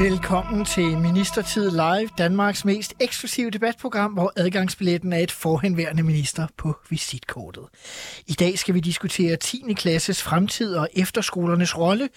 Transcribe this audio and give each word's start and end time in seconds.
Velkommen 0.00 0.64
til 0.64 0.98
Ministertid 0.98 1.70
Live, 1.70 2.08
Danmarks 2.18 2.64
mest 2.64 2.94
eksklusive 3.00 3.50
debatprogram, 3.50 4.12
hvor 4.12 4.32
adgangsbilletten 4.36 5.12
er 5.12 5.18
et 5.18 5.30
forhenværende 5.30 6.02
minister 6.02 6.46
på 6.56 6.76
visitkortet. 6.90 7.62
I 8.26 8.32
dag 8.32 8.58
skal 8.58 8.74
vi 8.74 8.80
diskutere 8.80 9.36
10. 9.36 9.74
klasses 9.76 10.22
fremtid 10.22 10.74
og 10.74 10.88
efterskolernes 10.92 11.78
rolle, 11.78 12.08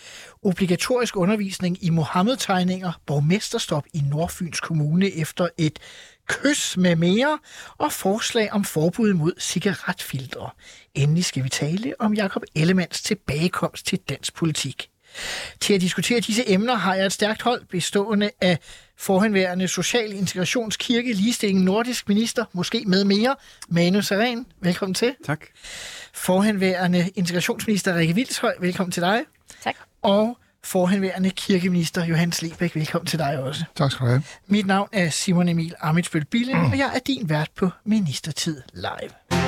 obligatorisk 0.44 1.18
undervisning 1.18 1.84
i 1.84 1.90
Mohammed-tegninger, 1.90 2.92
borgmesterstop 3.06 3.84
i 3.94 4.02
Nordfyns 4.12 4.60
Kommune 4.60 5.16
efter 5.18 5.48
et 5.58 5.80
kys 6.28 6.78
med 6.78 6.96
mere 6.96 7.40
og 7.78 7.92
forslag 7.92 8.54
om 8.54 8.64
forbud 8.64 9.14
mod 9.14 9.34
cigaretfiltre. 9.40 10.50
Endelig 10.96 11.26
skal 11.26 11.44
vi 11.44 11.50
tale 11.50 11.94
om 12.00 12.14
Jakob 12.14 12.44
Ellemands 12.56 13.02
tilbagekomst 13.02 13.86
til 13.86 14.00
dansk 14.10 14.36
politik. 14.36 14.90
Til 15.60 15.74
at 15.74 15.82
diskutere 15.82 16.20
disse 16.20 16.50
emner 16.50 16.76
har 16.76 16.96
jeg 16.96 17.06
et 17.06 17.14
stærkt 17.14 17.42
hold 17.42 17.66
bestående 17.66 18.30
af 18.42 18.58
forhenværende 18.98 19.68
Social 19.68 20.14
Integrationskirke, 20.14 21.14
Ligestilling, 21.14 21.64
Nordisk 21.64 22.10
Minister, 22.10 22.46
måske 22.54 22.84
med 22.88 23.04
mere, 23.04 23.36
Manu 23.70 24.02
Saren. 24.02 24.46
Velkommen 24.62 24.94
til. 24.94 25.16
Tak. 25.26 25.40
Forhenværende 26.14 27.10
Integrationsminister 27.16 27.96
Rikke 27.96 28.16
Vilshøj. 28.16 28.54
Velkommen 28.60 28.92
til 28.92 29.02
dig. 29.02 29.22
Tak. 29.64 29.76
Og 30.02 30.38
forhenværende 30.64 31.30
kirkeminister 31.30 32.06
Johannes 32.06 32.42
Lebæk. 32.42 32.76
Velkommen 32.76 33.08
til 33.08 33.20
dig 33.20 33.40
også. 33.40 33.64
Tak 33.76 33.92
skal 33.92 34.06
du 34.06 34.10
have. 34.10 34.24
Mit 34.48 34.66
navn 34.66 34.90
er 34.92 35.10
Simon 35.10 35.50
Emil 35.50 35.74
Amitsbøl 35.82 36.26
Bille, 36.26 36.54
og 36.56 36.78
jeg 36.78 36.92
er 36.96 37.00
din 37.00 37.30
vært 37.30 37.50
på 37.56 37.70
Ministertid 37.86 38.62
Live. 38.74 39.40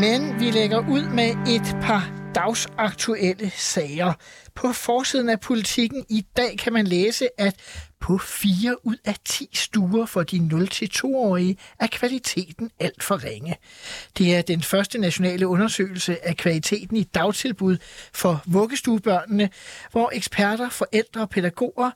Men 0.00 0.40
vi 0.40 0.50
lægger 0.50 0.88
ud 0.88 1.02
med 1.02 1.30
et 1.48 1.76
par 1.82 2.23
dagsaktuelle 2.34 3.50
sager. 3.50 4.12
På 4.54 4.72
forsiden 4.72 5.28
af 5.28 5.40
politikken 5.40 6.06
i 6.08 6.26
dag 6.36 6.58
kan 6.58 6.72
man 6.72 6.86
læse, 6.86 7.28
at 7.38 7.56
på 8.00 8.18
4 8.18 8.86
ud 8.86 8.96
af 9.04 9.16
10 9.24 9.48
stuer 9.52 10.06
for 10.06 10.22
de 10.22 10.48
0-2-årige 10.52 11.56
er 11.80 11.86
kvaliteten 11.86 12.70
alt 12.80 13.02
for 13.02 13.24
ringe. 13.24 13.56
Det 14.18 14.36
er 14.36 14.42
den 14.42 14.62
første 14.62 14.98
nationale 14.98 15.48
undersøgelse 15.48 16.26
af 16.26 16.36
kvaliteten 16.36 16.96
i 16.96 17.02
dagtilbud 17.02 17.76
for 18.12 18.42
vuggestuebørnene, 18.46 19.50
hvor 19.92 20.10
eksperter, 20.12 20.68
forældre 20.68 21.20
og 21.20 21.30
pædagoger 21.30 21.90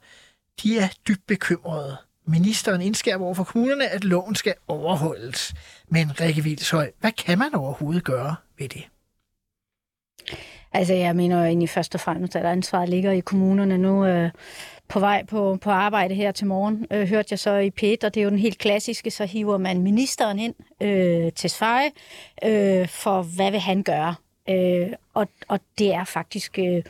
de 0.63 0.79
er 0.79 0.89
dybt 1.09 1.27
bekymrede. 1.27 1.97
Ministeren 2.27 2.81
indskærper 2.81 3.25
over 3.25 3.35
for 3.35 3.45
kommunerne, 3.45 3.89
at 3.89 4.05
loven 4.05 4.35
skal 4.35 4.55
overholdes. 4.69 5.55
Men 5.89 6.21
Rikke 6.21 6.43
Vilshøj, 6.43 6.91
hvad 7.01 7.13
kan 7.13 7.39
man 7.39 7.55
overhovedet 7.55 8.05
gøre 8.05 8.37
ved 8.59 8.69
det? 8.69 8.85
Altså, 10.73 10.95
jeg 10.95 11.17
mener 11.17 11.45
egentlig 11.45 11.69
først 11.69 11.95
og 11.95 12.01
fremmest, 12.01 12.37
at 12.37 12.45
ansvaret 12.45 12.89
ligger 12.89 13.13
i 13.13 13.21
kommunerne 13.21 13.79
nu. 13.79 14.07
Øh, 14.07 14.31
på 14.89 15.01
vej 15.01 15.25
på, 15.25 15.59
på 15.61 15.71
arbejde 15.71 16.15
her 16.15 16.33
til 16.33 16.47
morgen, 16.47 16.87
øh, 16.91 17.09
hørte 17.09 17.29
jeg 17.31 17.39
så 17.39 17.57
i 17.57 17.71
p 17.71 17.83
og 18.05 18.15
det 18.15 18.17
er 18.17 18.25
jo 18.25 18.31
den 18.31 18.39
helt 18.39 18.59
klassiske, 18.59 19.11
så 19.11 19.25
hiver 19.25 19.59
man 19.59 19.83
ministeren 19.83 20.39
ind 20.39 20.55
øh, 20.83 21.33
til 21.33 21.51
Sverige, 21.51 21.91
øh, 22.45 22.89
for 22.89 23.23
hvad 23.23 23.51
vil 23.51 23.61
han 23.61 23.83
gøre? 23.83 24.15
Øh, 24.51 24.93
og, 25.15 25.29
og 25.49 25.61
det 25.79 25.95
er 25.95 26.05
faktisk 26.05 26.59
øh, 26.59 26.83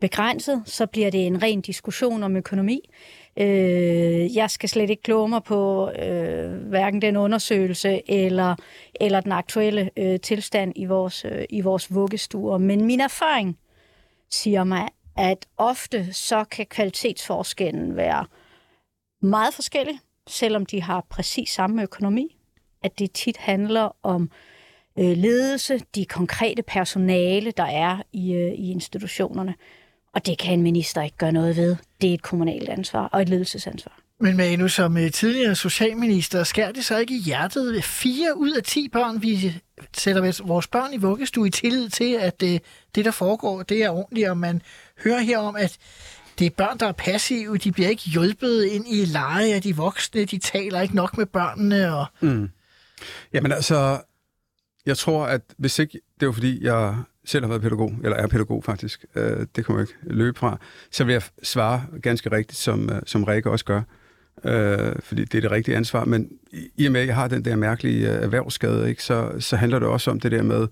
begrænset, 0.00 0.62
så 0.66 0.86
bliver 0.86 1.10
det 1.10 1.26
en 1.26 1.42
ren 1.42 1.60
diskussion 1.60 2.22
om 2.22 2.36
økonomi. 2.36 2.90
Øh, 3.36 4.36
jeg 4.36 4.50
skal 4.50 4.68
slet 4.68 4.90
ikke 4.90 5.02
kloge 5.02 5.28
mig 5.28 5.42
på 5.42 5.90
øh, 5.90 6.52
hverken 6.52 7.02
den 7.02 7.16
undersøgelse 7.16 8.10
eller, 8.10 8.56
eller 9.00 9.20
den 9.20 9.32
aktuelle 9.32 9.90
øh, 9.96 10.20
tilstand 10.20 10.72
i 10.76 10.84
vores, 10.84 11.24
øh, 11.24 11.44
i 11.50 11.60
vores 11.60 11.94
vuggestuer. 11.94 12.58
Men 12.58 12.84
min 12.84 13.00
erfaring 13.00 13.58
siger 14.30 14.64
mig, 14.64 14.88
at 15.16 15.46
ofte 15.56 16.12
så 16.12 16.44
kan 16.44 16.66
kvalitetsforskellen 16.66 17.96
være 17.96 18.26
meget 19.22 19.54
forskellig, 19.54 19.98
selvom 20.28 20.66
de 20.66 20.82
har 20.82 21.06
præcis 21.10 21.50
samme 21.50 21.82
økonomi. 21.82 22.36
At 22.82 22.98
det 22.98 23.12
tit 23.12 23.36
handler 23.36 23.96
om 24.02 24.30
øh, 24.98 25.16
ledelse, 25.16 25.80
de 25.94 26.04
konkrete 26.04 26.62
personale, 26.62 27.50
der 27.50 27.64
er 27.64 28.02
i, 28.12 28.32
øh, 28.34 28.52
i 28.52 28.70
institutionerne. 28.70 29.54
Og 30.14 30.26
det 30.26 30.38
kan 30.38 30.52
en 30.52 30.62
minister 30.62 31.02
ikke 31.02 31.16
gøre 31.16 31.32
noget 31.32 31.56
ved. 31.56 31.76
Det 32.00 32.10
er 32.10 32.14
et 32.14 32.22
kommunalt 32.22 32.68
ansvar 32.68 33.06
og 33.06 33.22
et 33.22 33.28
ledelsesansvar. 33.28 33.98
Men 34.20 34.36
Manu, 34.36 34.68
som 34.68 34.96
øh, 34.96 35.10
tidligere 35.10 35.54
socialminister, 35.54 36.44
skær 36.44 36.72
det 36.72 36.84
så 36.84 36.98
ikke 36.98 37.16
i 37.16 37.20
hjertet? 37.20 37.84
Fire 37.84 38.36
ud 38.36 38.50
af 38.50 38.62
ti 38.62 38.88
børn, 38.88 39.22
vi 39.22 39.60
sætter 39.96 40.42
vores 40.46 40.66
børn 40.66 40.92
i 40.92 40.96
vuggestue 40.96 41.46
i 41.46 41.50
tillid 41.50 41.88
til, 41.88 42.14
at 42.14 42.40
det, 42.40 42.62
det, 42.94 43.04
der 43.04 43.10
foregår, 43.10 43.62
det 43.62 43.82
er 43.84 43.90
ordentligt, 43.90 44.28
og 44.28 44.38
man 44.38 44.62
hører 45.04 45.20
her 45.20 45.38
om, 45.38 45.56
at 45.56 45.78
det 46.38 46.46
er 46.46 46.50
børn, 46.50 46.78
der 46.78 46.86
er 46.86 46.92
passive, 46.92 47.56
de 47.56 47.72
bliver 47.72 47.88
ikke 47.88 48.02
hjulpet 48.02 48.64
ind 48.64 48.84
i 48.88 49.04
leje 49.04 49.54
af 49.54 49.62
de 49.62 49.76
voksne, 49.76 50.24
de 50.24 50.38
taler 50.38 50.80
ikke 50.80 50.94
nok 50.94 51.18
med 51.18 51.26
børnene. 51.26 51.94
Og... 51.96 52.06
Mm. 52.20 52.50
Jamen 53.32 53.52
altså, 53.52 54.00
jeg 54.86 54.98
tror, 54.98 55.26
at 55.26 55.42
hvis 55.58 55.78
ikke, 55.78 56.00
det 56.20 56.28
var 56.28 56.32
fordi, 56.32 56.64
jeg 56.64 56.96
selv 57.24 57.44
har 57.44 57.48
været 57.48 57.62
pædagog, 57.62 57.92
eller 58.04 58.16
er 58.16 58.26
pædagog 58.26 58.64
faktisk, 58.64 59.04
øh, 59.14 59.46
det 59.56 59.66
kan 59.66 59.74
man 59.74 59.80
ikke 59.80 59.94
løbe 60.02 60.38
fra, 60.38 60.58
så 60.90 61.04
vil 61.04 61.12
jeg 61.12 61.22
svare 61.42 61.82
ganske 62.02 62.32
rigtigt, 62.32 62.58
som, 62.58 62.90
øh, 62.90 63.02
som 63.06 63.24
Rikke 63.24 63.50
også 63.50 63.64
gør, 63.64 63.82
øh, 64.44 64.94
fordi 65.02 65.24
det 65.24 65.34
er 65.34 65.40
det 65.40 65.50
rigtige 65.50 65.76
ansvar. 65.76 66.04
Men 66.04 66.28
i 66.76 66.86
og 66.86 66.92
med, 66.92 67.00
at 67.00 67.06
jeg 67.06 67.14
har 67.14 67.28
den 67.28 67.44
der 67.44 67.56
mærkelige 67.56 68.16
øh, 68.16 68.22
erhvervsskade, 68.22 68.88
ikke, 68.88 69.02
så, 69.02 69.32
så 69.38 69.56
handler 69.56 69.78
det 69.78 69.88
også 69.88 70.10
om 70.10 70.20
det 70.20 70.32
der 70.32 70.42
med, 70.42 70.66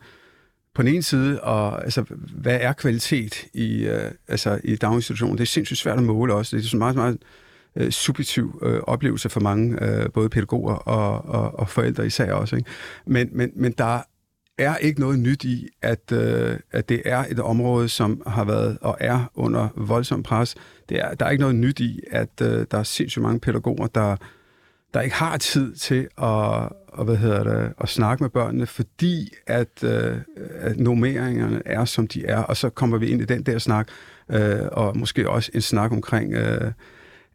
på 0.75 0.83
den 0.83 0.95
ene 0.95 1.03
side, 1.03 1.41
og, 1.41 1.85
altså, 1.85 2.05
hvad 2.35 2.59
er 2.61 2.73
kvalitet 2.73 3.47
i, 3.55 3.85
øh, 3.85 4.11
altså, 4.29 4.61
i 4.65 4.77
daginstitutionen? 4.77 5.39
Det 5.39 5.43
er 5.43 5.47
sindssygt 5.47 5.79
svært 5.79 5.99
at 5.99 6.05
måle 6.05 6.35
også. 6.35 6.57
Det 6.57 6.63
er 6.63 6.67
sådan 6.69 6.79
meget, 6.79 6.97
meget 6.97 7.19
øh, 7.77 7.91
subjektiv 7.91 8.63
øh, 8.63 8.81
oplevelse 8.81 9.29
for 9.29 9.41
mange, 9.41 9.85
øh, 9.85 10.11
både 10.15 10.29
pædagoger 10.29 10.75
og, 10.75 11.25
og, 11.25 11.59
og 11.59 11.69
forældre 11.69 12.07
især 12.07 12.33
også. 12.33 12.57
Ikke? 12.57 12.71
Men, 13.07 13.29
men, 13.33 13.51
men 13.57 13.73
der 13.73 14.03
er 14.61 14.77
ikke 14.77 15.01
noget 15.01 15.19
nyt 15.19 15.45
i, 15.45 15.69
at, 15.83 16.13
øh, 16.13 16.59
at 16.73 16.89
det 16.89 17.03
er 17.05 17.25
et 17.31 17.41
område, 17.41 17.89
som 17.89 18.23
har 18.27 18.45
været 18.45 18.79
og 18.81 18.97
er 19.01 19.31
under 19.35 19.69
voldsom 19.77 20.23
pres. 20.23 20.55
Det 20.89 21.01
er, 21.01 21.15
der 21.15 21.27
er 21.27 21.31
ikke 21.31 21.41
noget 21.41 21.57
nyt 21.57 21.81
i, 21.81 22.01
at 22.11 22.29
øh, 22.43 22.67
der 22.71 22.79
er 22.79 22.83
sindssygt 22.83 23.23
mange 23.23 23.41
pædagoger, 23.41 23.87
der, 23.87 24.17
der 24.95 25.01
ikke 25.01 25.17
har 25.17 25.37
tid 25.37 25.75
til 25.75 26.09
at, 26.19 26.69
og, 26.93 27.05
hvad 27.05 27.17
hedder 27.17 27.45
det, 27.45 27.73
at 27.81 27.89
snakke 27.89 28.25
med 28.25 28.31
børnene, 28.31 28.67
fordi 28.67 29.33
at, 29.47 29.85
øh, 29.85 30.17
at 30.55 30.79
normeringerne 30.79 31.63
er, 31.65 31.85
som 31.85 32.07
de 32.07 32.27
er. 32.27 32.39
Og 32.39 32.57
så 32.57 32.71
kommer 32.71 32.99
vi 32.99 33.09
ind 33.09 33.23
i 33.23 33.25
den 33.25 33.43
der 33.43 33.59
snak, 33.59 33.89
øh, 34.31 34.61
og 34.73 34.99
måske 34.99 35.31
også 35.31 35.51
en 35.55 35.61
snak 35.61 35.93
omkring... 35.93 36.35
Øh, 36.35 36.73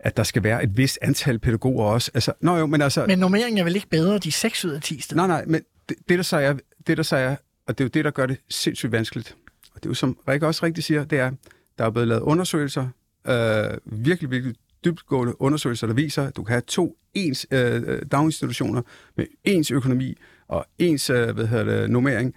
at 0.05 0.17
der 0.17 0.23
skal 0.23 0.43
være 0.43 0.63
et 0.63 0.77
vist 0.77 0.99
antal 1.01 1.39
pædagoger 1.39 1.85
også. 1.85 2.11
Altså, 2.13 2.33
nå 2.41 2.57
jo, 2.57 2.65
men 2.65 2.81
altså... 2.81 3.05
Men 3.07 3.19
normeringen 3.19 3.57
er 3.57 3.63
vel 3.63 3.75
ikke 3.75 3.89
bedre, 3.89 4.17
de 4.17 4.31
6 4.31 4.65
ud 4.65 4.71
af 4.71 4.81
10 4.81 5.01
Nej, 5.13 5.27
nej, 5.27 5.43
men 5.47 5.61
det, 5.89 5.97
det, 6.09 6.17
der 6.17 6.23
så 6.23 6.37
er, 6.37 6.53
det, 6.87 6.97
der 6.97 7.03
så 7.03 7.15
er, 7.15 7.35
og 7.67 7.77
det 7.77 7.83
er 7.83 7.85
jo 7.85 7.89
det, 7.89 8.05
der 8.05 8.11
gør 8.11 8.25
det 8.25 8.37
sindssygt 8.49 8.91
vanskeligt, 8.91 9.35
og 9.71 9.75
det 9.75 9.85
er 9.85 9.89
jo 9.89 9.93
som 9.93 10.17
Rikke 10.27 10.47
også 10.47 10.65
rigtigt 10.65 10.87
siger, 10.87 11.03
det 11.03 11.19
er, 11.19 11.31
der 11.77 11.85
er 11.85 11.89
blevet 11.89 12.07
lavet 12.07 12.21
undersøgelser, 12.21 12.87
øh, 13.27 13.77
virkelig, 13.85 14.31
virkelig 14.31 14.55
dybtgående 14.85 15.41
undersøgelser, 15.41 15.87
der 15.87 15.93
viser, 15.93 16.23
at 16.23 16.35
du 16.35 16.43
kan 16.43 16.53
have 16.53 16.61
to 16.61 16.97
ens 17.13 17.47
øh, 17.51 17.83
øh 17.87 18.01
daginstitutioner 18.11 18.81
med 19.17 19.25
ens 19.43 19.71
økonomi 19.71 20.17
og 20.47 20.65
ens 20.77 21.09
øh, 21.09 21.29
hvad 21.29 21.47
hedder 21.47 21.63
det, 21.63 21.89
nummering, 21.89 22.35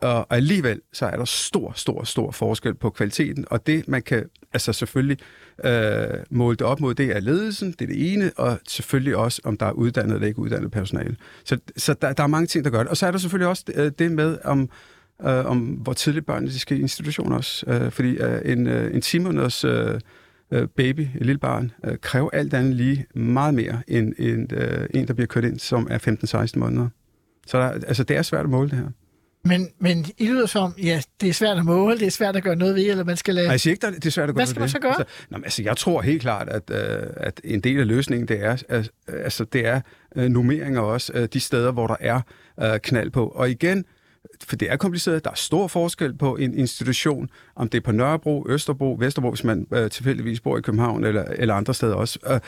og, 0.00 0.26
alligevel 0.30 0.80
så 0.92 1.06
er 1.06 1.16
der 1.16 1.24
stor, 1.24 1.72
stor, 1.76 2.04
stor 2.04 2.30
forskel 2.30 2.74
på 2.74 2.90
kvaliteten, 2.90 3.44
og 3.50 3.66
det 3.66 3.88
man 3.88 4.02
kan 4.02 4.24
altså 4.52 4.72
selvfølgelig 4.72 5.18
øh, 5.64 6.08
måle 6.30 6.56
det 6.56 6.66
op 6.66 6.80
mod, 6.80 6.94
det 6.94 7.16
er 7.16 7.20
ledelsen, 7.20 7.72
det 7.72 7.82
er 7.82 7.86
det 7.86 8.12
ene, 8.12 8.32
og 8.36 8.58
selvfølgelig 8.68 9.16
også, 9.16 9.40
om 9.44 9.56
der 9.56 9.66
er 9.66 9.72
uddannet 9.72 10.14
eller 10.14 10.28
ikke 10.28 10.38
uddannet 10.38 10.70
personale. 10.70 11.16
Så, 11.44 11.58
så 11.76 11.94
der, 11.94 12.12
der 12.12 12.22
er 12.22 12.26
mange 12.26 12.46
ting, 12.46 12.64
der 12.64 12.70
gør 12.70 12.78
det. 12.78 12.88
Og 12.88 12.96
så 12.96 13.06
er 13.06 13.10
der 13.10 13.18
selvfølgelig 13.18 13.48
også 13.48 13.64
øh, 13.74 13.92
det 13.98 14.12
med, 14.12 14.38
om, 14.44 14.70
øh, 15.22 15.46
om 15.46 15.58
hvor 15.58 15.92
tidligt 15.92 16.26
børnene 16.26 16.50
de 16.50 16.58
skal 16.58 16.78
i 16.78 16.80
institution 16.80 17.32
også. 17.32 17.64
Øh, 17.66 17.90
fordi 17.90 18.16
øh, 18.16 18.40
en, 18.44 18.66
øh, 18.66 18.94
en 18.94 19.00
10 19.00 19.18
måneders 19.18 19.64
øh, 19.64 20.00
øh, 20.50 20.68
baby, 20.68 21.00
et 21.00 21.26
lille 21.26 21.38
barn, 21.38 21.72
øh, 21.84 21.96
kræver 21.98 22.30
alt 22.32 22.54
andet 22.54 22.74
lige 22.74 23.06
meget 23.14 23.54
mere 23.54 23.82
end, 23.88 24.12
end 24.18 24.52
øh, 24.52 24.86
en, 24.94 25.08
der 25.08 25.14
bliver 25.14 25.26
kørt 25.26 25.44
ind, 25.44 25.58
som 25.58 25.86
er 25.90 25.98
15-16 26.54 26.58
måneder. 26.58 26.88
Så 27.46 27.58
der, 27.58 27.64
altså, 27.64 28.04
det 28.04 28.16
er 28.16 28.22
svært 28.22 28.44
at 28.44 28.50
måle 28.50 28.70
det 28.70 28.78
her. 28.78 28.88
Men, 29.44 29.68
men 29.78 30.06
I 30.18 30.26
lyder 30.26 30.46
som, 30.46 30.74
ja, 30.82 31.02
det 31.20 31.28
er 31.28 31.32
svært 31.32 31.58
at 31.58 31.64
måle, 31.64 31.98
det 31.98 32.06
er 32.06 32.10
svært 32.10 32.36
at 32.36 32.42
gøre 32.42 32.56
noget 32.56 32.74
ved, 32.74 32.90
eller 32.90 33.04
man 33.04 33.16
skal 33.16 33.34
lade... 33.34 33.46
Nej, 33.46 33.52
jeg 33.52 33.60
siger 33.60 33.72
ikke, 33.72 33.86
det 33.86 34.06
er 34.06 34.10
svært 34.10 34.28
at 34.28 34.34
gøre 34.34 34.38
Hvad 34.38 34.46
skal 34.46 34.56
ved 34.56 34.62
man 34.62 34.68
så 34.68 34.78
gøre? 34.78 34.98
Altså, 34.98 35.14
men 35.30 35.44
altså, 35.44 35.62
jeg 35.62 35.76
tror 35.76 36.02
helt 36.02 36.22
klart, 36.22 36.48
at, 36.48 36.70
øh, 36.70 37.06
at 37.16 37.40
en 37.44 37.60
del 37.60 37.80
af 37.80 37.86
løsningen, 37.86 38.28
det 38.28 38.44
er, 38.44 38.62
altså, 39.08 39.44
det 39.44 39.66
er 39.66 39.80
øh, 40.16 40.28
nummeringer 40.28 40.80
også, 40.80 41.12
øh, 41.14 41.28
de 41.32 41.40
steder, 41.40 41.72
hvor 41.72 41.86
der 41.86 41.96
er 42.00 42.20
øh, 42.62 42.80
knald 42.80 43.10
på. 43.10 43.28
Og 43.28 43.50
igen, 43.50 43.84
for 44.44 44.56
det 44.56 44.70
er 44.70 44.76
kompliceret. 44.76 45.24
Der 45.24 45.30
er 45.30 45.34
stor 45.34 45.66
forskel 45.66 46.14
på 46.14 46.36
en 46.36 46.58
institution, 46.58 47.30
om 47.56 47.68
det 47.68 47.78
er 47.78 47.82
på 47.82 47.92
Nørrebro, 47.92 48.46
Østerbro, 48.48 48.96
Vesterbro, 48.98 49.30
hvis 49.30 49.44
man 49.44 49.66
øh, 49.72 49.90
tilfældigvis 49.90 50.40
bor 50.40 50.58
i 50.58 50.60
København 50.60 51.04
eller, 51.04 51.24
eller 51.24 51.54
andre 51.54 51.74
steder 51.74 51.94
også. 51.94 52.18
Øh, 52.30 52.40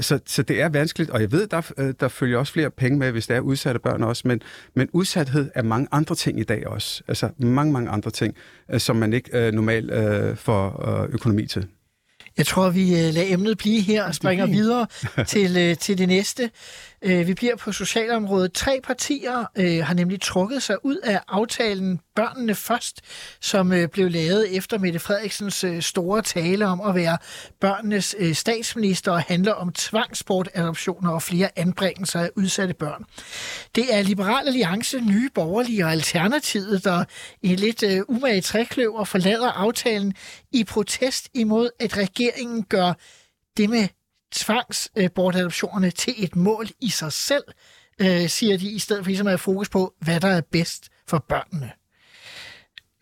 så, 0.00 0.18
så 0.26 0.42
det 0.42 0.60
er 0.60 0.68
vanskeligt, 0.68 1.10
og 1.10 1.20
jeg 1.20 1.32
ved, 1.32 1.46
der, 1.46 1.72
øh, 1.78 1.94
der 2.00 2.08
følger 2.08 2.38
også 2.38 2.52
flere 2.52 2.70
penge 2.70 2.98
med, 2.98 3.12
hvis 3.12 3.26
der 3.26 3.34
er 3.34 3.40
udsatte 3.40 3.80
børn 3.80 4.02
også, 4.02 4.28
men, 4.28 4.42
men 4.74 4.88
udsathed 4.92 5.50
er 5.54 5.62
mange 5.62 5.88
andre 5.92 6.14
ting 6.14 6.40
i 6.40 6.44
dag 6.44 6.66
også. 6.66 7.02
Altså 7.08 7.28
mange, 7.38 7.72
mange 7.72 7.90
andre 7.90 8.10
ting, 8.10 8.34
øh, 8.72 8.80
som 8.80 8.96
man 8.96 9.12
ikke 9.12 9.38
øh, 9.38 9.52
normalt 9.52 9.90
øh, 9.90 10.36
får 10.36 10.88
øh, 10.88 11.08
økonomi 11.14 11.46
til. 11.46 11.66
Jeg 12.36 12.46
tror, 12.46 12.70
vi 12.70 12.82
øh, 12.82 13.14
lader 13.14 13.34
emnet 13.34 13.58
blive 13.58 13.80
her 13.80 14.04
og 14.04 14.14
springer 14.14 14.46
videre 14.46 14.86
til, 15.26 15.56
øh, 15.56 15.76
til 15.76 15.98
det 15.98 16.08
næste. 16.08 16.50
Øh, 17.04 17.26
vi 17.26 17.34
bliver 17.34 17.56
på 17.56 17.72
socialområdet. 17.72 18.52
Tre 18.52 18.80
partier 18.84 19.44
øh, 19.58 19.84
har 19.84 19.94
nemlig 19.94 20.20
trukket 20.20 20.62
sig 20.62 20.84
ud 20.84 20.96
af 20.96 21.20
aftalen 21.28 22.00
Børnene 22.14 22.54
Først, 22.54 23.00
som 23.40 23.72
øh, 23.72 23.88
blev 23.88 24.10
lavet 24.10 24.56
efter 24.56 24.78
Mette 24.78 24.98
Frederiksens 24.98 25.64
øh, 25.64 25.82
store 25.82 26.22
tale 26.22 26.66
om 26.66 26.80
at 26.80 26.94
være 26.94 27.18
børnenes 27.60 28.14
øh, 28.18 28.34
statsminister 28.34 29.12
og 29.12 29.22
handler 29.22 29.52
om 29.52 29.72
tvangsbortadoptioner 29.72 31.10
og 31.10 31.22
flere 31.22 31.58
anbringelser 31.58 32.20
af 32.20 32.30
udsatte 32.36 32.74
børn. 32.74 33.04
Det 33.74 33.94
er 33.94 34.02
Liberal 34.02 34.46
Alliance, 34.46 35.00
Nye 35.00 35.30
Borgerlige 35.34 35.84
og 35.84 35.92
Alternativet, 35.92 36.84
der 36.84 37.04
i 37.42 37.56
lidt 37.56 37.82
øh, 37.82 38.00
umage 38.08 38.40
trækløver 38.40 39.04
forlader 39.04 39.50
aftalen 39.50 40.14
i 40.52 40.64
protest 40.64 41.28
imod, 41.34 41.70
at 41.80 41.96
regeringen 41.96 42.62
gør 42.62 42.92
det 43.56 43.70
med 43.70 43.88
tvangsbortadoptionerne 44.32 45.90
til 45.90 46.14
et 46.16 46.36
mål 46.36 46.66
i 46.80 46.88
sig 46.88 47.12
selv, 47.12 47.44
øh, 48.00 48.28
siger 48.28 48.58
de, 48.58 48.70
i 48.70 48.78
stedet 48.78 49.04
for 49.04 49.08
ligesom 49.08 49.26
at 49.26 49.30
have 49.30 49.38
fokus 49.38 49.68
på, 49.68 49.94
hvad 50.00 50.20
der 50.20 50.28
er 50.28 50.40
bedst 50.52 50.88
for 51.08 51.24
børnene. 51.28 51.72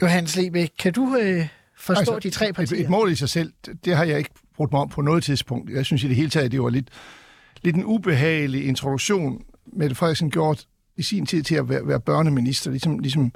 Johannes 0.03 0.37
Lebæk, 0.37 0.71
kan 0.79 0.93
du 0.93 1.17
øh, 1.17 1.49
forstå 1.77 2.01
altså, 2.01 2.19
de 2.19 2.31
tre 2.31 2.53
partier? 2.53 2.79
Et, 2.79 2.85
et 2.85 2.91
mål 2.91 3.13
i 3.13 3.15
sig 3.15 3.29
selv, 3.29 3.53
det 3.85 3.97
har 3.97 4.05
jeg 4.05 4.19
ikke 4.19 4.31
brugt 4.57 4.73
mig 4.73 4.81
om 4.81 4.89
på 4.89 5.03
noget 5.03 5.25
tidspunkt. 5.25 5.71
Jeg 5.71 5.87
synes 5.87 6.05
i 6.05 6.09
det 6.09 6.17
hele 6.17 6.31
taget, 6.31 6.53
det 6.53 6.63
var 6.63 6.71
lidt, 6.71 6.89
lidt 7.63 7.77
en 7.77 7.85
ubehagelig 7.85 8.67
introduktion, 8.67 9.43
Mette 9.73 9.97
Frederiksen 9.97 10.31
gjort 10.31 10.67
i 10.97 11.03
sin 11.03 11.27
tid 11.27 11.43
til 11.43 11.55
at 11.55 11.69
være, 11.69 11.87
være 11.87 12.01
børneminister, 12.01 12.71
ligesom, 12.71 12.99
ligesom 12.99 13.25
øh, 13.25 13.31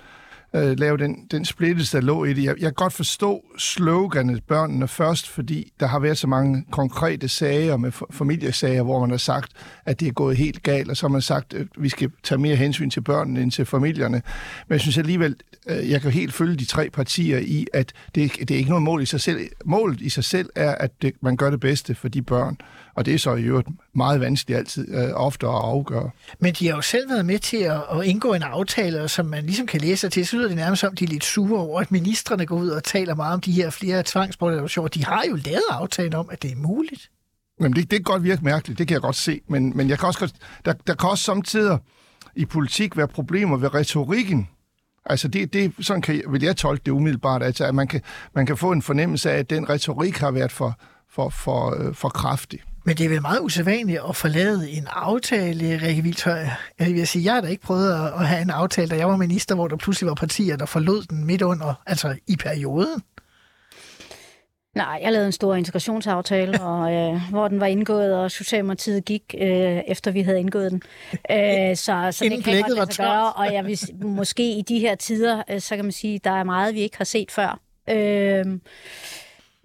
Øh, 0.57 0.79
lave 0.79 0.97
den, 0.97 1.27
den 1.31 1.45
splittelse, 1.45 1.97
der 1.97 2.03
lå 2.03 2.25
i 2.25 2.33
det. 2.33 2.45
Jeg, 2.45 2.55
jeg 2.55 2.67
kan 2.67 2.73
godt 2.73 2.93
forstå 2.93 3.45
sloganet 3.59 4.45
børnene 4.45 4.89
først, 4.89 5.29
fordi 5.29 5.73
der 5.81 5.87
har 5.87 5.99
været 5.99 6.19
så 6.19 6.27
mange 6.27 6.65
konkrete 6.71 7.29
sager 7.29 7.77
med 7.77 7.93
familiesager, 8.11 8.83
hvor 8.83 9.01
man 9.01 9.11
har 9.11 9.17
sagt, 9.17 9.53
at 9.85 10.01
det 10.01 10.09
er 10.09 10.13
gået 10.13 10.37
helt 10.37 10.63
galt, 10.63 10.91
og 10.91 10.97
så 10.97 11.07
har 11.07 11.13
man 11.13 11.21
sagt, 11.21 11.55
at 11.55 11.67
vi 11.79 11.89
skal 11.89 12.11
tage 12.23 12.39
mere 12.39 12.57
hensyn 12.57 12.91
til 12.91 13.01
børnene 13.01 13.43
end 13.43 13.51
til 13.51 13.65
familierne. 13.65 14.23
Men 14.69 14.73
jeg 14.73 14.81
synes 14.81 14.99
alligevel, 14.99 15.37
øh, 15.69 15.91
jeg 15.91 16.01
kan 16.01 16.11
helt 16.11 16.35
følge 16.35 16.57
de 16.57 16.65
tre 16.65 16.91
partier 16.91 17.39
i, 17.39 17.67
at 17.73 17.93
det, 18.15 18.33
det 18.39 18.51
er 18.51 18.59
ikke 18.59 18.71
noget 18.71 18.83
mål 18.83 19.03
i 19.03 19.07
sig 19.07 19.21
selv. 19.21 19.41
Målet 19.65 20.01
i 20.01 20.09
sig 20.09 20.25
selv 20.25 20.49
er, 20.55 20.75
at 20.75 21.03
det, 21.03 21.15
man 21.21 21.37
gør 21.37 21.51
det 21.51 21.61
bedste 21.61 21.95
for 21.95 22.09
de 22.09 22.23
børn, 22.23 22.57
og 22.95 23.07
det 23.07 23.15
er 23.15 23.19
så 23.19 23.35
i 23.35 23.43
øvrigt 23.43 23.69
meget 23.95 24.21
vanskeligt 24.21 24.59
altid 24.59 24.95
øh, 24.95 25.11
ofte 25.15 25.47
at 25.47 25.53
afgøre. 25.53 26.11
Men 26.39 26.55
de 26.55 26.67
har 26.69 26.75
jo 26.77 26.83
selv 26.83 27.11
været 27.11 27.27
med 27.27 27.39
til 27.39 27.57
at, 27.57 27.83
at 27.93 28.05
indgå 28.05 28.35
en 28.35 28.43
aftale, 28.43 29.09
som 29.09 29.27
man 29.27 29.45
ligesom 29.45 29.67
kan 29.67 29.81
læse 29.81 30.01
sig 30.01 30.13
til, 30.13 30.27
så 30.27 30.37
lyder 30.37 30.49
det 30.49 30.57
nærmest 30.57 30.81
som, 30.81 30.95
de 30.95 31.05
er 31.05 31.09
lidt 31.09 31.25
sure 31.25 31.61
over, 31.61 31.81
at 31.81 31.93
ministerne 31.93 32.47
går 32.47 32.57
ud 32.57 32.69
og 32.69 32.85
taler 32.85 33.15
meget 33.15 33.35
om 33.35 33.41
de 33.41 33.53
her 33.53 33.71
flere 33.71 34.03
tvangsbortadoptioner. 34.07 34.89
De 34.89 35.05
har 35.05 35.25
jo 35.31 35.37
lavet 35.37 35.65
aftalen 35.71 36.15
om, 36.15 36.29
at 36.31 36.43
det 36.43 36.53
er 36.53 36.57
muligt. 36.57 37.11
Jamen, 37.61 37.73
det, 37.73 37.91
det 37.91 37.99
kan 37.99 38.03
godt 38.03 38.23
virke 38.23 38.45
mærkeligt, 38.45 38.79
det 38.79 38.89
kan 38.89 38.95
jeg 38.95 39.03
godt 39.03 39.17
se, 39.17 39.41
men, 39.49 39.77
men 39.77 39.89
jeg 39.89 39.99
kan 39.99 40.07
også 40.07 40.19
godt, 40.19 40.33
der, 40.65 40.73
der 40.87 40.95
kan 40.95 41.11
også 41.11 41.25
samtidig 41.25 41.79
i 42.37 42.45
politik 42.45 42.97
være 42.97 43.09
problemer 43.09 43.57
ved 43.57 43.75
retorikken. 43.75 44.49
Altså, 45.07 45.29
det, 45.29 45.53
det, 45.53 45.73
sådan 45.81 46.03
kan, 46.03 46.23
vil 46.29 46.43
jeg 46.43 46.57
tolke 46.57 46.83
det 46.87 46.91
umiddelbart, 46.91 47.43
altså, 47.43 47.65
at 47.65 47.75
man 47.75 47.89
kan, 47.89 48.01
man 48.35 48.47
kan 48.47 48.57
få 48.57 48.73
en 48.73 48.83
fornemmelse 48.83 49.31
af, 49.31 49.39
at 49.39 49.51
den 49.51 49.69
retorik 49.69 50.17
har 50.17 50.31
været 50.31 50.53
for, 50.53 50.79
for, 51.11 51.29
for, 51.29 51.83
øh, 51.83 51.95
for 51.95 52.09
kraftig. 52.09 52.61
Men 52.87 52.97
det 52.97 53.05
er 53.05 53.09
vel 53.09 53.23
meget 53.23 53.41
usædvanligt 53.41 54.01
at 54.09 54.17
forlade 54.17 54.71
en 54.71 54.87
aftale, 54.91 55.81
Rikke 55.83 56.03
Vildtøj. 56.03 56.47
Jeg 56.79 56.95
vil 56.95 57.07
sige, 57.07 57.25
jeg 57.25 57.35
har 57.35 57.41
da 57.41 57.49
ikke 57.49 57.63
prøvet 57.63 57.93
at 57.93 58.27
have 58.27 58.43
en 58.43 58.51
aftale, 58.51 58.89
da 58.89 58.97
jeg 58.97 59.09
var 59.09 59.17
minister, 59.17 59.55
hvor 59.55 59.69
der 59.69 59.77
pludselig 59.77 60.09
var 60.09 60.15
partier, 60.15 60.57
der 60.57 60.67
forlod 60.67 61.03
den 61.03 61.25
midt 61.25 61.43
under, 61.43 61.83
altså 61.87 62.17
i 62.27 62.37
perioden. 62.37 63.03
Nej, 64.75 64.99
jeg 65.03 65.13
lavede 65.13 65.27
en 65.27 65.33
stor 65.33 65.55
integrationsaftale, 65.55 66.63
og, 66.63 66.93
øh, 66.93 67.21
hvor 67.31 67.49
den 67.49 67.61
var 67.61 67.67
indgået, 67.67 68.15
og 68.15 68.31
Socialdemokratiet 68.31 69.05
gik, 69.05 69.35
øh, 69.39 69.83
efter 69.89 70.11
vi 70.11 70.23
havde 70.23 70.41
indgået 70.41 70.73
den. 70.73 70.83
Øh, 71.31 71.77
så 71.77 72.09
så 72.11 72.25
Inden 72.25 72.43
det 72.43 72.65
kan 72.65 72.77
godt 72.77 72.97
gøre, 72.97 73.33
og 73.33 73.53
jeg 73.53 73.65
vil, 73.65 73.79
måske 74.03 74.53
i 74.59 74.63
de 74.63 74.79
her 74.79 74.95
tider, 74.95 75.43
øh, 75.51 75.61
så 75.61 75.77
kan 75.77 75.85
man 75.85 75.93
sige, 75.93 76.21
der 76.25 76.31
er 76.31 76.45
meget, 76.45 76.75
vi 76.75 76.81
ikke 76.81 76.97
har 76.97 77.05
set 77.05 77.31
før. 77.31 77.61
Øh, 77.91 78.45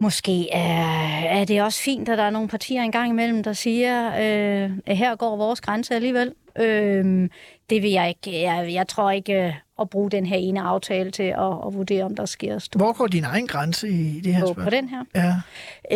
Måske 0.01 0.51
er, 0.51 1.23
er 1.23 1.45
det 1.45 1.61
også 1.61 1.81
fint, 1.81 2.09
at 2.09 2.17
der 2.17 2.23
er 2.23 2.29
nogle 2.29 2.47
partier 2.47 2.81
engang 2.81 3.09
imellem, 3.09 3.43
der 3.43 3.53
siger, 3.53 4.07
øh, 4.07 4.71
at 4.85 4.97
her 4.97 5.15
går 5.15 5.37
vores 5.37 5.61
grænse 5.61 5.95
alligevel. 5.95 6.33
Øh, 6.59 7.29
det 7.69 7.81
vil 7.81 7.91
jeg 7.91 8.09
ikke. 8.09 8.41
Jeg, 8.41 8.73
jeg 8.73 8.87
tror 8.87 9.11
ikke 9.11 9.45
øh, 9.45 9.53
at 9.81 9.89
bruge 9.89 10.11
den 10.11 10.25
her 10.25 10.37
ene 10.37 10.61
aftale 10.61 11.11
til 11.11 11.23
at, 11.23 11.51
at 11.67 11.73
vurdere, 11.73 12.03
om 12.03 12.15
der 12.15 12.25
sker 12.25 12.59
stort. 12.59 12.81
Hvor 12.81 12.93
går 12.93 13.07
din 13.07 13.23
egen 13.23 13.47
grænse 13.47 13.89
i 13.89 14.21
det 14.23 14.35
her 14.35 14.39
spørgsmål? 14.39 14.63
på 14.63 14.69
den 14.69 14.89
her? 14.89 15.03
Ja. 15.15 15.33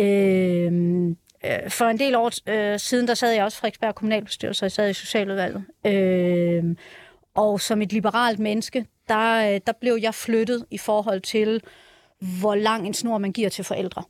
Øh, 0.02 0.72
øh, 1.44 1.70
for 1.70 1.84
en 1.84 1.98
del 1.98 2.14
år 2.14 2.30
øh, 2.48 2.78
siden, 2.78 3.08
der 3.08 3.14
sad 3.14 3.32
jeg 3.32 3.44
også 3.44 3.58
Frederiksberg 3.58 3.94
Kommunalbestyrelse, 3.94 4.62
og 4.62 4.64
jeg 4.64 4.72
sad 4.72 4.90
i 4.90 4.92
Socialudvalget. 4.92 5.64
Øh, 5.86 6.64
og 7.34 7.60
som 7.60 7.82
et 7.82 7.92
liberalt 7.92 8.38
menneske, 8.38 8.86
der, 9.08 9.58
der 9.58 9.72
blev 9.80 9.98
jeg 10.02 10.14
flyttet 10.14 10.64
i 10.70 10.78
forhold 10.78 11.20
til, 11.20 11.60
hvor 12.40 12.54
lang 12.54 12.86
en 12.86 12.94
snor 12.94 13.18
man 13.18 13.32
giver 13.32 13.48
til 13.48 13.64
forældre. 13.64 14.02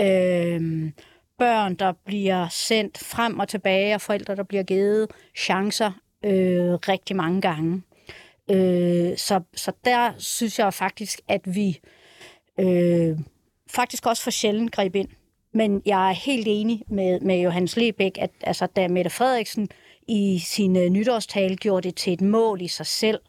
Øh, 0.00 0.90
børn, 1.38 1.74
der 1.74 1.92
bliver 2.04 2.48
sendt 2.48 2.98
frem 2.98 3.38
og 3.38 3.48
tilbage, 3.48 3.94
og 3.94 4.00
forældre, 4.00 4.36
der 4.36 4.42
bliver 4.42 4.62
givet 4.62 5.10
chancer 5.36 5.92
øh, 6.24 6.72
rigtig 6.74 7.16
mange 7.16 7.40
gange. 7.40 7.82
Øh, 8.50 9.16
så, 9.16 9.40
så 9.54 9.72
der 9.84 10.12
synes 10.18 10.58
jeg 10.58 10.74
faktisk, 10.74 11.20
at 11.28 11.40
vi 11.44 11.80
øh, 12.60 13.18
faktisk 13.70 14.06
også 14.06 14.22
for 14.22 14.30
sjældent 14.30 14.72
greb 14.72 14.94
ind. 14.94 15.08
Men 15.54 15.82
jeg 15.86 16.08
er 16.08 16.14
helt 16.14 16.46
enig 16.48 16.82
med, 16.88 17.20
med 17.20 17.40
Johannes 17.40 17.76
Lebæk, 17.76 18.18
at 18.18 18.30
altså, 18.40 18.66
da 18.66 18.88
Mette 18.88 19.10
Frederiksen 19.10 19.68
i 20.08 20.38
sin 20.38 20.76
øh, 20.76 20.88
nytårstale 20.88 21.56
gjorde 21.56 21.88
det 21.88 21.96
til 21.96 22.12
et 22.12 22.20
mål 22.20 22.62
i 22.62 22.68
sig 22.68 22.86
selv, 22.86 23.20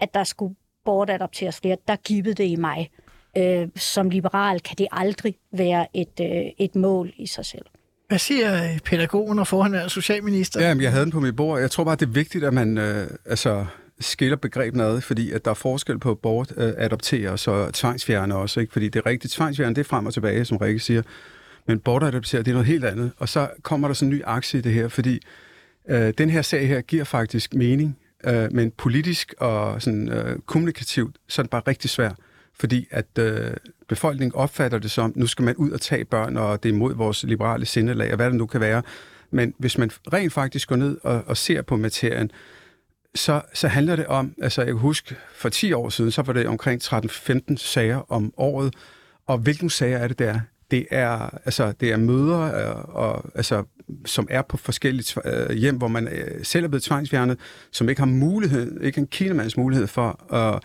at 0.00 0.14
der 0.14 0.24
skulle 0.24 0.54
bortadopteres 0.84 1.60
flere, 1.60 1.76
der 1.88 1.96
gibbede 1.96 2.34
det 2.34 2.44
i 2.44 2.56
mig. 2.56 2.90
Øh, 3.38 3.68
som 3.76 4.10
liberal 4.10 4.60
kan 4.60 4.76
det 4.78 4.86
aldrig 4.92 5.34
være 5.52 5.86
et, 5.94 6.20
øh, 6.20 6.26
et 6.58 6.76
mål 6.76 7.12
i 7.16 7.26
sig 7.26 7.44
selv. 7.46 7.64
Hvad 8.08 8.18
siger 8.18 8.78
pædagogen 8.84 9.38
og 9.38 9.46
forhåndværende 9.46 9.90
socialminister? 9.90 10.60
Jamen, 10.68 10.82
jeg 10.82 10.90
havde 10.90 11.04
den 11.04 11.12
på 11.12 11.20
mit 11.20 11.36
bord. 11.36 11.60
Jeg 11.60 11.70
tror 11.70 11.84
bare, 11.84 11.96
det 11.96 12.06
er 12.06 12.10
vigtigt, 12.10 12.44
at 12.44 12.54
man 12.54 12.78
øh, 12.78 13.06
altså, 13.26 13.66
skiller 14.00 14.36
begrebene 14.36 14.84
ad, 14.84 15.00
fordi 15.00 15.32
at 15.32 15.44
der 15.44 15.50
er 15.50 15.54
forskel 15.54 15.98
på 15.98 16.14
bort 16.14 16.52
øh, 16.56 16.72
adoptere 16.76 17.30
og 17.30 17.38
så 17.38 17.70
tvangsfjerne 17.70 18.34
også. 18.36 18.60
Ikke? 18.60 18.72
Fordi 18.72 18.88
det 18.88 19.06
rigtigt, 19.06 19.32
tvangsfjerne 19.32 19.74
det 19.74 19.80
er 19.80 19.88
frem 19.88 20.06
og 20.06 20.14
tilbage, 20.14 20.44
som 20.44 20.56
Rikke 20.56 20.80
siger. 20.80 21.02
Men 21.66 21.80
bortadoptere, 21.80 22.42
det 22.42 22.48
er 22.48 22.52
noget 22.52 22.66
helt 22.66 22.84
andet. 22.84 23.12
Og 23.18 23.28
så 23.28 23.48
kommer 23.62 23.88
der 23.88 23.94
sådan 23.94 24.12
en 24.12 24.18
ny 24.18 24.22
aktie 24.24 24.58
i 24.58 24.62
det 24.62 24.72
her, 24.72 24.88
fordi 24.88 25.20
øh, 25.88 26.12
den 26.18 26.30
her 26.30 26.42
sag 26.42 26.68
her 26.68 26.80
giver 26.80 27.04
faktisk 27.04 27.54
mening, 27.54 27.98
øh, 28.24 28.52
men 28.52 28.70
politisk 28.70 29.34
og 29.38 29.82
sådan, 29.82 30.08
øh, 30.08 30.38
kommunikativt, 30.46 31.16
så 31.28 31.42
er 31.42 31.42
det 31.42 31.50
bare 31.50 31.62
rigtig 31.66 31.90
svært 31.90 32.16
fordi 32.60 32.88
at 32.90 33.06
øh, 33.18 33.50
befolkningen 33.88 34.34
opfatter 34.34 34.78
det 34.78 34.90
som, 34.90 35.12
nu 35.16 35.26
skal 35.26 35.44
man 35.44 35.56
ud 35.56 35.70
og 35.70 35.80
tage 35.80 36.04
børn, 36.04 36.36
og 36.36 36.62
det 36.62 36.68
er 36.68 36.72
imod 36.72 36.94
vores 36.94 37.22
liberale 37.22 37.66
sindelag, 37.66 38.10
og 38.10 38.16
hvad 38.16 38.26
det 38.26 38.34
nu 38.34 38.46
kan 38.46 38.60
være. 38.60 38.82
Men 39.30 39.54
hvis 39.58 39.78
man 39.78 39.90
rent 40.12 40.32
faktisk 40.32 40.68
går 40.68 40.76
ned 40.76 40.98
og, 41.02 41.22
og 41.26 41.36
ser 41.36 41.62
på 41.62 41.76
materien, 41.76 42.30
så, 43.14 43.42
så 43.54 43.68
handler 43.68 43.96
det 43.96 44.06
om, 44.06 44.34
altså 44.42 44.60
jeg 44.60 44.66
kan 44.66 44.78
huske, 44.78 45.16
for 45.34 45.48
10 45.48 45.72
år 45.72 45.88
siden, 45.88 46.10
så 46.10 46.22
var 46.22 46.32
det 46.32 46.46
omkring 46.46 46.82
13-15 46.82 47.56
sager 47.56 48.12
om 48.12 48.32
året, 48.36 48.74
og 49.26 49.38
hvilke 49.38 49.70
sager 49.70 49.98
er 49.98 50.08
det 50.08 50.18
der? 50.18 50.40
Det 50.70 50.86
er, 50.90 51.38
altså, 51.44 51.72
det 51.80 51.92
er 51.92 51.96
møder, 51.96 52.36
og, 52.36 52.60
øh, 52.60 52.94
og, 52.94 53.24
altså, 53.34 53.64
som 54.06 54.26
er 54.30 54.42
på 54.42 54.56
forskellige 54.56 55.20
øh, 55.24 55.56
hjem, 55.56 55.76
hvor 55.76 55.88
man 55.88 56.08
øh, 56.08 56.44
selv 56.44 56.64
er 56.64 56.68
blevet 56.68 56.82
tvangsfjernet, 56.82 57.38
som 57.70 57.88
ikke 57.88 58.00
har 58.00 58.06
mulighed, 58.06 58.80
ikke 58.80 58.98
en 58.98 59.06
kinemands 59.06 59.56
mulighed 59.56 59.86
for 59.86 60.34
at 60.34 60.62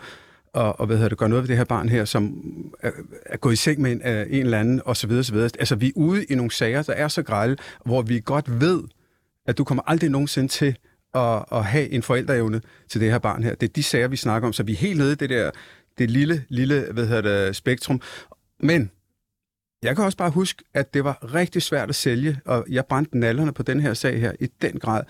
og, 0.56 0.80
og 0.80 0.86
hvad 0.86 0.96
hedder 0.96 1.08
det, 1.08 1.18
gøre 1.18 1.28
noget 1.28 1.42
ved 1.42 1.48
det 1.48 1.56
her 1.56 1.64
barn 1.64 1.88
her, 1.88 2.04
som 2.04 2.42
er, 2.80 2.90
er 3.26 3.36
gået 3.36 3.52
i 3.52 3.56
seng 3.56 3.80
med 3.80 3.92
en, 3.92 4.02
øh, 4.04 4.26
en 4.30 4.40
eller 4.40 4.60
anden, 4.60 4.82
og 4.84 4.96
så 4.96 5.06
videre, 5.06 5.24
så 5.24 5.32
videre. 5.32 5.50
Altså, 5.58 5.76
vi 5.76 5.88
er 5.88 5.92
ude 5.96 6.24
i 6.24 6.34
nogle 6.34 6.50
sager, 6.50 6.82
der 6.82 6.92
er 6.92 7.08
så 7.08 7.22
grælde, 7.22 7.56
hvor 7.84 8.02
vi 8.02 8.22
godt 8.24 8.60
ved, 8.60 8.82
at 9.46 9.58
du 9.58 9.64
kommer 9.64 9.82
aldrig 9.86 10.10
nogensinde 10.10 10.48
til 10.48 10.76
at, 11.14 11.44
at 11.52 11.64
have 11.64 11.90
en 11.90 12.02
forældreevne 12.02 12.60
til 12.88 13.00
det 13.00 13.10
her 13.10 13.18
barn 13.18 13.42
her. 13.42 13.54
Det 13.54 13.68
er 13.68 13.72
de 13.72 13.82
sager, 13.82 14.08
vi 14.08 14.16
snakker 14.16 14.46
om, 14.46 14.52
så 14.52 14.62
vi 14.62 14.72
er 14.72 14.76
helt 14.76 14.98
nede 14.98 15.12
i 15.12 15.14
det 15.14 15.30
der 15.30 15.50
det 15.98 16.10
lille, 16.10 16.44
lille 16.48 16.86
hvad 16.92 17.06
hedder 17.06 17.46
det, 17.46 17.56
spektrum. 17.56 18.00
Men 18.60 18.90
jeg 19.82 19.96
kan 19.96 20.04
også 20.04 20.18
bare 20.18 20.30
huske, 20.30 20.64
at 20.74 20.94
det 20.94 21.04
var 21.04 21.34
rigtig 21.34 21.62
svært 21.62 21.88
at 21.88 21.94
sælge, 21.94 22.40
og 22.44 22.66
jeg 22.70 22.86
brændte 22.86 23.18
nallerne 23.18 23.52
på 23.52 23.62
den 23.62 23.80
her 23.80 23.94
sag 23.94 24.20
her 24.20 24.32
i 24.40 24.46
den 24.62 24.78
grad, 24.78 25.02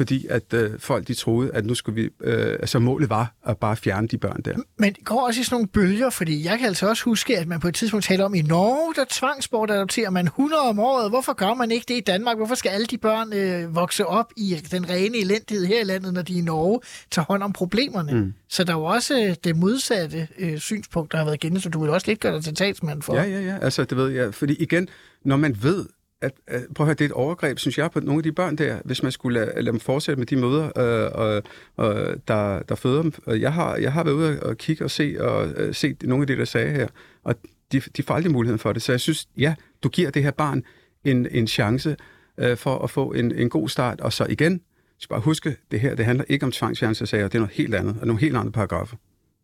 fordi 0.00 0.26
at 0.26 0.54
øh, 0.54 0.78
folk 0.78 1.08
de 1.08 1.14
troede, 1.14 1.50
at 1.54 1.66
nu 1.66 1.74
skulle 1.74 2.02
vi, 2.02 2.08
øh, 2.20 2.52
altså 2.52 2.78
målet 2.78 3.10
var 3.10 3.34
at 3.46 3.58
bare 3.58 3.76
fjerne 3.76 4.08
de 4.08 4.18
børn 4.18 4.42
der. 4.44 4.56
Men 4.78 4.92
det 4.92 5.04
går 5.04 5.26
også 5.26 5.40
i 5.40 5.44
sådan 5.44 5.54
nogle 5.54 5.68
bølger, 5.68 6.10
fordi 6.10 6.44
jeg 6.44 6.58
kan 6.58 6.66
altså 6.68 6.88
også 6.88 7.04
huske, 7.04 7.38
at 7.38 7.48
man 7.48 7.60
på 7.60 7.68
et 7.68 7.74
tidspunkt 7.74 8.06
talte 8.06 8.22
om, 8.22 8.34
i 8.34 8.42
Norge, 8.42 8.94
der 8.96 9.04
tvangsbortadopterer 9.10 10.10
man 10.10 10.26
100 10.26 10.62
om 10.62 10.78
året. 10.78 11.10
Hvorfor 11.10 11.32
gør 11.32 11.54
man 11.54 11.70
ikke 11.70 11.84
det 11.88 11.96
i 11.96 12.00
Danmark? 12.00 12.36
Hvorfor 12.36 12.54
skal 12.54 12.70
alle 12.70 12.86
de 12.86 12.98
børn 12.98 13.32
øh, 13.32 13.74
vokse 13.74 14.06
op 14.06 14.32
i 14.36 14.56
den 14.70 14.90
rene 14.90 15.18
elendighed 15.18 15.66
her 15.66 15.80
i 15.80 15.84
landet, 15.84 16.14
når 16.14 16.22
de 16.22 16.38
i 16.38 16.40
Norge 16.40 16.80
tager 17.10 17.26
hånd 17.26 17.42
om 17.42 17.52
problemerne? 17.52 18.12
Mm. 18.12 18.34
Så 18.48 18.64
der 18.64 18.72
er 18.72 18.76
jo 18.76 18.84
også 18.84 19.26
øh, 19.26 19.34
det 19.44 19.56
modsatte 19.56 20.28
øh, 20.38 20.58
synspunkt, 20.58 21.12
der 21.12 21.18
har 21.18 21.24
været 21.24 21.40
gennem, 21.40 21.60
så 21.60 21.68
du 21.68 21.80
vil 21.80 21.90
også 21.90 22.06
lidt 22.06 22.20
gøre 22.20 22.34
dig 22.34 22.44
til 22.44 22.54
talsmand 22.54 23.02
for. 23.02 23.14
Ja, 23.14 23.24
ja, 23.24 23.40
ja. 23.40 23.58
Altså, 23.62 23.84
det 23.84 23.96
ved 23.96 24.08
jeg. 24.08 24.34
Fordi 24.34 24.54
igen, 24.54 24.88
når 25.24 25.36
man 25.36 25.56
ved, 25.62 25.86
at, 26.22 26.32
at, 26.46 26.62
prøv 26.74 26.84
at 26.84 26.86
høre, 26.86 26.94
det 26.94 27.00
er 27.00 27.08
et 27.08 27.12
overgreb, 27.12 27.58
synes 27.58 27.78
jeg, 27.78 27.90
på 27.90 28.00
nogle 28.00 28.18
af 28.18 28.22
de 28.22 28.32
børn 28.32 28.56
der, 28.56 28.80
hvis 28.84 29.02
man 29.02 29.12
skulle 29.12 29.40
lade, 29.40 29.52
lade 29.54 29.72
dem 29.72 29.80
fortsætte 29.80 30.18
med 30.18 30.26
de 30.26 30.36
møder, 30.36 30.64
øh, 30.78 31.10
og, 31.14 31.42
og, 31.76 32.14
der, 32.28 32.62
der 32.62 32.74
føder 32.74 33.02
dem. 33.02 33.12
Jeg 33.26 33.52
har, 33.52 33.76
jeg 33.76 33.92
har 33.92 34.04
været 34.04 34.14
ude 34.14 34.42
og 34.42 34.56
kigge 34.56 34.84
og 34.84 34.90
se 34.90 35.16
og 35.20 35.48
uh, 35.48 35.74
set 35.74 36.02
nogle 36.02 36.22
af 36.22 36.26
de 36.26 36.36
der 36.36 36.44
sager 36.44 36.70
her, 36.70 36.88
og 37.24 37.34
de, 37.72 37.80
de 37.80 38.02
får 38.02 38.14
aldrig 38.14 38.32
muligheden 38.32 38.58
for 38.58 38.72
det. 38.72 38.82
Så 38.82 38.92
jeg 38.92 39.00
synes, 39.00 39.28
ja, 39.38 39.54
du 39.82 39.88
giver 39.88 40.10
det 40.10 40.22
her 40.22 40.30
barn 40.30 40.62
en, 41.04 41.26
en 41.30 41.46
chance 41.46 41.96
uh, 42.42 42.56
for 42.56 42.78
at 42.78 42.90
få 42.90 43.12
en, 43.12 43.34
en 43.34 43.48
god 43.48 43.68
start, 43.68 44.00
og 44.00 44.12
så 44.12 44.26
igen, 44.28 44.60
skal 44.98 45.14
bare 45.14 45.20
huske, 45.20 45.56
det 45.70 45.80
her, 45.80 45.94
det 45.94 46.04
handler 46.04 46.24
ikke 46.28 46.46
om 46.46 46.52
tvangsfjernelsesager, 46.52 47.28
det 47.28 47.34
er 47.34 47.38
noget 47.38 47.54
helt 47.54 47.74
andet, 47.74 47.96
og 48.00 48.06
nogle 48.06 48.20
helt 48.20 48.36
andre 48.36 48.52
paragrafer. 48.52 48.96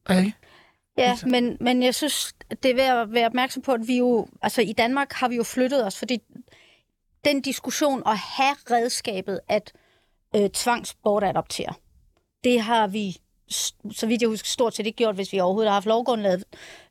Okay. 0.05 0.31
Ja, 0.99 1.17
men, 1.27 1.57
men 1.61 1.83
jeg 1.83 1.95
synes, 1.95 2.35
det 2.63 2.71
er 2.71 2.75
værd 2.75 2.99
at 2.99 3.13
være 3.13 3.27
opmærksom 3.27 3.63
på, 3.63 3.73
at 3.73 3.81
vi 3.87 3.99
jo, 3.99 4.29
altså 4.43 4.63
i 4.63 4.73
Danmark 4.73 5.13
har 5.13 5.29
vi 5.29 5.37
jo 5.37 5.43
flyttet 5.43 5.87
os, 5.87 5.99
fordi 5.99 6.19
den 7.27 7.41
diskussion 7.41 8.03
at 8.07 8.19
have 8.19 8.57
redskabet 8.71 9.41
at 9.49 9.73
øh, 10.37 10.51
tvangsbortadoptere, 10.51 11.75
det 12.45 12.61
har 12.61 12.87
vi, 12.87 13.17
så 13.93 14.07
vidt 14.07 14.23
jeg 14.23 14.29
husker, 14.29 14.47
stort 14.47 14.77
set 14.77 14.87
ikke 14.87 14.97
gjort, 14.97 15.15
hvis 15.15 15.33
vi 15.33 15.41
overhovedet 15.41 15.71
har 15.71 15.75
haft 15.75 15.87
lovgrundlaget 15.87 16.45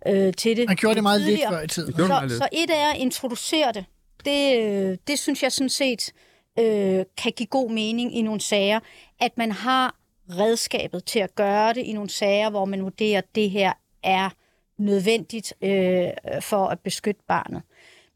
øh, 0.07 0.33
til 0.33 0.57
det. 0.57 0.67
Man 0.67 0.75
gjorde 0.75 0.95
det 0.95 1.03
meget 1.03 1.21
lidt 1.21 1.41
før 1.49 1.61
i 1.61 1.67
tiden. 1.67 1.93
Så, 1.93 2.35
så 2.37 2.47
et 2.51 2.69
er 2.69 2.91
at 2.91 2.97
introducere 2.97 3.71
det. 3.71 3.85
Det, 4.25 4.57
øh, 4.59 4.97
det 5.07 5.19
synes 5.19 5.43
jeg 5.43 5.51
sådan 5.51 5.69
set 5.69 6.13
øh, 6.59 7.05
kan 7.17 7.31
give 7.31 7.47
god 7.47 7.71
mening 7.71 8.15
i 8.17 8.21
nogle 8.21 8.41
sager, 8.41 8.79
at 9.19 9.37
man 9.37 9.51
har 9.51 9.95
redskabet 10.29 11.05
til 11.05 11.19
at 11.19 11.35
gøre 11.35 11.73
det 11.73 11.81
i 11.81 11.93
nogle 11.93 12.09
sager, 12.09 12.49
hvor 12.49 12.65
man 12.65 12.83
vurderer, 12.83 13.17
at 13.17 13.35
det 13.35 13.49
her 13.49 13.73
er 14.03 14.29
nødvendigt 14.77 15.53
øh, 15.61 16.07
for 16.41 16.67
at 16.67 16.79
beskytte 16.79 17.21
barnet. 17.27 17.61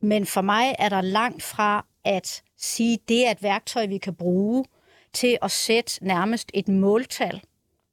Men 0.02 0.26
for 0.26 0.42
mig 0.42 0.76
er 0.80 0.90
der 0.90 1.02
langt 1.02 1.44
fra 1.44 1.86
at 2.06 2.42
sige, 2.58 2.94
at 2.94 3.10
det 3.10 3.28
er 3.28 3.32
et 3.32 3.44
værktøj, 3.44 3.86
vi 3.86 3.98
kan 3.98 4.16
bruge 4.16 4.66
til 5.14 5.38
at 5.42 5.52
sætte 5.52 6.06
nærmest 6.06 6.52
et 6.54 6.68
måltal 6.68 7.42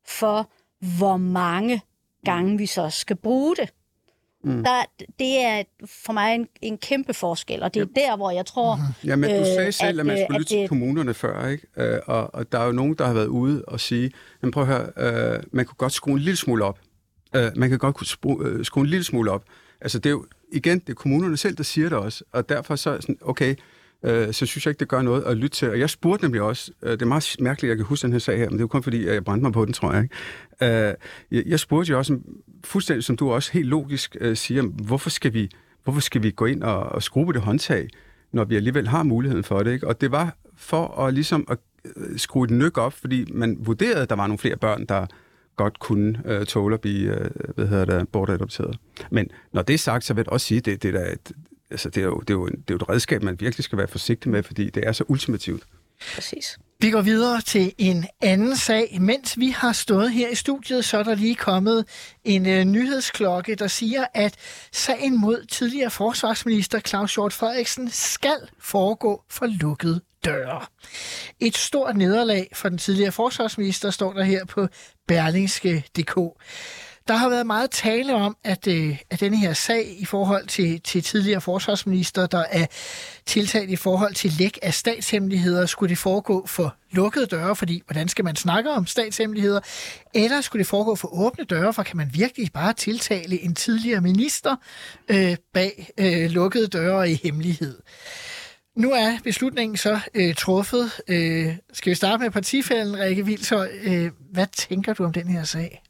for, 0.06 0.50
hvor 0.98 1.16
mange 1.16 1.82
gange 2.24 2.58
vi 2.58 2.66
så 2.66 2.90
skal 2.90 3.16
bruge 3.16 3.56
det. 3.56 3.70
Mm. 4.44 4.64
Der, 4.64 4.84
det 5.18 5.40
er 5.40 5.62
for 5.86 6.12
mig 6.12 6.34
en, 6.34 6.48
en 6.62 6.78
kæmpe 6.78 7.14
forskel, 7.14 7.62
og 7.62 7.74
det 7.74 7.82
er 7.82 7.86
ja. 7.96 8.00
der, 8.00 8.16
hvor 8.16 8.30
jeg 8.30 8.46
tror... 8.46 8.78
Ja, 9.04 9.16
men 9.16 9.30
du 9.30 9.44
sagde 9.44 9.66
øh, 9.66 9.72
selv, 9.72 9.88
at, 9.88 10.00
at 10.00 10.06
man 10.06 10.18
skulle 10.18 10.38
lytte 10.38 10.54
til 10.54 10.68
kommunerne 10.68 11.14
før, 11.14 11.48
ikke? 11.48 11.66
Øh, 11.76 11.98
og, 12.06 12.34
og 12.34 12.52
der 12.52 12.58
er 12.58 12.66
jo 12.66 12.72
nogen, 12.72 12.94
der 12.94 13.06
har 13.06 13.12
været 13.12 13.26
ude 13.26 13.64
og 13.64 13.80
sige, 13.80 14.10
men 14.40 14.50
prøv 14.50 14.62
at 14.62 14.68
høre, 14.68 15.34
øh, 15.34 15.42
man 15.52 15.66
kunne 15.66 15.76
godt 15.76 15.92
skrue 15.92 16.14
en 16.14 16.20
lille 16.20 16.36
smule 16.36 16.64
op. 16.64 16.78
Øh, 17.36 17.50
man 17.56 17.70
kan 17.70 17.78
godt 17.78 18.06
skrue, 18.06 18.46
øh, 18.46 18.64
skrue 18.64 18.80
en 18.80 18.90
lille 18.90 19.04
smule 19.04 19.30
op. 19.30 19.44
Altså 19.80 19.98
det 19.98 20.06
er 20.06 20.10
jo, 20.10 20.26
igen, 20.52 20.78
det 20.78 20.88
er 20.88 20.94
kommunerne 20.94 21.36
selv, 21.36 21.56
der 21.56 21.62
siger 21.62 21.88
det 21.88 21.98
også, 21.98 22.24
og 22.32 22.48
derfor 22.48 22.76
så 22.76 22.98
sådan, 23.00 23.18
okay, 23.20 23.54
øh, 24.02 24.32
så 24.32 24.46
synes 24.46 24.66
jeg 24.66 24.70
ikke, 24.70 24.80
det 24.80 24.88
gør 24.88 25.02
noget 25.02 25.22
at 25.22 25.36
lytte 25.36 25.56
til. 25.56 25.70
Og 25.70 25.80
jeg 25.80 25.90
spurgte 25.90 26.24
nemlig 26.24 26.42
også, 26.42 26.72
øh, 26.82 26.92
det 26.92 27.02
er 27.02 27.06
meget 27.06 27.36
mærkeligt, 27.40 27.70
at 27.70 27.70
jeg 27.70 27.76
kan 27.76 27.86
huske 27.86 28.02
den 28.02 28.12
her 28.12 28.18
sag 28.18 28.38
her, 28.38 28.44
men 28.44 28.52
det 28.52 28.58
er 28.58 28.62
jo 28.64 28.68
kun 28.68 28.82
fordi, 28.82 29.06
at 29.06 29.14
jeg 29.14 29.24
brændte 29.24 29.42
mig 29.42 29.52
på 29.52 29.64
den, 29.64 29.72
tror 29.72 29.92
jeg. 29.92 30.02
Ikke? 30.02 30.88
Øh, 30.88 30.94
jeg, 31.30 31.42
jeg 31.46 31.60
spurgte 31.60 31.90
jo 31.90 31.98
også, 31.98 32.18
fuldstændig 32.64 33.04
som 33.04 33.16
du 33.16 33.32
også 33.32 33.52
helt 33.52 33.68
logisk 33.68 34.16
øh, 34.20 34.36
siger, 34.36 34.62
hvorfor 34.62 35.10
skal, 35.10 35.34
vi, 35.34 35.50
hvorfor 35.84 36.00
skal 36.00 36.22
vi 36.22 36.30
gå 36.30 36.44
ind 36.44 36.62
og, 36.62 36.78
og 36.78 37.02
skrue 37.02 37.32
det 37.32 37.42
håndtag, 37.42 37.88
når 38.32 38.44
vi 38.44 38.56
alligevel 38.56 38.88
har 38.88 39.02
muligheden 39.02 39.44
for 39.44 39.62
det? 39.62 39.72
Ikke? 39.72 39.86
Og 39.86 40.00
det 40.00 40.10
var 40.10 40.36
for 40.56 41.00
at, 41.00 41.14
ligesom 41.14 41.46
at 41.50 41.58
øh, 41.96 42.18
skrue 42.18 42.44
et 42.44 42.50
nyk 42.50 42.78
op, 42.78 42.92
fordi 42.92 43.32
man 43.32 43.56
vurderede, 43.60 44.02
at 44.02 44.10
der 44.10 44.16
var 44.16 44.26
nogle 44.26 44.38
flere 44.38 44.56
børn, 44.56 44.86
der 44.86 45.06
godt 45.56 45.78
kunne 45.78 46.22
øh, 46.24 46.46
tåle 46.46 46.74
at 46.74 46.80
blive 46.80 47.20
øh, 47.20 47.30
hvad 47.54 47.66
hedder 47.66 47.84
det, 47.84 48.08
bortadopteret. 48.08 48.78
Men 49.10 49.28
når 49.52 49.62
det 49.62 49.74
er 49.74 49.78
sagt, 49.78 50.04
så 50.04 50.14
vil 50.14 50.20
jeg 50.20 50.32
også 50.32 50.46
sige, 50.46 50.58
at 50.58 50.64
det, 50.64 50.82
det, 50.82 50.94
er 50.94 51.12
et, 51.12 51.32
altså, 51.70 51.88
det, 51.88 52.00
er 52.00 52.04
jo, 52.04 52.18
det, 52.20 52.30
er 52.30 52.34
jo, 52.34 52.46
det 52.46 52.58
er 52.58 52.74
jo 52.74 52.76
et 52.76 52.88
redskab, 52.88 53.22
man 53.22 53.40
virkelig 53.40 53.64
skal 53.64 53.78
være 53.78 53.88
forsigtig 53.88 54.30
med, 54.30 54.42
fordi 54.42 54.70
det 54.70 54.86
er 54.86 54.92
så 54.92 55.04
ultimativt. 55.08 55.62
Præcis. 56.14 56.58
Vi 56.80 56.90
går 56.90 57.00
videre 57.00 57.40
til 57.40 57.72
en 57.78 58.06
anden 58.20 58.56
sag. 58.56 58.98
Mens 59.00 59.38
vi 59.38 59.48
har 59.48 59.72
stået 59.72 60.12
her 60.12 60.28
i 60.28 60.34
studiet, 60.34 60.84
så 60.84 60.98
er 60.98 61.02
der 61.02 61.14
lige 61.14 61.34
kommet 61.34 61.84
en 62.24 62.46
uh, 62.46 62.64
nyhedsklokke, 62.72 63.54
der 63.54 63.66
siger, 63.66 64.04
at 64.14 64.34
sagen 64.72 65.20
mod 65.20 65.46
tidligere 65.46 65.90
forsvarsminister 65.90 66.80
Claus 66.80 67.14
Hjort 67.14 67.32
Frederiksen 67.32 67.90
skal 67.90 68.36
foregå 68.58 69.22
for 69.30 69.46
lukket 69.46 70.00
døre. 70.24 70.66
Et 71.40 71.56
stort 71.56 71.96
nederlag 71.96 72.48
for 72.52 72.68
den 72.68 72.78
tidligere 72.78 73.12
forsvarsminister 73.12 73.90
står 73.90 74.12
der 74.12 74.22
her 74.22 74.44
på 74.44 74.68
berlingske.dk. 75.08 76.18
Der 77.08 77.14
har 77.14 77.28
været 77.28 77.46
meget 77.46 77.70
tale 77.70 78.14
om, 78.14 78.36
at, 78.44 78.66
øh, 78.66 78.98
at 79.10 79.20
denne 79.20 79.36
her 79.36 79.52
sag 79.52 79.96
i 79.98 80.04
forhold 80.04 80.46
til, 80.46 80.80
til 80.80 81.02
tidligere 81.02 81.40
forsvarsminister, 81.40 82.26
der 82.26 82.44
er 82.50 82.66
tiltalt 83.26 83.70
i 83.70 83.76
forhold 83.76 84.14
til 84.14 84.32
læk 84.38 84.58
af 84.62 84.74
statshemmeligheder, 84.74 85.66
skulle 85.66 85.90
det 85.90 85.98
foregå 85.98 86.46
for 86.46 86.76
lukkede 86.90 87.26
døre, 87.26 87.56
fordi 87.56 87.82
hvordan 87.86 88.08
skal 88.08 88.24
man 88.24 88.36
snakke 88.36 88.70
om 88.70 88.86
statshemmeligheder? 88.86 89.60
Eller 90.14 90.40
skulle 90.40 90.60
det 90.60 90.66
foregå 90.66 90.94
for 90.94 91.14
åbne 91.14 91.44
døre, 91.44 91.72
for 91.72 91.82
kan 91.82 91.96
man 91.96 92.10
virkelig 92.14 92.52
bare 92.52 92.72
tiltale 92.72 93.42
en 93.42 93.54
tidligere 93.54 94.00
minister 94.00 94.56
øh, 95.08 95.36
bag 95.54 95.90
øh, 95.98 96.30
lukkede 96.30 96.66
døre 96.66 97.10
i 97.10 97.20
hemmelighed? 97.22 97.78
Nu 98.76 98.92
er 98.92 99.18
beslutningen 99.24 99.76
så 99.76 100.00
øh, 100.14 100.34
truffet. 100.34 100.92
Øh, 101.08 101.56
skal 101.72 101.90
vi 101.90 101.94
starte 101.94 102.22
med 102.22 102.30
partifælden, 102.30 102.98
Rikke 102.98 103.26
Vilshøj? 103.26 103.68
Øh, 103.82 104.10
hvad 104.32 104.46
tænker 104.52 104.94
du 104.94 105.04
om 105.04 105.12
den 105.12 105.28
her 105.28 105.44
sag? 105.44 105.82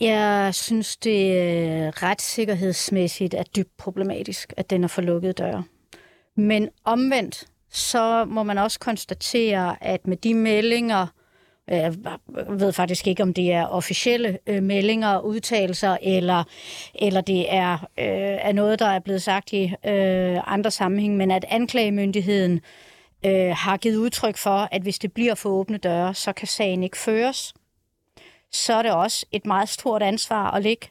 Jeg 0.00 0.54
synes, 0.54 0.96
det 0.96 2.02
retssikkerhedsmæssigt 2.02 3.34
er 3.34 3.42
dybt 3.42 3.76
problematisk, 3.76 4.52
at 4.56 4.70
den 4.70 4.84
er 4.84 4.88
for 4.88 5.02
lukket 5.02 5.38
døre. 5.38 5.64
Men 6.36 6.68
omvendt, 6.84 7.46
så 7.70 8.24
må 8.24 8.42
man 8.42 8.58
også 8.58 8.78
konstatere, 8.78 9.84
at 9.84 10.06
med 10.06 10.16
de 10.16 10.34
meldinger, 10.34 11.06
øh, 11.70 11.78
jeg 11.78 11.94
ved 12.48 12.72
faktisk 12.72 13.06
ikke, 13.06 13.22
om 13.22 13.34
det 13.34 13.52
er 13.52 13.66
officielle 13.66 14.38
øh, 14.46 14.62
meldinger, 14.62 15.20
udtalelser, 15.20 15.96
eller, 16.02 16.44
eller 16.94 17.20
det 17.20 17.54
er, 17.54 17.72
øh, 17.98 18.38
er 18.40 18.52
noget, 18.52 18.78
der 18.78 18.86
er 18.86 18.98
blevet 18.98 19.22
sagt 19.22 19.52
i 19.52 19.72
øh, 19.86 20.52
andre 20.52 20.70
sammenhæng, 20.70 21.16
men 21.16 21.30
at 21.30 21.44
anklagemyndigheden 21.48 22.60
øh, 23.26 23.50
har 23.56 23.76
givet 23.76 23.96
udtryk 23.96 24.36
for, 24.36 24.68
at 24.72 24.82
hvis 24.82 24.98
det 24.98 25.12
bliver 25.12 25.34
for 25.34 25.48
åbne 25.48 25.76
døre, 25.76 26.14
så 26.14 26.32
kan 26.32 26.48
sagen 26.48 26.82
ikke 26.82 26.98
føres 26.98 27.54
så 28.52 28.74
er 28.74 28.82
det 28.82 28.92
også 28.92 29.26
et 29.32 29.46
meget 29.46 29.68
stort 29.68 30.02
ansvar 30.02 30.50
at 30.50 30.62
lægge 30.62 30.86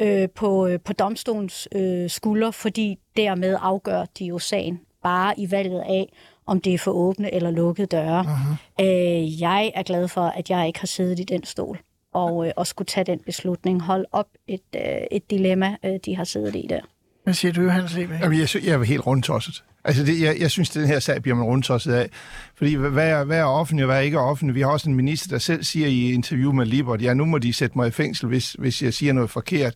øh, 0.00 0.28
på, 0.34 0.66
øh, 0.66 0.80
på 0.80 0.92
domstolens 0.92 1.68
øh, 1.74 2.10
skulder, 2.10 2.50
fordi 2.50 2.98
dermed 3.16 3.56
afgør 3.60 4.04
de 4.18 4.24
jo 4.24 4.38
sagen 4.38 4.80
bare 5.02 5.40
i 5.40 5.50
valget 5.50 5.80
af, 5.80 6.12
om 6.46 6.60
det 6.60 6.74
er 6.74 6.78
for 6.78 6.90
åbne 6.90 7.34
eller 7.34 7.50
lukkede 7.50 7.86
døre. 7.86 8.20
Uh-huh. 8.20 8.84
Øh, 8.84 9.40
jeg 9.40 9.72
er 9.74 9.82
glad 9.82 10.08
for, 10.08 10.26
at 10.26 10.50
jeg 10.50 10.66
ikke 10.66 10.80
har 10.80 10.86
siddet 10.86 11.20
i 11.20 11.24
den 11.24 11.44
stol 11.44 11.78
og, 12.12 12.46
øh, 12.46 12.52
og 12.56 12.66
skulle 12.66 12.86
tage 12.86 13.04
den 13.04 13.18
beslutning. 13.18 13.82
Hold 13.82 14.04
op 14.12 14.28
et, 14.46 14.60
øh, 14.76 14.82
et 15.10 15.30
dilemma, 15.30 15.76
øh, 15.84 15.92
de 16.04 16.16
har 16.16 16.24
siddet 16.24 16.56
i 16.56 16.66
der. 16.68 16.80
Hvad 17.24 17.34
siger 17.34 17.52
du, 17.52 17.68
Hans 17.68 17.96
Jamen, 17.96 18.38
jeg, 18.38 18.48
jeg 18.64 18.74
er 18.74 18.84
helt 18.84 19.06
rundt 19.06 19.24
tosset. 19.24 19.64
Altså, 19.88 20.04
det, 20.04 20.20
jeg, 20.20 20.36
jeg 20.40 20.50
synes, 20.50 20.70
at 20.70 20.74
den 20.74 20.86
her 20.86 20.98
sag 20.98 21.22
bliver 21.22 21.34
man 21.34 21.44
rundt 21.44 21.86
af. 21.86 22.10
Fordi 22.54 22.74
hvad 22.74 23.08
er, 23.08 23.24
hvad 23.24 23.38
er 23.38 23.44
offentlig, 23.44 23.84
og 23.84 23.86
hvad 23.86 23.96
er 23.96 24.00
ikke 24.00 24.20
offentlig? 24.20 24.54
Vi 24.54 24.60
har 24.60 24.68
også 24.68 24.90
en 24.90 24.96
minister, 24.96 25.28
der 25.28 25.38
selv 25.38 25.64
siger 25.64 25.86
i 25.86 26.12
interview 26.12 26.52
med 26.52 26.66
Libert, 26.66 27.02
ja, 27.02 27.14
nu 27.14 27.24
må 27.24 27.38
de 27.38 27.52
sætte 27.52 27.78
mig 27.78 27.88
i 27.88 27.90
fængsel, 27.90 28.28
hvis, 28.28 28.52
hvis 28.52 28.82
jeg 28.82 28.94
siger 28.94 29.12
noget 29.12 29.30
forkert. 29.30 29.74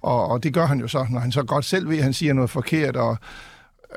Og, 0.00 0.28
og 0.28 0.42
det 0.42 0.54
gør 0.54 0.66
han 0.66 0.80
jo 0.80 0.88
så, 0.88 1.06
når 1.10 1.20
han 1.20 1.32
så 1.32 1.42
godt 1.42 1.64
selv 1.64 1.88
ved, 1.88 1.96
at 1.96 2.04
han 2.04 2.12
siger 2.12 2.32
noget 2.32 2.50
forkert. 2.50 2.96
Og 2.96 3.16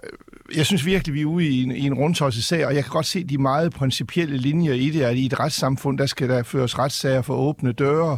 øh, 0.04 0.58
jeg 0.58 0.66
synes 0.66 0.86
virkelig, 0.86 1.14
vi 1.14 1.22
er 1.22 1.26
ude 1.26 1.48
i 1.48 1.64
en, 1.64 1.72
i 1.72 1.86
en 1.86 1.94
rundtosset 1.94 2.44
sag, 2.44 2.66
og 2.66 2.76
jeg 2.76 2.84
kan 2.84 2.92
godt 2.92 3.06
se 3.06 3.24
de 3.24 3.38
meget 3.38 3.74
principielle 3.74 4.38
linjer 4.38 4.74
i 4.74 4.90
det, 4.90 5.02
at 5.02 5.16
i 5.16 5.26
et 5.26 5.40
retssamfund, 5.40 5.98
der 5.98 6.06
skal 6.06 6.30
der 6.30 6.44
føres 6.44 6.80
retssager 6.80 7.22
for 7.22 7.36
åbne 7.36 7.72
døre, 7.72 8.18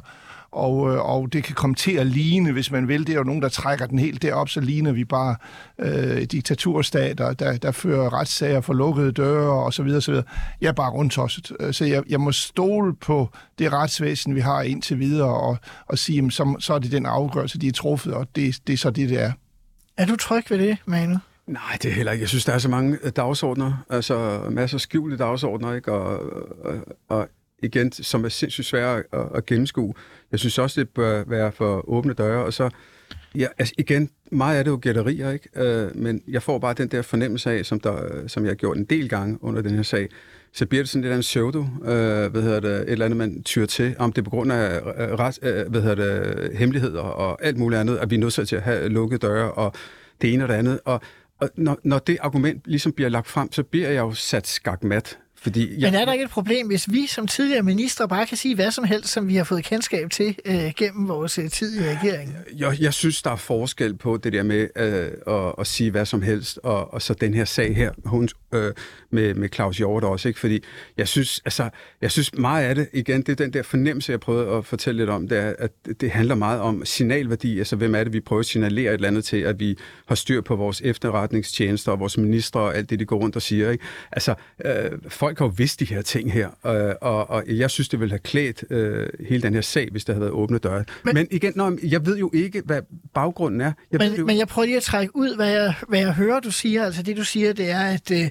og, 0.52 0.92
øh, 0.92 1.10
og 1.10 1.34
det 1.34 1.44
kan 1.44 1.56
komme 1.56 1.76
til 1.76 1.92
at 1.92 2.08
ligne, 2.08 2.52
hvis 2.52 2.72
man 2.72 2.88
vil. 2.88 3.08
Det 3.08 3.14
er 3.14 3.18
jo 3.18 3.24
nogen, 3.24 3.42
der 3.42 3.50
trækker 3.50 3.86
den 3.86 4.00
helt 4.00 4.22
derop, 4.22 4.50
så 4.50 4.62
ligner 4.62 4.92
vi 4.92 5.06
bare 5.06 5.36
øh, 5.80 6.22
diktaturstater, 6.22 7.34
der, 7.34 7.58
der 7.58 7.72
fører 7.72 8.14
retssager 8.14 8.62
for 8.62 8.74
lukkede 8.74 9.12
døre 9.12 9.64
og 9.64 9.74
så 9.74 9.84
videre, 9.84 10.02
så 10.02 10.12
videre. 10.12 10.26
Jeg 10.62 10.68
er 10.68 10.74
bare 10.74 10.92
rundtosset, 10.92 11.52
øh, 11.60 11.74
så 11.74 11.86
jeg, 11.86 12.04
jeg 12.10 12.20
må 12.20 12.32
stole 12.32 12.96
på 12.96 13.30
det 13.60 13.74
retsvæsen, 13.74 14.36
vi 14.36 14.40
har 14.40 14.62
indtil 14.62 15.00
videre, 15.00 15.36
og, 15.36 15.58
og 15.88 15.98
sige, 15.98 16.16
jamen, 16.16 16.32
så, 16.32 16.56
så 16.60 16.74
er 16.74 16.80
det 16.80 16.92
den 16.92 17.06
afgørelse, 17.06 17.60
de 17.60 17.68
er 17.68 17.72
truffet, 17.72 18.14
og 18.14 18.28
det, 18.36 18.60
det 18.68 18.74
er 18.74 18.78
så 18.78 18.90
det, 18.90 19.10
det 19.10 19.22
er. 19.22 19.32
Er 19.98 20.06
du 20.06 20.16
tryg 20.16 20.44
ved 20.50 20.60
det, 20.60 20.78
Manu? 20.86 21.18
Nej, 21.48 21.78
det 21.84 21.92
er 21.92 21.96
heller 21.96 22.12
ikke. 22.12 22.24
Jeg 22.24 22.30
synes, 22.30 22.46
der 22.46 22.54
er 22.54 22.58
så 22.58 22.70
mange 22.70 22.98
dagsordner, 22.98 23.86
altså 23.90 24.42
masser 24.50 24.78
af 24.78 24.82
skjulte 24.82 25.18
dagsordner, 25.18 25.74
ikke? 25.74 25.92
Og, 25.92 26.34
og, 26.64 26.76
og 27.10 27.28
igen, 27.64 27.92
som 27.92 28.26
er 28.26 28.30
sindssygt 28.30 28.68
svære 28.68 28.98
at, 28.98 29.28
at 29.36 29.46
gennemskue. 29.46 29.94
Jeg 30.32 30.40
synes 30.40 30.58
også, 30.58 30.82
det 30.82 30.90
bør 30.90 31.24
være 31.28 31.52
for 31.52 31.90
åbne 31.90 32.14
døre, 32.14 32.46
og 32.46 32.54
så, 32.54 32.70
ja, 33.36 33.48
altså 33.58 33.74
igen, 33.78 34.10
meget 34.32 34.58
af 34.58 34.64
det 34.64 34.72
jo 34.72 34.80
gætterier, 34.82 35.32
ikke? 35.32 35.50
Øh, 35.56 35.96
men 35.96 36.22
jeg 36.28 36.44
får 36.44 36.60
bare 36.60 36.74
den 36.74 36.88
der 36.88 37.02
fornemmelse 37.02 37.52
af, 37.52 37.66
som, 37.66 37.80
der, 37.80 38.28
som 38.28 38.44
jeg 38.44 38.50
har 38.50 38.56
gjort 38.56 38.78
en 38.78 38.86
del 38.86 39.10
gange 39.10 39.38
under 39.42 39.62
den 39.62 39.76
her 39.76 39.84
sag, 39.84 40.10
så 40.54 40.66
bliver 40.66 40.84
det 40.84 40.90
sådan 40.90 41.02
lidt 41.02 41.12
af 41.12 41.16
en 41.16 41.22
pseudo, 41.22 41.60
øh, 41.62 42.32
hvad 42.32 42.42
hedder 42.42 42.60
det, 42.60 42.72
et 42.72 42.90
eller 42.90 43.06
andet, 43.06 43.18
man 43.18 43.44
tyrer 43.44 43.66
til, 43.66 43.96
om 44.00 44.14
det 44.14 44.22
er 44.22 44.24
på 44.24 44.30
grund 44.30 44.52
af 44.52 44.78
øh, 44.78 45.20
ret, 45.20 45.40
øh, 45.42 45.72
hvad 45.72 45.82
hedder 45.82 45.96
det, 45.96 46.58
hemmeligheder 46.58 47.02
og 47.02 47.46
alt 47.46 47.58
muligt 47.58 47.80
andet, 47.80 47.98
at 47.98 48.10
vi 48.10 48.16
er 48.16 48.20
nødt 48.20 48.48
til 48.48 48.56
at 48.56 48.62
have 48.62 48.90
lukket 48.90 49.22
døre 49.22 49.52
og 49.52 49.74
det 50.22 50.34
ene 50.34 50.44
og 50.44 50.48
det 50.48 50.56
andet. 50.56 50.80
Og, 50.86 51.02
og 51.40 51.50
når, 51.56 51.80
når 51.84 52.00
det 52.00 52.18
argument 52.22 52.62
ligesom 52.66 52.92
bliver 52.92 53.10
lagt 53.10 53.28
frem, 53.28 53.52
så 53.52 53.64
bliver 53.64 53.90
jeg 53.90 54.00
jo 54.00 54.14
sat 54.14 54.48
skakmat 54.48 55.18
fordi 55.42 55.82
jeg... 55.82 55.92
Men 55.92 56.02
er 56.02 56.06
der 56.06 56.14
ikke 56.14 56.26
et 56.26 56.32
problem, 56.32 56.68
hvis 56.68 56.92
vi 56.92 57.08
som 57.08 57.28
tidligere 57.28 57.64
minister 57.64 58.08
bare 58.08 58.26
kan 58.26 58.38
sige 58.38 58.56
hvad 58.56 58.72
som 58.72 58.84
helst, 58.84 59.10
som 59.10 59.28
vi 59.28 59.36
har 59.36 59.44
fået 59.44 59.64
kendskab 59.64 60.10
til 60.10 60.38
øh, 60.46 60.72
gennem 60.78 61.08
vores 61.08 61.38
øh, 61.38 61.50
tid 61.50 61.82
i 61.82 61.84
regeringen? 61.84 62.36
Jeg, 62.58 62.82
jeg 62.82 62.94
synes, 62.94 63.22
der 63.22 63.32
er 63.32 63.36
forskel 63.36 63.98
på 63.98 64.18
det 64.18 64.34
der 64.34 64.44
med 64.44 64.68
øh, 64.76 65.36
at, 65.36 65.54
at 65.60 65.68
sige 65.68 65.92
hvad 65.92 66.06
som 66.06 66.22
helst, 66.22 66.60
og, 66.64 66.94
og 66.94 67.02
så 67.02 67.14
den 67.14 67.34
her 67.34 67.46
sag 67.46 67.76
her 67.76 67.92
hun, 68.06 68.30
øh, 68.54 68.74
med, 69.12 69.34
med 69.34 69.50
Claus 69.54 69.78
Hjort 69.78 70.04
også. 70.04 70.28
Ikke? 70.28 70.40
Fordi 70.40 70.64
jeg 70.98 71.08
synes, 71.08 71.42
altså, 71.46 71.70
jeg 72.02 72.12
synes 72.12 72.38
meget 72.38 72.66
af 72.66 72.76
det, 72.76 72.90
igen, 72.94 73.22
det 73.22 73.30
er 73.30 73.36
den 73.36 73.54
der 73.54 73.64
fornemmelse, 73.64 74.12
jeg 74.12 74.20
prøvede 74.20 74.50
at 74.50 74.66
fortælle 74.66 75.02
lidt 75.02 75.10
om, 75.10 75.28
det 75.28 75.38
er, 75.38 75.54
at 75.60 75.72
det 76.02 76.12
handler 76.12 76.36
meget 76.36 76.62
om 76.62 76.86
signalværdi. 76.86 77.58
Altså, 77.58 77.76
hvem 77.76 77.96
er 77.96 78.04
det, 78.04 78.14
vi 78.14 78.20
prøver 78.20 78.40
at 78.40 78.46
signalere 78.46 78.90
et 78.90 78.94
eller 78.94 79.08
andet 79.08 79.26
til, 79.26 79.38
at 79.38 79.60
vi 79.60 79.78
har 80.06 80.16
styr 80.16 80.42
på 80.42 80.56
vores 80.56 80.82
efterretningstjenester 80.82 81.92
og 81.92 82.00
vores 82.00 82.18
ministre 82.18 82.60
og 82.60 82.76
alt 82.76 82.90
det, 82.90 83.00
de 83.00 83.06
går 83.06 83.18
rundt 83.18 83.36
og 83.36 83.42
siger. 83.42 83.72
Ikke? 83.72 83.84
Altså, 84.12 84.36
øh, 84.66 84.92
folk 85.08 85.29
folk 85.30 85.40
har 85.40 85.46
jo 85.46 85.54
vidst 85.58 85.80
de 85.80 85.86
her 85.86 86.02
ting 86.02 86.34
her, 86.34 86.50
øh, 86.66 86.96
og, 87.02 87.30
og 87.30 87.44
jeg 87.48 87.70
synes, 87.70 87.90
det 87.90 88.00
ville 88.00 88.12
have 88.12 88.20
klædt 88.20 88.64
øh, 88.70 89.08
hele 89.28 89.42
den 89.42 89.54
her 89.54 89.62
sag, 89.62 89.88
hvis 89.92 90.06
der 90.06 90.14
havde 90.14 90.22
været 90.22 90.32
åbne 90.32 90.58
døre. 90.58 90.84
Men, 91.04 91.14
men 91.14 91.28
igen, 91.32 91.54
når, 91.56 91.78
jeg 91.84 92.06
ved 92.06 92.18
jo 92.18 92.32
ikke, 92.34 92.62
hvad 92.66 92.82
baggrunden 93.14 93.62
er. 93.62 93.72
Jeg 93.92 93.98
men, 93.98 94.14
jo... 94.14 94.26
men 94.26 94.38
jeg 94.38 94.48
prøver 94.48 94.66
lige 94.66 94.78
at 94.78 94.84
trække 94.84 95.16
ud, 95.16 95.36
hvad 95.36 95.50
jeg, 95.50 95.74
hvad 95.88 96.00
jeg 96.00 96.14
hører, 96.14 96.40
du 96.40 96.52
siger. 96.52 96.86
Altså 96.86 97.04
det, 97.04 97.18
du 97.18 97.24
siger, 97.24 97.54
det 97.54 97.70
er, 97.70 97.80
at... 97.80 98.12
Øh, 98.12 98.30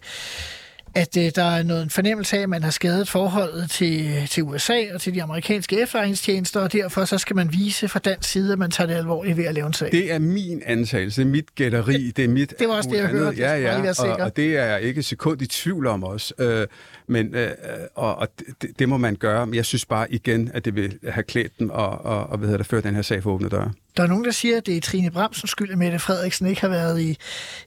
at 0.99 1.17
øh, 1.17 1.31
der 1.35 1.45
er 1.45 1.63
noget 1.63 1.83
en 1.83 1.91
fornemmelse 1.91 2.37
af, 2.37 2.43
at 2.43 2.49
man 2.49 2.63
har 2.63 2.71
skadet 2.71 3.09
forholdet 3.09 3.71
til, 3.71 4.27
til 4.31 4.43
USA 4.43 4.95
og 4.95 5.01
til 5.01 5.15
de 5.15 5.23
amerikanske 5.23 5.81
efterretningstjenester, 5.81 6.61
og 6.61 6.73
derfor 6.73 7.05
så 7.05 7.19
skal 7.19 7.37
man 7.37 7.53
vise 7.53 7.89
fra 7.89 7.99
dansk 7.99 8.31
side, 8.31 8.53
at 8.53 8.59
man 8.59 8.71
tager 8.71 8.89
det 8.89 8.95
alvorligt 8.95 9.37
ved 9.37 9.45
at 9.45 9.55
lave 9.55 9.67
en 9.67 9.73
sag. 9.73 9.93
Det 9.93 10.13
er 10.13 10.19
min 10.19 10.63
antagelse, 10.67 11.21
det 11.21 11.27
er 11.27 11.31
mit 11.33 11.55
gætteri, 11.55 12.07
det, 12.07 12.17
det 12.17 12.25
er 12.25 12.29
mit... 12.29 12.55
Det 12.59 12.69
var 12.69 12.75
også 12.75 12.91
det, 12.91 12.99
jeg 12.99 13.07
hørte. 13.07 13.37
Ja, 13.37 13.57
ja, 13.57 13.93
og, 13.99 14.17
og 14.21 14.37
det 14.37 14.57
er 14.57 14.65
jeg 14.65 14.83
ikke 14.83 15.03
sekund 15.03 15.43
i 15.43 15.47
tvivl 15.47 15.87
om 15.87 16.05
også. 16.05 16.35
Øh, 16.39 16.67
men, 17.09 17.35
øh, 17.35 17.51
og, 17.95 18.17
og 18.17 18.29
det, 18.39 18.79
det 18.79 18.89
må 18.89 18.97
man 18.97 19.17
gøre, 19.17 19.47
men 19.47 19.55
jeg 19.55 19.65
synes 19.65 19.85
bare 19.85 20.13
igen, 20.13 20.51
at 20.55 20.65
det 20.65 20.75
vil 20.75 20.99
have 21.09 21.23
klædt 21.23 21.59
den 21.59 21.71
og, 21.71 22.05
og, 22.05 22.27
og 22.27 22.39
hvad 22.39 22.49
hedder 22.49 22.59
det, 22.59 22.67
før 22.67 22.81
den 22.81 22.95
her 22.95 23.03
sag 23.03 23.23
for 23.23 23.31
åbne 23.31 23.49
døre. 23.49 23.73
Der 23.97 24.03
er 24.03 24.07
nogen, 24.07 24.25
der 24.25 24.31
siger, 24.31 24.57
at 24.57 24.67
det 24.67 24.77
er 24.77 24.81
Trine 24.81 25.11
Bramsens 25.11 25.51
skyld, 25.51 25.71
at 25.71 25.79
Mette 25.79 25.99
Frederiksen 25.99 26.47
ikke 26.47 26.61
har 26.61 26.69
været 26.69 27.01
i, 27.01 27.17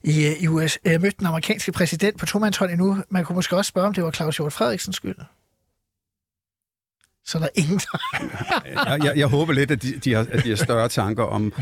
i, 0.03 0.35
i 0.39 0.47
USA, 0.47 0.79
øh, 0.85 1.01
mødt 1.01 1.19
den 1.19 1.27
amerikanske 1.27 1.71
præsident 1.71 2.19
på 2.19 2.25
tomandshånd 2.25 2.71
endnu. 2.71 2.97
Man 3.09 3.25
kunne 3.25 3.35
måske 3.35 3.57
også 3.57 3.69
spørge, 3.69 3.87
om 3.87 3.93
det 3.93 4.03
var 4.03 4.11
Claus 4.11 4.37
Hjort 4.37 4.53
Frederiksens 4.53 4.95
skyld. 4.95 5.15
Så 7.25 7.39
der 7.39 7.45
er 7.45 7.49
ingen, 7.55 7.81
jeg, 8.89 8.99
jeg, 9.03 9.17
jeg 9.17 9.27
håber 9.27 9.53
lidt, 9.53 9.71
at 9.71 9.81
de, 9.81 9.99
de, 9.99 10.13
har, 10.13 10.27
at 10.31 10.43
de 10.43 10.49
har 10.49 10.55
større 10.55 10.89
tanker 10.89 11.23
om 11.23 11.53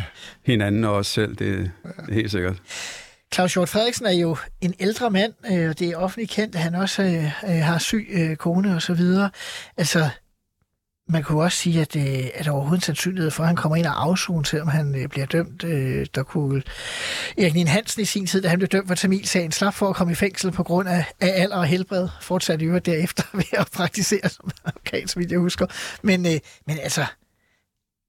hinanden 0.45 0.83
og 0.83 0.95
os 0.95 1.07
selv. 1.07 1.35
Det, 1.35 1.71
det 1.83 2.09
er 2.09 2.13
helt 2.13 2.31
sikkert. 2.31 2.61
Claus 3.33 3.53
Hjort 3.53 3.69
Frederiksen 3.69 4.05
er 4.05 4.11
jo 4.11 4.37
en 4.61 4.73
ældre 4.79 5.09
mand, 5.09 5.33
øh, 5.51 5.69
og 5.69 5.79
det 5.79 5.89
er 5.89 5.97
offentligt 5.97 6.31
kendt, 6.31 6.55
at 6.55 6.61
han 6.61 6.75
også 6.75 7.03
øh, 7.03 7.25
øh 7.25 7.63
har 7.63 7.77
syg 7.77 8.07
øh, 8.11 8.35
kone 8.35 8.75
og 8.75 8.81
så 8.81 8.93
videre. 8.93 9.29
Altså, 9.77 10.09
man 11.09 11.23
kunne 11.23 11.43
også 11.43 11.57
sige, 11.57 11.81
at, 11.81 11.95
øh, 11.95 12.29
at 12.33 12.45
der 12.45 12.51
overhovedet 12.51 12.85
sandsynlighed 12.85 13.31
for, 13.31 13.43
at 13.43 13.47
han 13.47 13.55
kommer 13.55 13.75
ind 13.75 13.85
og 13.85 14.03
afzone, 14.03 14.45
selvom 14.45 14.67
han 14.67 14.95
øh, 14.95 15.07
bliver 15.07 15.25
dømt. 15.25 15.63
Øh, 15.63 16.05
der 16.15 16.23
kunne 16.23 16.63
Erik 17.37 17.53
Nien 17.53 17.67
Hansen 17.67 18.01
i 18.01 18.05
sin 18.05 18.27
tid, 18.27 18.41
da 18.41 18.47
han 18.47 18.59
blev 18.59 18.67
dømt 18.67 18.87
for 18.87 18.95
Tamilsagen, 18.95 19.51
slap 19.51 19.73
for 19.73 19.89
at 19.89 19.95
komme 19.95 20.11
i 20.11 20.15
fængsel 20.15 20.51
på 20.51 20.63
grund 20.63 20.89
af, 20.89 21.05
af 21.21 21.41
alder 21.41 21.57
og 21.57 21.65
helbred. 21.65 22.07
Fortsatte 22.21 22.65
jo 22.65 22.77
derefter 22.77 23.23
ved 23.37 23.43
at 23.53 23.69
praktisere 23.73 24.29
som 24.29 24.51
advokat, 24.65 25.09
som 25.09 25.21
jeg 25.21 25.39
husker. 25.39 25.65
Men, 26.01 26.25
øh, 26.25 26.39
men 26.67 26.79
altså, 26.79 27.05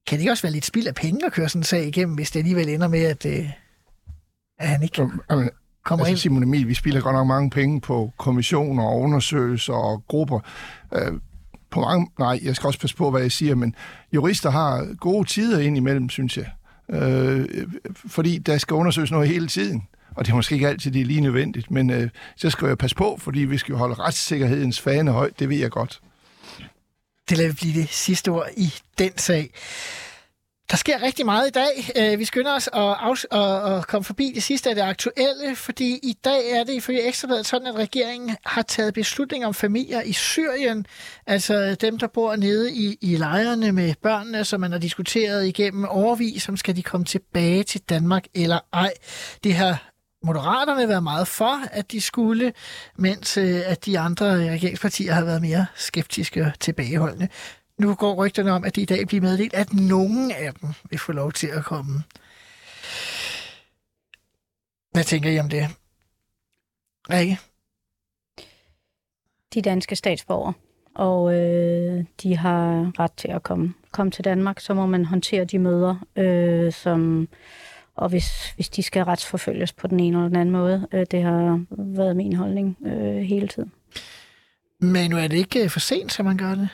kan 0.06 0.18
det 0.18 0.20
ikke 0.20 0.32
også 0.32 0.42
være 0.42 0.52
lidt 0.52 0.66
spild 0.66 0.86
af 0.86 0.94
penge 0.94 1.26
at 1.26 1.32
køre 1.32 1.48
sådan 1.48 1.60
en 1.60 1.64
sag 1.64 1.86
igennem, 1.86 2.14
hvis 2.14 2.30
det 2.30 2.40
alligevel 2.40 2.68
ender 2.68 2.88
med, 2.88 3.04
at, 3.04 3.26
øh, 3.26 3.50
at 4.60 4.68
han 4.68 4.82
ikke 4.82 5.08
Jamen, 5.30 5.50
kommer 5.84 6.04
altså, 6.04 6.10
ind? 6.10 6.18
Simon 6.18 6.42
Emil, 6.42 6.68
vi 6.68 6.74
spilder 6.74 7.00
godt 7.00 7.14
nok 7.14 7.26
mange 7.26 7.50
penge 7.50 7.80
på 7.80 8.12
kommissioner 8.18 8.84
og 8.84 9.00
undersøgelser 9.00 9.72
og 9.72 10.04
grupper. 10.08 10.40
Øh, 10.94 11.12
på 11.70 11.80
mange, 11.80 12.10
nej, 12.18 12.40
jeg 12.42 12.56
skal 12.56 12.66
også 12.66 12.80
passe 12.80 12.96
på, 12.96 13.10
hvad 13.10 13.20
jeg 13.20 13.32
siger, 13.32 13.54
men 13.54 13.74
jurister 14.14 14.50
har 14.50 14.94
gode 14.94 15.28
tider 15.28 15.60
ind 15.60 15.76
imellem, 15.76 16.08
synes 16.08 16.36
jeg. 16.36 16.50
Øh, 16.90 17.66
fordi 17.94 18.38
der 18.38 18.58
skal 18.58 18.74
undersøges 18.74 19.10
noget 19.10 19.28
hele 19.28 19.46
tiden. 19.46 19.82
Og 20.16 20.26
det 20.26 20.32
er 20.32 20.36
måske 20.36 20.54
ikke 20.54 20.68
altid, 20.68 20.90
det 20.90 21.00
er 21.00 21.04
lige 21.04 21.20
nødvendigt, 21.20 21.70
men 21.70 21.90
øh, 21.90 22.10
så 22.36 22.50
skal 22.50 22.68
jeg 22.68 22.78
passe 22.78 22.96
på, 22.96 23.16
fordi 23.20 23.40
vi 23.40 23.58
skal 23.58 23.74
holde 23.74 23.94
retssikkerhedens 23.94 24.80
fane 24.80 25.10
højt, 25.10 25.38
det 25.38 25.48
ved 25.48 25.56
jeg 25.56 25.70
godt. 25.70 26.00
Det 27.28 27.38
lader 27.38 27.52
blive 27.52 27.80
det 27.80 27.88
sidste 27.88 28.28
ord 28.28 28.46
i 28.56 28.74
den 28.98 29.18
sag. 29.18 29.50
Der 30.70 30.76
sker 30.76 31.02
rigtig 31.02 31.26
meget 31.26 31.48
i 31.48 31.50
dag. 31.50 31.90
Øh, 31.96 32.18
vi 32.18 32.24
skynder 32.24 32.54
os 32.54 32.68
at, 32.72 33.16
at, 33.32 33.76
at 33.76 33.86
komme 33.86 34.04
forbi 34.04 34.32
det 34.34 34.42
sidste 34.42 34.68
af 34.68 34.74
det 34.74 34.82
aktuelle, 34.82 35.56
fordi 35.56 35.98
i 36.02 36.16
dag 36.24 36.50
er 36.50 36.64
det 36.64 36.72
ifølge 36.72 37.08
Ekstrabladet 37.08 37.46
sådan, 37.46 37.66
at 37.66 37.74
regeringen 37.74 38.36
har 38.46 38.62
taget 38.62 38.94
beslutning 38.94 39.46
om 39.46 39.54
familier 39.54 40.02
i 40.02 40.12
Syrien, 40.12 40.86
altså 41.26 41.74
dem, 41.74 41.98
der 41.98 42.06
bor 42.06 42.36
nede 42.36 42.72
i, 42.72 42.98
i 43.00 43.16
lejrene 43.16 43.72
med 43.72 43.94
børnene, 44.02 44.44
som 44.44 44.60
man 44.60 44.72
har 44.72 44.78
diskuteret 44.78 45.46
igennem 45.46 45.84
overvis, 45.84 46.42
som 46.42 46.56
skal 46.56 46.76
de 46.76 46.82
komme 46.82 47.04
tilbage 47.04 47.62
til 47.62 47.80
Danmark 47.80 48.24
eller 48.34 48.58
ej. 48.72 48.92
Det 49.44 49.54
har 49.54 49.90
Moderaterne 50.24 50.88
været 50.88 51.02
meget 51.02 51.28
for, 51.28 51.62
at 51.72 51.92
de 51.92 52.00
skulle, 52.00 52.52
mens 52.96 53.36
øh, 53.36 53.60
at 53.66 53.86
de 53.86 53.98
andre 53.98 54.52
regeringspartier 54.52 55.12
har 55.12 55.24
været 55.24 55.42
mere 55.42 55.66
skeptiske 55.74 56.42
og 56.42 56.52
tilbageholdende. 56.60 57.28
Nu 57.80 57.94
går 57.94 58.14
rygterne 58.14 58.52
om, 58.52 58.64
at 58.64 58.76
det 58.76 58.82
i 58.82 58.84
dag 58.84 59.06
bliver 59.06 59.20
meddelt, 59.20 59.54
at 59.54 59.72
nogen 59.72 60.30
af 60.30 60.54
dem 60.54 60.70
vil 60.90 60.98
få 60.98 61.12
lov 61.12 61.32
til 61.32 61.46
at 61.46 61.64
komme. 61.64 62.02
Hvad 64.92 65.04
tænker 65.04 65.30
I 65.30 65.38
om 65.38 65.48
det? 65.48 65.66
Rikke? 67.10 67.38
De 69.54 69.62
danske 69.62 69.96
statsborgere, 69.96 70.52
og 70.94 71.34
øh, 71.34 72.04
de 72.22 72.36
har 72.36 72.92
ret 72.98 73.12
til 73.12 73.28
at 73.28 73.42
komme, 73.42 73.74
komme 73.90 74.10
til 74.10 74.24
Danmark. 74.24 74.60
Så 74.60 74.74
må 74.74 74.86
man 74.86 75.04
håndtere 75.04 75.44
de 75.44 75.58
møder, 75.58 75.96
øh, 76.16 76.72
som, 76.72 77.28
og 77.94 78.08
hvis, 78.08 78.50
hvis 78.54 78.68
de 78.68 78.82
skal 78.82 79.04
retsforfølges 79.04 79.72
på 79.72 79.86
den 79.86 80.00
ene 80.00 80.16
eller 80.16 80.28
den 80.28 80.36
anden 80.36 80.52
måde. 80.52 80.88
Øh, 80.92 81.06
det 81.10 81.22
har 81.22 81.64
været 81.70 82.16
min 82.16 82.36
holdning 82.36 82.76
øh, 82.86 83.16
hele 83.16 83.48
tiden. 83.48 83.72
Men 84.80 85.10
nu 85.10 85.16
er 85.16 85.28
det 85.28 85.36
ikke 85.36 85.68
for 85.68 85.80
sent, 85.80 86.12
så 86.12 86.22
man 86.22 86.36
gør 86.36 86.54
det? 86.54 86.68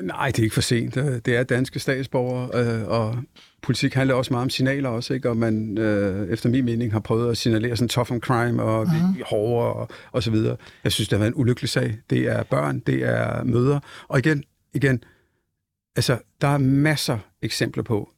Nej, 0.00 0.26
det 0.26 0.38
er 0.38 0.42
ikke 0.42 0.54
for 0.54 0.60
sent. 0.60 0.96
Øh, 0.96 1.18
det 1.24 1.36
er 1.36 1.42
danske 1.42 1.78
statsborgere, 1.78 2.50
øh, 2.54 2.88
og 2.88 3.18
politik 3.62 3.94
handler 3.94 4.14
også 4.14 4.32
meget 4.32 4.42
om 4.42 4.50
signaler 4.50 4.88
også, 4.88 5.14
ikke? 5.14 5.30
og 5.30 5.36
man 5.36 5.78
øh, 5.78 6.28
efter 6.28 6.48
min 6.48 6.64
mening 6.64 6.92
har 6.92 7.00
prøvet 7.00 7.30
at 7.30 7.36
signalere 7.36 7.76
sådan 7.76 7.88
tough 7.88 8.12
on 8.12 8.20
crime 8.20 8.62
og 8.62 8.82
uh-huh. 8.82 9.24
hårdere 9.30 9.72
og, 9.72 9.88
og 10.12 10.22
så 10.22 10.30
videre. 10.30 10.56
Jeg 10.84 10.92
synes, 10.92 11.08
det 11.08 11.16
har 11.16 11.20
været 11.24 11.34
en 11.34 11.40
ulykkelig 11.40 11.68
sag. 11.68 11.98
Det 12.10 12.18
er 12.18 12.42
børn, 12.42 12.78
det 12.78 13.02
er 13.02 13.44
møder, 13.44 13.80
og 14.08 14.18
igen, 14.18 14.44
igen, 14.74 15.04
altså, 15.96 16.18
der 16.40 16.48
er 16.48 16.58
masser 16.58 17.18
eksempler 17.42 17.82
på 17.82 18.10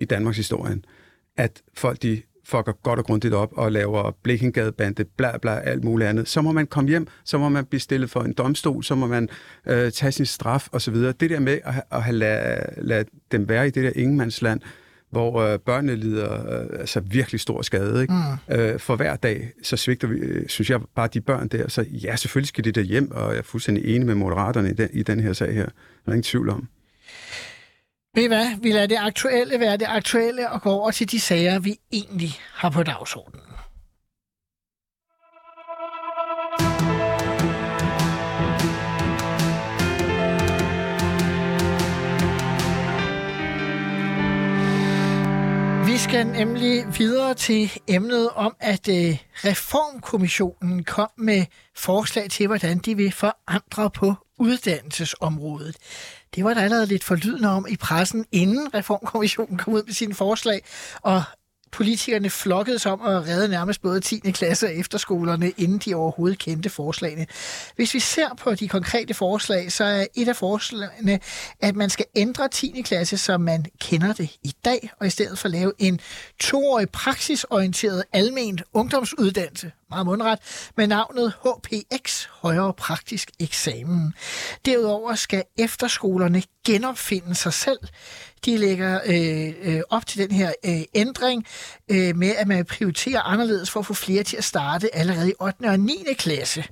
i 0.00 0.04
Danmarks 0.04 0.36
historien, 0.36 0.84
at 1.36 1.62
folk 1.74 2.02
de 2.02 2.22
fucker 2.44 2.72
godt 2.72 2.98
og 2.98 3.04
grundigt 3.04 3.34
op 3.34 3.52
og 3.52 3.72
laver 3.72 4.16
blikkengadebande, 4.22 5.04
bla 5.04 5.38
bla, 5.38 5.60
alt 5.60 5.84
muligt 5.84 6.08
andet. 6.08 6.28
Så 6.28 6.42
må 6.42 6.52
man 6.52 6.66
komme 6.66 6.90
hjem, 6.90 7.06
så 7.24 7.38
må 7.38 7.48
man 7.48 7.64
blive 7.64 7.80
stillet 7.80 8.10
for 8.10 8.20
en 8.20 8.32
domstol, 8.32 8.84
så 8.84 8.94
må 8.94 9.06
man 9.06 9.28
øh, 9.66 9.92
tage 9.92 10.12
sin 10.12 10.26
straf 10.26 10.68
osv. 10.72 10.94
Det 10.94 11.20
der 11.20 11.40
med 11.40 11.58
at, 11.64 11.82
at 11.90 12.02
have 12.02 12.16
lade, 12.16 12.64
lade 12.76 13.04
dem 13.32 13.48
være 13.48 13.66
i 13.66 13.70
det 13.70 13.84
der 13.84 13.92
ingenmandsland, 13.94 14.60
hvor 15.10 15.40
øh, 15.40 15.58
børnene 15.58 15.96
lider 15.96 16.60
øh, 16.60 16.80
altså 16.80 17.00
virkelig 17.00 17.40
stor 17.40 17.62
skade. 17.62 18.02
Ikke? 18.02 18.14
Mm. 18.48 18.54
Øh, 18.54 18.78
for 18.78 18.96
hver 18.96 19.16
dag, 19.16 19.50
så 19.62 19.76
svigter 19.76 20.08
vi, 20.08 20.16
øh, 20.16 20.48
synes 20.48 20.70
jeg, 20.70 20.80
bare 20.94 21.08
de 21.14 21.20
børn 21.20 21.48
der. 21.48 21.68
Så 21.68 21.84
ja, 21.90 22.16
selvfølgelig 22.16 22.48
skal 22.48 22.64
de 22.64 22.72
der 22.72 22.82
hjem, 22.82 23.10
og 23.10 23.30
jeg 23.30 23.38
er 23.38 23.42
fuldstændig 23.42 23.94
enig 23.94 24.06
med 24.06 24.14
moderaterne 24.14 24.70
i 24.70 24.74
den, 24.74 24.88
i 24.92 25.02
den 25.02 25.20
her 25.20 25.32
sag 25.32 25.54
her. 25.54 25.64
Der 25.64 25.72
er 26.06 26.12
ingen 26.12 26.22
tvivl 26.22 26.48
om. 26.48 26.68
Ved 28.14 28.28
hvad? 28.28 28.60
Vi 28.62 28.72
lader 28.72 28.86
det 28.86 28.98
aktuelle 28.98 29.60
være 29.60 29.76
det 29.76 29.86
aktuelle 29.88 30.50
og 30.50 30.62
går 30.62 30.72
over 30.72 30.90
til 30.90 31.10
de 31.10 31.20
sager, 31.20 31.58
vi 31.58 31.76
egentlig 31.92 32.30
har 32.54 32.70
på 32.70 32.82
dagsordenen. 32.82 33.40
Vi 45.86 45.98
skal 45.98 46.26
nemlig 46.26 46.84
videre 46.98 47.34
til 47.34 47.72
emnet 47.88 48.30
om, 48.30 48.56
at 48.60 48.88
øh, 48.88 49.18
Reformkommissionen 49.44 50.84
kom 50.84 51.10
med 51.16 51.44
forslag 51.76 52.30
til, 52.30 52.46
hvordan 52.46 52.78
de 52.78 52.96
vil 52.96 53.12
forandre 53.12 53.90
på 53.90 54.14
uddannelsesområdet. 54.38 55.76
Det 56.34 56.44
var 56.44 56.54
der 56.54 56.60
allerede 56.60 56.86
lidt 56.86 57.04
forlydende 57.04 57.48
om 57.48 57.66
i 57.68 57.76
pressen, 57.76 58.24
inden 58.32 58.74
Reformkommissionen 58.74 59.58
kom 59.58 59.74
ud 59.74 59.82
med 59.82 59.92
sine 59.92 60.14
forslag, 60.14 60.64
og 61.02 61.22
politikerne 61.72 62.30
flokkedes 62.30 62.86
om 62.86 63.00
at 63.02 63.28
redde 63.28 63.48
nærmest 63.48 63.82
både 63.82 64.00
10. 64.00 64.18
klasse 64.18 64.66
og 64.66 64.74
efterskolerne, 64.74 65.50
inden 65.50 65.78
de 65.78 65.94
overhovedet 65.94 66.38
kendte 66.38 66.70
forslagene. 66.70 67.26
Hvis 67.76 67.94
vi 67.94 68.00
ser 68.00 68.28
på 68.38 68.54
de 68.54 68.68
konkrete 68.68 69.14
forslag, 69.14 69.72
så 69.72 69.84
er 69.84 70.06
et 70.14 70.28
af 70.28 70.36
forslagene, 70.36 71.20
at 71.60 71.76
man 71.76 71.90
skal 71.90 72.06
ændre 72.16 72.48
10. 72.48 72.82
klasse, 72.84 73.18
som 73.18 73.40
man 73.40 73.64
kender 73.80 74.12
det 74.12 74.30
i 74.42 74.52
dag, 74.64 74.90
og 75.00 75.06
i 75.06 75.10
stedet 75.10 75.38
for 75.38 75.48
lave 75.48 75.72
en 75.78 76.00
toårig 76.40 76.90
praksisorienteret 76.90 78.04
alment 78.12 78.62
ungdomsuddannelse, 78.72 79.72
meget 79.92 80.06
mundret, 80.06 80.38
med 80.76 80.86
navnet 80.86 81.32
HPX, 81.44 82.24
højere 82.30 82.72
praktisk 82.72 83.30
eksamen. 83.40 84.14
Derudover 84.66 85.14
skal 85.14 85.44
efterskolerne 85.58 86.42
genopfinde 86.66 87.34
sig 87.34 87.52
selv. 87.52 87.78
De 88.44 88.56
lægger 88.56 89.00
øh, 89.06 89.54
øh, 89.62 89.80
op 89.90 90.06
til 90.06 90.18
den 90.18 90.30
her 90.30 90.52
øh, 90.64 90.82
ændring 90.94 91.46
øh, 91.90 92.16
med, 92.16 92.34
at 92.38 92.48
man 92.48 92.64
prioriterer 92.64 93.20
anderledes 93.20 93.70
for 93.70 93.80
at 93.80 93.86
få 93.86 93.94
flere 93.94 94.22
til 94.22 94.36
at 94.36 94.44
starte 94.44 94.94
allerede 94.94 95.30
i 95.30 95.34
8. 95.40 95.64
og 95.64 95.80
9. 95.80 96.04
klasse. 96.18 96.64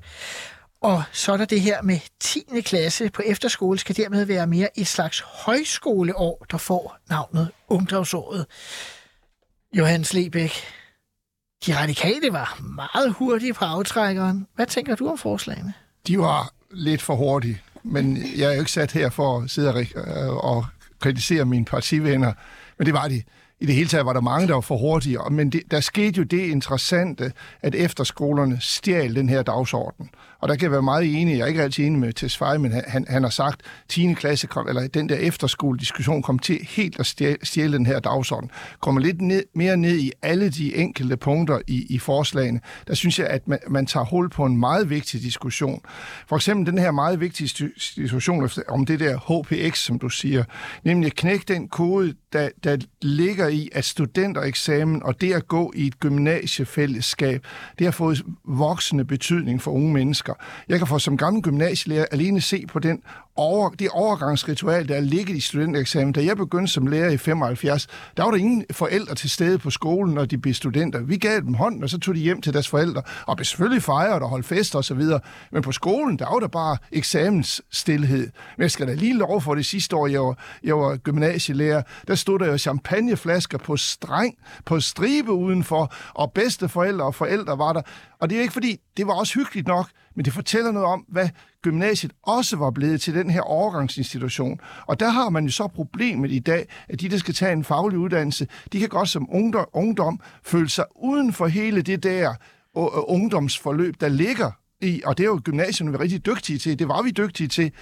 Og 0.80 1.02
så 1.12 1.33
er 1.33 1.37
der 1.37 1.44
det 1.44 1.61
her 1.61 1.83
med 1.83 1.98
10. 2.20 2.44
klasse 2.61 3.11
på 3.11 3.22
efterskole 3.26 3.78
skal 3.78 3.96
dermed 3.96 4.24
være 4.24 4.46
mere 4.46 4.78
et 4.78 4.87
slags 4.87 5.20
højskoleår, 5.20 6.46
der 6.50 6.59
får 6.59 6.96
navnet 7.11 7.50
ungdomsåret. 7.68 8.46
Johannes 9.72 10.14
Lebæk, 10.14 10.52
de 11.66 11.77
radikale 11.77 12.33
var 12.33 12.61
meget 12.77 13.12
hurtige 13.12 13.55
på 13.55 13.64
aftrækkeren. 13.64 14.46
Hvad 14.55 14.66
tænker 14.66 14.94
du 14.96 15.09
om 15.09 15.18
forslagene? 15.18 15.73
De 16.07 16.18
var 16.18 16.53
lidt 16.70 17.03
for 17.03 17.14
hurtige, 17.14 17.62
men 17.83 18.16
jeg 18.37 18.51
er 18.51 18.55
jo 18.55 18.59
ikke 18.59 18.73
sat 18.73 18.92
her 18.92 19.11
for 19.11 19.40
at 19.40 19.51
sidde 19.51 19.87
og, 20.42 20.57
øh, 20.57 20.64
kritisere 21.01 21.44
mine 21.44 21.64
partivenner, 21.64 22.33
men 22.79 22.87
det 22.87 22.94
var 22.94 23.09
de. 23.09 23.23
I 23.61 23.66
det 23.66 23.75
hele 23.75 23.88
taget 23.88 24.07
var 24.07 24.12
der 24.12 24.20
mange, 24.20 24.49
der 24.49 24.55
var 24.55 24.61
for 24.61 24.77
hurtige, 24.77 25.18
men 25.31 25.51
det, 25.51 25.62
der 25.70 25.81
skete 25.81 26.18
jo 26.18 26.23
det 26.23 26.46
interessante, 26.46 27.33
at 27.62 27.75
efterskolerne 27.75 28.59
stjal 28.61 29.16
den 29.16 29.29
her 29.29 29.42
dagsorden. 29.42 30.11
Og 30.40 30.48
der 30.48 30.55
kan 30.55 30.62
jeg 30.62 30.72
være 30.72 30.83
meget 30.83 31.20
enig, 31.20 31.37
jeg 31.37 31.42
er 31.42 31.46
ikke 31.46 31.62
altid 31.62 31.85
enig 31.85 31.98
med 31.98 32.12
Tesfaye, 32.12 32.59
men 32.59 32.72
han, 32.87 33.05
han 33.09 33.22
har 33.22 33.31
sagt, 33.31 33.61
10. 33.88 34.14
klasse, 34.14 34.46
kom, 34.46 34.68
eller 34.68 34.88
den 34.88 35.09
der 35.09 35.16
efterskolediskussion 35.16 36.22
kom 36.22 36.38
til 36.38 36.59
helt 36.68 37.00
at 37.00 37.07
stjæle, 37.42 37.72
den 37.72 37.87
her 37.87 38.00
dagsorden. 38.00 38.50
Kommer 38.81 39.00
lidt 39.00 39.20
ned, 39.20 39.42
mere 39.55 39.76
ned 39.76 39.98
i 39.98 40.12
alle 40.22 40.50
de 40.50 40.76
enkelte 40.76 41.16
punkter 41.16 41.61
i, 41.66 41.87
i 41.90 41.98
forslagene. 41.98 42.61
Der 42.88 42.94
synes 42.94 43.18
jeg, 43.18 43.26
at 43.26 43.48
man, 43.48 43.59
man 43.68 43.87
tager 43.87 44.05
hul 44.05 44.31
på 44.31 44.44
en 44.44 44.57
meget 44.57 44.90
vigtig 44.90 45.22
diskussion. 45.22 45.81
For 46.29 46.37
eksempel 46.37 46.66
den 46.66 46.79
her 46.79 46.90
meget 46.90 47.20
vigtige 47.20 47.70
diskussion 47.96 48.50
om 48.68 48.87
det 48.87 49.00
der 49.00 49.42
HPX, 49.42 49.79
som 49.79 49.98
du 49.98 50.09
siger, 50.09 50.44
nemlig 50.85 51.07
at 51.07 51.14
knække 51.14 51.44
den 51.48 51.68
kode, 51.68 52.14
der, 52.33 52.48
der 52.64 52.76
ligger 53.03 53.48
i, 53.48 53.68
at 53.72 53.85
studentereksamen 53.85 55.03
og 55.03 55.20
det 55.20 55.33
at 55.33 55.48
gå 55.48 55.72
i 55.76 55.87
et 55.87 56.00
gymnasiefællesskab, 56.00 57.46
det 57.79 57.87
har 57.87 57.92
fået 57.92 58.22
voksende 58.44 59.05
betydning 59.05 59.62
for 59.62 59.70
unge 59.70 59.92
mennesker. 59.92 60.29
Jeg 60.68 60.78
kan 60.78 60.86
få 60.86 60.98
som 60.98 61.16
gammel 61.16 61.42
gymnasielærer 61.42 62.06
alene 62.10 62.40
se 62.40 62.64
på 62.68 62.78
den 62.78 63.02
over, 63.36 63.70
det 63.70 63.88
overgangsritual, 63.88 64.88
der 64.88 64.96
er 64.96 65.00
ligget 65.00 65.36
i 65.36 65.40
studentereksamen. 65.40 66.12
Da 66.12 66.24
jeg 66.24 66.36
begyndte 66.36 66.72
som 66.72 66.86
lærer 66.86 67.10
i 67.10 67.16
75, 67.16 67.86
der 68.16 68.22
var 68.22 68.30
der 68.30 68.38
ingen 68.38 68.64
forældre 68.70 69.14
til 69.14 69.30
stede 69.30 69.58
på 69.58 69.70
skolen, 69.70 70.14
når 70.14 70.24
de 70.24 70.38
blev 70.38 70.54
studenter. 70.54 71.00
Vi 71.00 71.16
gav 71.16 71.40
dem 71.40 71.54
hånden, 71.54 71.82
og 71.82 71.90
så 71.90 71.98
tog 71.98 72.14
de 72.14 72.20
hjem 72.20 72.42
til 72.42 72.52
deres 72.52 72.68
forældre, 72.68 73.02
og 73.26 73.36
blev 73.36 73.44
selvfølgelig 73.44 73.82
fejret 73.82 74.22
og 74.22 74.28
holdt 74.28 74.46
fester 74.46 74.78
osv. 74.78 75.02
Men 75.52 75.62
på 75.62 75.72
skolen, 75.72 76.18
der 76.18 76.32
var 76.32 76.38
der 76.38 76.48
bare 76.48 76.76
eksamensstilhed. 76.92 78.30
Men 78.56 78.62
jeg 78.62 78.70
skal 78.70 78.86
da 78.86 78.94
lige 78.94 79.18
lov 79.18 79.40
for 79.40 79.54
det 79.54 79.66
sidste 79.66 79.96
år, 79.96 80.06
jeg 80.06 80.20
var, 80.20 80.38
jeg 80.64 80.78
var 80.78 80.96
gymnasielærer, 80.96 81.82
der 82.08 82.14
stod 82.14 82.38
der 82.38 82.46
jo 82.46 82.58
champagneflasker 82.58 83.58
på 83.58 83.76
streng, 83.76 84.34
på 84.64 84.80
stribe 84.80 85.32
udenfor, 85.32 85.92
og 86.14 86.32
bedste 86.32 86.68
forældre 86.68 87.04
og 87.04 87.14
forældre 87.14 87.58
var 87.58 87.72
der. 87.72 87.82
Og 88.20 88.30
det 88.30 88.38
er 88.38 88.42
ikke 88.42 88.52
fordi, 88.52 88.76
det 88.96 89.06
var 89.06 89.12
også 89.12 89.34
hyggeligt 89.34 89.66
nok, 89.66 89.86
men 90.20 90.24
det 90.24 90.33
fortæller 90.33 90.72
noget 90.72 90.88
om, 90.88 91.04
hvad 91.09 91.28
gymnasiet 91.62 92.12
også 92.22 92.56
var 92.56 92.70
blevet 92.70 93.00
til 93.00 93.14
den 93.14 93.30
her 93.30 93.40
overgangsinstitution. 93.40 94.61
Og 94.87 95.00
der 95.00 95.09
har 95.09 95.30
man 95.30 95.44
jo 95.44 95.50
så 95.50 95.66
problemet 95.66 96.33
i 96.33 96.38
dag, 96.38 96.68
at 96.88 97.00
de, 97.00 97.09
der 97.09 97.18
skal 97.18 97.35
tage 97.35 97.52
en 97.52 97.64
faglig 97.64 97.98
uddannelse, 97.98 98.46
de 98.72 98.80
kan 98.80 98.88
godt 98.88 99.09
som 99.09 99.28
ungdom, 99.30 99.66
ungdom 99.72 100.20
føle 100.44 100.68
sig 100.68 100.85
uden 100.96 101.33
for 101.33 101.46
hele 101.46 101.83
det 101.83 102.02
der 102.02 102.30
øh, 102.76 102.85
øh, 102.85 102.88
ungdomsforløb, 103.06 103.94
der 104.00 104.09
ligger 104.09 104.50
i, 104.80 105.02
og 105.04 105.18
det 105.18 105.24
er 105.24 105.28
jo 105.28 105.40
gymnasierne 105.44 105.90
vi 105.90 105.96
er 105.96 106.00
rigtig 106.00 106.26
dygtige 106.26 106.59
til, 106.59 106.78
det 106.78 106.88
var 106.88 107.02
vi 107.02 107.11
dygtige 107.11 107.48
til, 107.48 107.72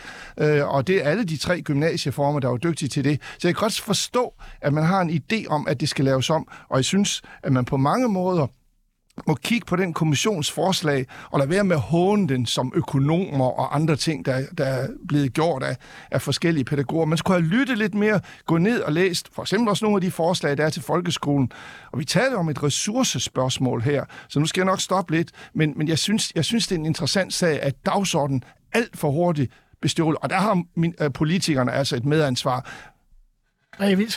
øh, 0.40 0.68
og 0.68 0.86
det 0.86 1.04
er 1.04 1.10
alle 1.10 1.24
de 1.24 1.36
tre 1.36 1.60
gymnasieformer, 1.62 2.40
der 2.40 2.48
var 2.48 2.56
dygtige 2.56 2.88
til 2.88 3.04
det. 3.04 3.20
Så 3.38 3.48
jeg 3.48 3.54
kan 3.54 3.60
godt 3.60 3.80
forstå, 3.80 4.34
at 4.60 4.72
man 4.72 4.84
har 4.84 5.00
en 5.00 5.10
idé 5.10 5.46
om, 5.46 5.66
at 5.68 5.80
det 5.80 5.88
skal 5.88 6.04
laves 6.04 6.30
om, 6.30 6.48
og 6.68 6.76
jeg 6.76 6.84
synes, 6.84 7.22
at 7.42 7.52
man 7.52 7.64
på 7.64 7.76
mange 7.76 8.08
måder 8.08 8.46
må 9.26 9.34
kigge 9.34 9.66
på 9.66 9.76
den 9.76 9.92
kommissionsforslag 9.92 11.06
og 11.30 11.38
lade 11.38 11.50
være 11.50 11.64
med 11.64 11.76
at 11.76 11.82
håne 11.82 12.28
den 12.28 12.46
som 12.46 12.72
økonomer 12.74 13.44
og 13.44 13.76
andre 13.76 13.96
ting, 13.96 14.26
der, 14.26 14.42
der 14.58 14.64
er 14.64 14.88
blevet 15.08 15.32
gjort 15.32 15.62
af, 15.62 15.76
af 16.10 16.22
forskellige 16.22 16.64
pædagoger. 16.64 17.06
Man 17.06 17.18
skulle 17.18 17.40
have 17.40 17.50
lyttet 17.50 17.78
lidt 17.78 17.94
mere, 17.94 18.20
gå 18.46 18.58
ned 18.58 18.80
og 18.80 18.92
læst 18.92 19.28
for 19.32 19.42
eksempel 19.42 19.68
også 19.68 19.84
nogle 19.84 19.96
af 19.96 20.00
de 20.00 20.10
forslag, 20.10 20.56
der 20.56 20.64
er 20.64 20.70
til 20.70 20.82
folkeskolen. 20.82 21.52
Og 21.92 21.98
vi 21.98 22.04
taler 22.04 22.36
om 22.36 22.48
et 22.48 22.62
ressourcespørgsmål 22.62 23.82
her, 23.82 24.04
så 24.28 24.40
nu 24.40 24.46
skal 24.46 24.60
jeg 24.60 24.66
nok 24.66 24.80
stoppe 24.80 25.16
lidt, 25.16 25.30
men, 25.54 25.72
men 25.76 25.88
jeg, 25.88 25.98
synes, 25.98 26.32
jeg 26.34 26.44
synes, 26.44 26.66
det 26.66 26.74
er 26.74 26.78
en 26.78 26.86
interessant 26.86 27.34
sag, 27.34 27.62
at 27.62 27.74
dagsordenen 27.86 28.42
alt 28.72 28.98
for 28.98 29.10
hurtigt 29.10 29.52
bestjålet, 29.82 30.18
og 30.22 30.30
der 30.30 30.36
har 30.36 30.62
min, 30.76 30.94
øh, 31.00 31.12
politikerne 31.12 31.72
altså 31.72 31.96
et 31.96 32.04
medansvar. 32.04 32.70
Nej, 33.78 33.88
jeg 33.88 33.98
vil. 33.98 34.10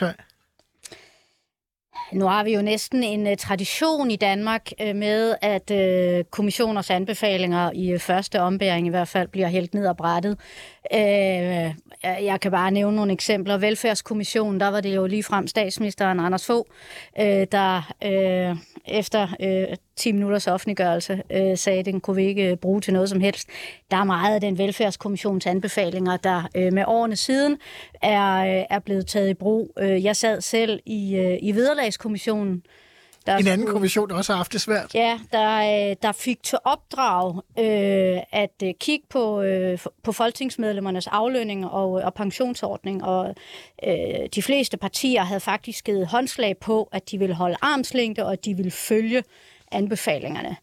Nu 2.13 2.25
har 2.25 2.43
vi 2.43 2.53
jo 2.53 2.61
næsten 2.61 3.03
en 3.03 3.27
øh, 3.27 3.37
tradition 3.37 4.11
i 4.11 4.15
Danmark 4.15 4.71
øh, 4.81 4.95
med, 4.95 5.35
at 5.41 5.71
øh, 5.71 6.23
kommissioners 6.23 6.89
anbefalinger 6.89 7.71
i 7.73 7.97
første 7.97 8.41
ombæring 8.41 8.87
i 8.87 8.89
hvert 8.89 9.07
fald 9.07 9.27
bliver 9.27 9.47
hældt 9.47 9.73
ned 9.73 9.87
og 9.87 9.97
brættet. 9.97 10.37
Jeg 12.03 12.39
kan 12.41 12.51
bare 12.51 12.71
nævne 12.71 12.95
nogle 12.95 13.13
eksempler. 13.13 13.57
Velfærdskommissionen, 13.57 14.59
der 14.59 14.67
var 14.67 14.81
det 14.81 14.95
jo 14.95 15.05
lige 15.05 15.23
frem 15.23 15.47
statsministeren 15.47 16.19
Anders 16.19 16.45
Fogh, 16.45 16.67
der 17.51 17.93
efter 18.87 19.27
øh, 19.39 19.77
10 19.95 20.11
minutters 20.11 20.47
offentliggørelse 20.47 21.23
øh, 21.31 21.57
sagde, 21.57 21.79
at 21.79 21.85
den 21.85 22.01
kunne 22.01 22.15
vi 22.15 22.25
ikke 22.25 22.51
øh, 22.51 22.57
bruge 22.57 22.81
til 22.81 22.93
noget 22.93 23.09
som 23.09 23.21
helst. 23.21 23.47
Der 23.91 23.97
er 23.97 24.03
meget 24.03 24.35
af 24.35 24.41
den 24.41 24.57
velfærdskommissions 24.57 25.45
anbefalinger, 25.45 26.17
der 26.17 26.49
øh, 26.55 26.73
med 26.73 26.83
årene 26.87 27.15
siden 27.15 27.57
er, 28.01 28.59
øh, 28.59 28.65
er 28.69 28.79
blevet 28.79 29.07
taget 29.07 29.29
i 29.29 29.33
brug. 29.33 29.73
Øh, 29.79 30.03
jeg 30.03 30.15
sad 30.15 30.41
selv 30.41 30.79
i, 30.85 31.15
øh, 31.15 31.37
i 31.41 31.51
vederlagskommissionen, 31.51 32.63
der 33.25 33.37
en 33.37 33.47
anden 33.47 33.67
kommission, 33.67 34.09
der 34.09 34.15
også 34.15 34.33
har 34.33 34.37
haft 34.37 34.53
det 34.53 34.61
svært. 34.61 34.95
Ja, 34.95 35.19
der, 35.31 35.93
der 35.93 36.11
fik 36.11 36.43
til 36.43 36.57
opdrag 36.63 37.35
øh, 37.59 38.21
at 38.31 38.63
øh, 38.63 38.73
kigge 38.79 39.05
på, 39.09 39.41
øh, 39.41 39.79
på 40.03 40.11
folketingsmedlemmernes 40.11 41.07
aflønning 41.07 41.65
og, 41.65 41.91
og 41.91 42.13
pensionsordning, 42.13 43.03
og 43.03 43.35
øh, 43.87 43.93
de 44.35 44.41
fleste 44.41 44.77
partier 44.77 45.23
havde 45.23 45.39
faktisk 45.39 45.85
givet 45.85 46.07
håndslag 46.07 46.57
på, 46.57 46.89
at 46.91 47.11
de 47.11 47.17
ville 47.17 47.35
holde 47.35 47.55
armslængde, 47.61 48.25
og 48.25 48.33
at 48.33 48.45
de 48.45 48.57
ville 48.57 48.71
følge 48.71 49.23
anbefalingerne. 49.71 50.55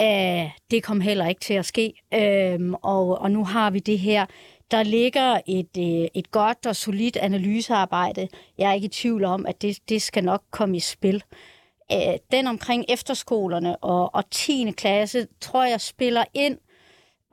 Æh, 0.00 0.50
det 0.70 0.82
kom 0.82 1.00
heller 1.00 1.28
ikke 1.28 1.40
til 1.40 1.54
at 1.54 1.66
ske, 1.66 1.92
øh, 2.14 2.72
og, 2.82 3.18
og 3.18 3.30
nu 3.30 3.44
har 3.44 3.70
vi 3.70 3.78
det 3.78 3.98
her 3.98 4.26
der 4.70 4.82
ligger 4.82 5.40
et, 5.46 5.76
øh, 5.78 6.08
et 6.14 6.30
godt 6.30 6.66
og 6.66 6.76
solidt 6.76 7.16
analysearbejde. 7.16 8.28
Jeg 8.58 8.70
er 8.70 8.72
ikke 8.72 8.84
i 8.84 8.88
tvivl 8.88 9.24
om, 9.24 9.46
at 9.46 9.62
det, 9.62 9.78
det 9.88 10.02
skal 10.02 10.24
nok 10.24 10.42
komme 10.50 10.76
i 10.76 10.80
spil 10.80 11.22
øh, 11.92 12.18
den 12.32 12.46
omkring 12.46 12.84
efterskolerne 12.88 13.76
og, 13.76 14.14
og 14.14 14.30
10. 14.30 14.70
klasse, 14.76 15.26
tror 15.40 15.64
jeg 15.64 15.80
spiller 15.80 16.24
ind, 16.34 16.58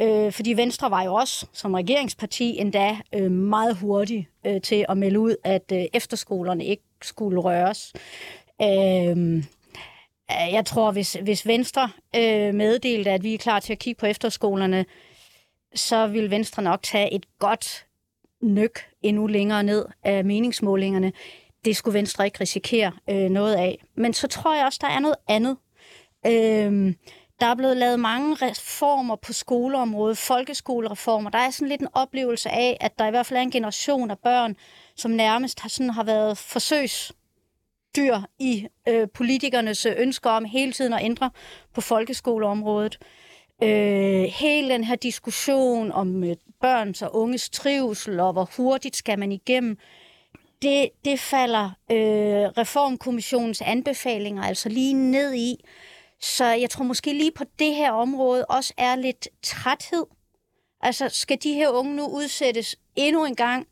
øh, 0.01 0.31
fordi 0.31 0.53
Venstre 0.53 0.91
var 0.91 1.03
jo 1.03 1.13
også 1.13 1.45
som 1.53 1.73
regeringsparti 1.73 2.57
endda 2.57 2.97
øh, 3.13 3.31
meget 3.31 3.75
hurtig 3.75 4.27
øh, 4.45 4.61
til 4.61 4.85
at 4.89 4.97
melde 4.97 5.19
ud, 5.19 5.35
at 5.43 5.71
øh, 5.73 5.83
efterskolerne 5.93 6.65
ikke 6.65 6.83
skulle 7.01 7.39
røres. 7.39 7.93
Øh, 8.61 9.43
jeg 10.29 10.63
tror, 10.65 10.91
hvis, 10.91 11.17
hvis 11.23 11.47
Venstre 11.47 11.89
øh, 12.15 12.53
meddelte, 12.53 13.11
at 13.11 13.23
vi 13.23 13.33
er 13.33 13.37
klar 13.37 13.59
til 13.59 13.73
at 13.73 13.79
kigge 13.79 13.99
på 13.99 14.05
efterskolerne, 14.05 14.85
så 15.75 16.07
vil 16.07 16.31
Venstre 16.31 16.63
nok 16.63 16.83
tage 16.83 17.13
et 17.13 17.25
godt 17.39 17.85
nyk 18.41 18.79
endnu 19.01 19.27
længere 19.27 19.63
ned 19.63 19.85
af 20.03 20.25
meningsmålingerne. 20.25 21.11
Det 21.65 21.76
skulle 21.76 21.93
Venstre 21.97 22.26
ikke 22.26 22.41
risikere 22.41 22.91
øh, 23.10 23.30
noget 23.30 23.56
af. 23.56 23.86
Men 23.95 24.13
så 24.13 24.28
tror 24.28 24.56
jeg 24.56 24.65
også, 24.65 24.80
der 24.82 24.88
er 24.88 24.99
noget 24.99 25.17
andet. 25.28 25.58
Øh, 26.26 26.93
der 27.39 27.45
er 27.49 27.56
blevet 27.56 27.78
lavet 27.78 27.99
mange 27.99 28.36
reformer 28.36 29.15
på 29.15 29.34
skoleområdet, 29.34 30.17
folkeskolereformer. 30.17 31.30
Der 31.30 31.38
er 31.38 31.49
sådan 31.49 31.67
lidt 31.67 31.82
en 31.82 31.88
oplevelse 31.93 32.49
af, 32.49 32.78
at 32.82 32.99
der 32.99 33.08
i 33.08 33.10
hvert 33.10 33.26
fald 33.26 33.38
er 33.38 33.41
en 33.41 33.52
generation 33.52 34.12
af 34.12 34.19
børn, 34.19 34.56
som 34.95 35.12
nærmest 35.12 35.60
har, 35.60 35.69
sådan, 35.69 35.89
har 35.89 36.04
været 36.04 36.38
forsøgsdyr 36.38 38.17
i 38.39 38.67
øh, 38.88 39.08
politikernes 39.13 39.86
ønsker 39.86 40.30
om 40.30 40.45
hele 40.45 40.71
tiden 40.71 40.93
at 40.93 41.04
ændre 41.04 41.32
på 41.73 41.82
folkeskoleområdet. 41.82 42.99
Øh, 43.63 44.23
hele 44.23 44.69
den 44.69 44.84
her 44.84 44.95
diskussion 44.95 45.91
om 45.91 46.23
øh, 46.23 46.36
børns 46.62 47.02
og 47.02 47.15
unges 47.15 47.49
trivsel, 47.49 48.19
og 48.19 48.34
hvor 48.34 48.49
hurtigt 48.58 48.95
skal 48.95 49.19
man 49.19 49.32
igennem, 49.32 49.78
det, 50.63 50.89
det 51.06 51.19
falder 51.19 51.65
øh, 51.91 51.97
Reformkommissionens 52.58 53.62
anbefalinger 53.62 54.43
altså 54.43 54.69
lige 54.69 54.93
ned 54.93 55.34
i. 55.34 55.65
Så 56.21 56.45
jeg 56.45 56.69
tror 56.69 56.84
måske 56.84 57.13
lige 57.13 57.32
på 57.32 57.43
det 57.60 57.76
her 57.76 57.91
område 57.91 58.45
også 58.45 58.73
er 58.78 58.95
lidt 58.95 59.28
træthed. 59.41 60.06
Altså, 60.82 61.10
skal 61.10 61.38
de 61.43 61.54
her 61.54 61.69
unge 61.69 61.95
nu 61.95 62.08
udsættes 62.08 62.76
endnu 62.95 63.26
en 63.26 63.36
gang 63.36 63.67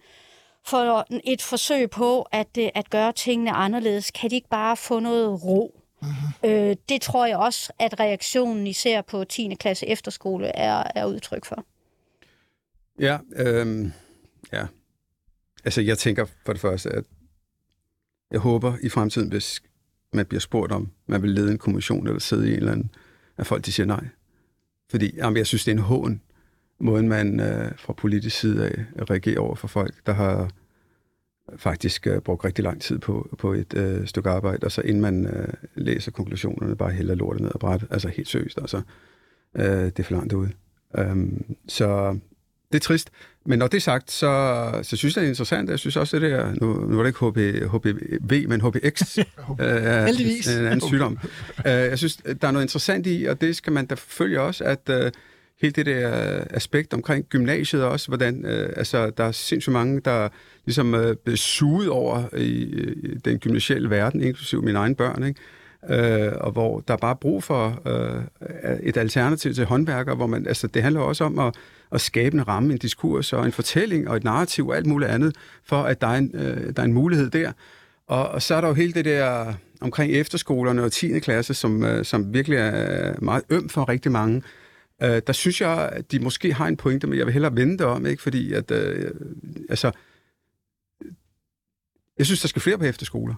for 0.65 1.05
et 1.23 1.41
forsøg 1.41 1.89
på 1.89 2.21
at, 2.21 2.57
øh, 2.59 2.69
at 2.75 2.89
gøre 2.89 3.11
tingene 3.11 3.51
anderledes? 3.51 4.11
Kan 4.11 4.29
de 4.29 4.35
ikke 4.35 4.49
bare 4.49 4.77
få 4.77 4.99
noget 4.99 5.43
ro? 5.43 5.81
Mm-hmm. 6.01 6.49
Øh, 6.49 6.75
det 6.89 7.01
tror 7.01 7.25
jeg 7.25 7.37
også, 7.37 7.73
at 7.79 7.99
reaktionen 7.99 8.67
især 8.67 9.01
på 9.01 9.23
10. 9.23 9.55
klasse 9.59 9.87
efterskole 9.87 10.47
er, 10.47 10.83
er 10.95 11.05
udtryk 11.05 11.45
for. 11.45 11.65
Ja, 12.99 13.17
øhm, 13.35 13.93
ja. 14.53 14.65
Altså, 15.63 15.81
jeg 15.81 15.97
tænker 15.97 16.25
for 16.45 16.53
det 16.53 16.61
første, 16.61 16.89
at 16.89 17.03
jeg 18.31 18.39
håber 18.39 18.73
i 18.81 18.89
fremtiden, 18.89 19.29
hvis 19.29 19.63
man 20.13 20.25
bliver 20.25 20.39
spurgt 20.39 20.71
om, 20.71 20.91
man 21.07 21.21
vil 21.21 21.31
lede 21.31 21.51
en 21.51 21.57
kommission 21.57 22.07
eller 22.07 22.19
sidde 22.19 22.49
i 22.49 22.51
en 22.51 22.57
eller 22.57 22.71
anden, 22.71 22.91
at 23.37 23.47
folk 23.47 23.65
de 23.65 23.71
siger 23.71 23.87
nej. 23.87 24.07
Fordi 24.89 25.15
jamen, 25.15 25.37
jeg 25.37 25.47
synes, 25.47 25.63
det 25.63 25.71
er 25.71 25.75
en 25.75 25.83
hån, 25.83 26.21
måden 26.79 27.09
man 27.09 27.39
øh, 27.39 27.71
fra 27.77 27.93
politisk 27.93 28.39
side 28.39 28.65
af 28.65 29.09
reagerer 29.09 29.39
over 29.39 29.55
for 29.55 29.67
folk, 29.67 30.05
der 30.05 30.13
har 30.13 30.51
faktisk 31.55 32.07
øh, 32.07 32.21
brugt 32.21 32.45
rigtig 32.45 32.63
lang 32.63 32.81
tid 32.81 32.99
på, 32.99 33.35
på 33.37 33.53
et 33.53 33.73
øh, 33.73 34.07
stykke 34.07 34.29
arbejde, 34.29 34.65
og 34.65 34.71
så 34.71 34.81
inden 34.81 35.01
man 35.01 35.25
øh, 35.25 35.53
læser 35.75 36.11
konklusionerne, 36.11 36.75
bare 36.75 36.91
hælder 36.91 37.15
lortet 37.15 37.41
ned 37.41 37.51
og 37.51 37.59
bræt. 37.59 37.85
Altså 37.89 38.07
helt 38.07 38.27
seriøst, 38.27 38.57
altså. 38.57 38.81
Øh, 39.55 39.65
det 39.65 39.99
er 39.99 40.03
for 40.03 40.13
langt 40.13 40.33
ude. 40.33 40.51
Um, 40.99 41.55
så 41.67 42.19
det 42.71 42.75
er 42.77 42.79
trist. 42.79 43.11
Men 43.45 43.59
når 43.59 43.67
det 43.67 43.77
er 43.77 43.81
sagt, 43.81 44.11
så, 44.11 44.79
så 44.83 44.97
synes 44.97 45.15
jeg, 45.15 45.21
det 45.21 45.27
er 45.27 45.31
interessant. 45.31 45.69
Jeg 45.69 45.79
synes 45.79 45.95
også, 45.95 46.19
det 46.19 46.31
der, 46.31 46.53
nu, 46.61 46.73
nu 46.73 46.95
var 46.95 47.03
det 47.03 47.09
ikke 47.09 47.25
HB, 47.25 47.37
HBV, 47.71 48.49
men 48.49 48.61
HBX, 48.61 49.17
øh, 49.17 49.25
Heldigvis. 50.05 50.47
en 50.47 50.65
anden 50.65 50.81
sygdom. 50.81 51.17
Uh, 51.57 51.65
jeg 51.65 51.97
synes, 51.97 52.15
der 52.15 52.47
er 52.47 52.51
noget 52.51 52.65
interessant 52.65 53.07
i, 53.07 53.25
og 53.25 53.41
det 53.41 53.55
skal 53.55 53.73
man 53.73 53.85
da 53.85 53.95
følge 53.97 54.41
også, 54.41 54.63
at 54.63 54.89
uh, 54.89 55.11
hele 55.61 55.73
det 55.73 55.85
der 55.85 56.43
aspekt 56.49 56.93
omkring 56.93 57.25
gymnasiet 57.25 57.83
også, 57.83 58.07
hvordan 58.07 58.45
uh, 58.45 58.69
altså, 58.75 59.09
der 59.09 59.23
er 59.23 59.31
sindssygt 59.31 59.73
mange, 59.73 60.01
der 60.05 60.29
ligesom 60.65 60.93
uh, 60.93 61.13
bliver 61.23 61.37
suget 61.37 61.89
over 61.89 62.35
i, 62.37 62.43
i 62.43 63.15
den 63.25 63.39
gymnasielle 63.39 63.89
verden, 63.89 64.21
inklusive 64.21 64.61
mine 64.61 64.79
egne 64.79 64.95
børn, 64.95 65.23
ikke? 65.23 65.39
øh, 65.89 66.31
og 66.41 66.51
hvor 66.51 66.79
der 66.87 66.93
er 66.93 66.97
bare 66.97 67.15
brug 67.15 67.43
for 67.43 67.81
øh, 67.87 68.23
et 68.83 68.97
alternativ 68.97 69.53
til 69.53 69.65
håndværker, 69.65 70.15
hvor 70.15 70.27
man, 70.27 70.47
altså 70.47 70.67
det 70.67 70.83
handler 70.83 71.01
også 71.01 71.23
om 71.23 71.39
at, 71.39 71.55
at 71.91 72.01
skabe 72.01 72.35
en 72.35 72.47
ramme, 72.47 72.73
en 72.73 72.79
diskurs 72.79 73.33
og 73.33 73.45
en 73.45 73.51
fortælling 73.51 74.09
og 74.09 74.17
et 74.17 74.23
narrativ 74.23 74.67
og 74.67 74.75
alt 74.75 74.85
muligt 74.85 75.11
andet, 75.11 75.35
for 75.63 75.83
at 75.83 76.01
der 76.01 76.07
er 76.07 76.17
en, 76.17 76.31
øh, 76.33 76.75
der 76.75 76.81
er 76.81 76.85
en 76.85 76.93
mulighed 76.93 77.29
der. 77.29 77.51
Og, 78.07 78.29
og 78.29 78.41
så 78.41 78.55
er 78.55 78.61
der 78.61 78.67
jo 78.67 78.73
hele 78.73 78.93
det 78.93 79.05
der 79.05 79.53
omkring 79.81 80.13
efterskolerne 80.13 80.83
og 80.83 80.91
10. 80.91 81.19
klasse, 81.19 81.53
som, 81.53 81.83
øh, 81.83 82.05
som 82.05 82.33
virkelig 82.33 82.57
er 82.57 83.15
meget 83.21 83.43
øm 83.49 83.69
for 83.69 83.89
rigtig 83.89 84.11
mange. 84.11 84.41
Øh, 85.03 85.21
der 85.27 85.33
synes 85.33 85.61
jeg, 85.61 85.89
at 85.91 86.11
de 86.11 86.19
måske 86.19 86.53
har 86.53 86.67
en 86.67 86.77
pointe, 86.77 87.07
men 87.07 87.17
jeg 87.17 87.25
vil 87.25 87.33
hellere 87.33 87.55
vende 87.55 87.85
om, 87.85 88.05
ikke? 88.05 88.21
fordi 88.21 88.53
at, 88.53 88.71
øh, 88.71 89.11
altså, 89.69 89.91
jeg 92.17 92.25
synes, 92.25 92.41
der 92.41 92.47
skal 92.47 92.61
flere 92.61 92.77
på 92.77 92.83
efterskoler. 92.83 93.35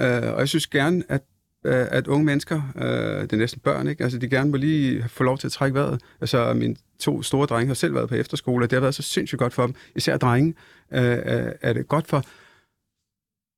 Øh, 0.00 0.32
og 0.32 0.40
jeg 0.40 0.48
synes 0.48 0.66
gerne, 0.66 1.04
at 1.08 1.22
Øh, 1.66 1.86
at 1.90 2.06
unge 2.06 2.24
mennesker, 2.24 2.62
øh, 2.76 3.22
det 3.22 3.32
er 3.32 3.36
næsten 3.36 3.60
børn, 3.60 3.88
ikke? 3.88 4.04
Altså, 4.04 4.18
de 4.18 4.28
gerne 4.28 4.50
må 4.50 4.56
lige 4.56 5.08
få 5.08 5.24
lov 5.24 5.38
til 5.38 5.46
at 5.46 5.52
trække 5.52 5.74
vejret. 5.74 6.00
Altså, 6.20 6.54
mine 6.54 6.76
to 6.98 7.22
store 7.22 7.46
drenge 7.46 7.66
har 7.66 7.74
selv 7.74 7.94
været 7.94 8.08
på 8.08 8.14
efterskole, 8.14 8.64
og 8.64 8.70
det 8.70 8.76
har 8.76 8.80
været 8.80 8.94
så 8.94 9.02
sindssygt 9.02 9.38
godt 9.38 9.52
for 9.52 9.66
dem. 9.66 9.74
Især 9.94 10.16
drenge 10.16 10.54
øh, 10.92 11.12
øh, 11.12 11.52
er 11.60 11.72
det 11.72 11.88
godt 11.88 12.06
for. 12.06 12.24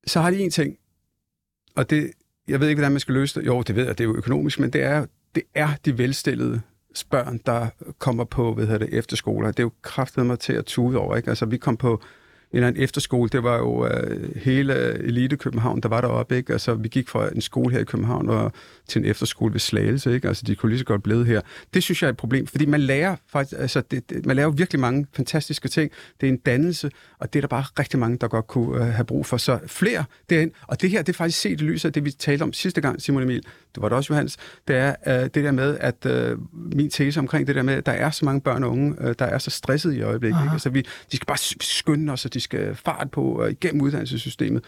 Så 0.07 0.21
har 0.21 0.31
de 0.31 0.39
en 0.39 0.51
ting, 0.51 0.77
og 1.75 1.89
det, 1.89 2.11
jeg 2.47 2.59
ved 2.59 2.67
ikke, 2.67 2.79
hvordan 2.79 2.91
man 2.91 2.99
skal 2.99 3.13
løse 3.13 3.39
det. 3.39 3.45
Jo, 3.45 3.61
det 3.61 3.75
ved 3.75 3.85
jeg, 3.85 3.97
det 3.97 4.03
er 4.03 4.07
jo 4.07 4.15
økonomisk, 4.15 4.59
men 4.59 4.69
det 4.69 4.83
er, 4.83 5.05
det 5.35 5.43
er 5.55 5.69
de 5.85 5.97
velstillede 5.97 6.61
børn, 7.09 7.39
der 7.45 7.67
kommer 7.99 8.23
på 8.23 8.53
hvad 8.53 8.65
hedder 8.65 8.85
det, 8.85 8.93
efterskoler. 8.97 9.51
Det 9.51 9.59
er 9.59 9.63
jo 9.63 9.71
kraftet 9.81 10.25
mig 10.25 10.39
til 10.39 10.53
at 10.53 10.65
tude 10.65 10.97
over. 10.97 11.15
Ikke? 11.15 11.29
Altså, 11.29 11.45
vi 11.45 11.57
kom 11.57 11.77
på 11.77 12.01
eller 12.53 12.67
en 12.67 12.77
efterskole. 12.77 13.29
Det 13.29 13.43
var 13.43 13.57
jo 13.57 13.87
øh, 13.87 14.35
hele 14.35 14.73
Elite 15.03 15.37
København, 15.37 15.81
der 15.81 15.89
var 15.89 16.01
deroppe. 16.01 16.37
Ikke? 16.37 16.53
Altså, 16.53 16.73
vi 16.73 16.87
gik 16.87 17.09
fra 17.09 17.29
en 17.35 17.41
skole 17.41 17.73
her 17.73 17.79
i 17.79 17.83
København 17.83 18.29
og 18.29 18.51
til 18.87 18.99
en 19.01 19.05
efterskole 19.05 19.53
ved 19.53 19.59
Slagelse. 19.59 20.13
Ikke? 20.13 20.27
Altså, 20.27 20.43
de 20.47 20.55
kunne 20.55 20.69
lige 20.69 20.79
så 20.79 20.85
godt 20.85 21.03
blive 21.03 21.25
her. 21.25 21.41
Det 21.73 21.83
synes 21.83 22.01
jeg 22.01 22.07
er 22.07 22.11
et 22.11 22.17
problem, 22.17 22.47
fordi 22.47 22.65
man 22.65 22.81
lærer 22.81 23.15
faktisk, 23.31 23.61
altså, 23.61 23.81
det, 23.91 24.09
det, 24.09 24.25
man 24.25 24.35
lærer 24.35 24.49
virkelig 24.49 24.79
mange 24.79 25.07
fantastiske 25.13 25.67
ting. 25.67 25.91
Det 26.21 26.29
er 26.29 26.31
en 26.31 26.37
dannelse, 26.37 26.91
og 27.19 27.33
det 27.33 27.39
er 27.39 27.41
der 27.41 27.47
bare 27.47 27.65
rigtig 27.79 27.99
mange, 27.99 28.17
der 28.17 28.27
godt 28.27 28.47
kunne 28.47 28.85
øh, 28.85 28.93
have 28.93 29.05
brug 29.05 29.25
for. 29.25 29.37
Så 29.37 29.59
flere 29.67 30.03
derind. 30.29 30.51
Og 30.67 30.81
det 30.81 30.89
her, 30.89 31.01
det 31.01 31.13
er 31.13 31.17
faktisk 31.17 31.39
set 31.39 31.61
i 31.61 31.63
lyset 31.63 31.89
af 31.89 31.93
det, 31.93 32.05
vi 32.05 32.11
talte 32.11 32.43
om 32.43 32.53
sidste 32.53 32.81
gang, 32.81 33.01
Simon 33.01 33.23
Emil. 33.23 33.43
Det 33.75 33.81
var 33.81 33.89
det 33.89 33.95
også, 33.95 34.13
Johannes. 34.13 34.37
Det 34.67 34.75
er 34.75 34.95
øh, 35.07 35.13
det 35.13 35.35
der 35.35 35.51
med, 35.51 35.77
at 35.79 36.05
øh, 36.05 36.37
min 36.53 36.89
tese 36.89 37.19
omkring 37.19 37.47
det 37.47 37.55
der 37.55 37.63
med, 37.63 37.73
at 37.73 37.85
der 37.85 37.91
er 37.91 38.11
så 38.11 38.25
mange 38.25 38.41
børn 38.41 38.63
og 38.63 38.71
unge, 38.71 38.95
øh, 39.01 39.15
der 39.19 39.25
er 39.25 39.37
så 39.37 39.49
stresset 39.49 39.93
i 39.93 40.01
øjeblikket. 40.01 40.41
Ikke? 40.41 40.53
Altså, 40.53 40.69
vi, 40.69 40.81
de 40.81 41.15
skal 41.15 41.25
bare 41.25 41.37
skynde 41.61 42.13
os, 42.13 42.25
og 42.25 42.33
de 42.33 42.38
skal 42.39 42.75
fart 42.75 43.11
på 43.11 43.23
og 43.23 43.51
igennem 43.51 43.81
uddannelsessystemet. 43.81 44.65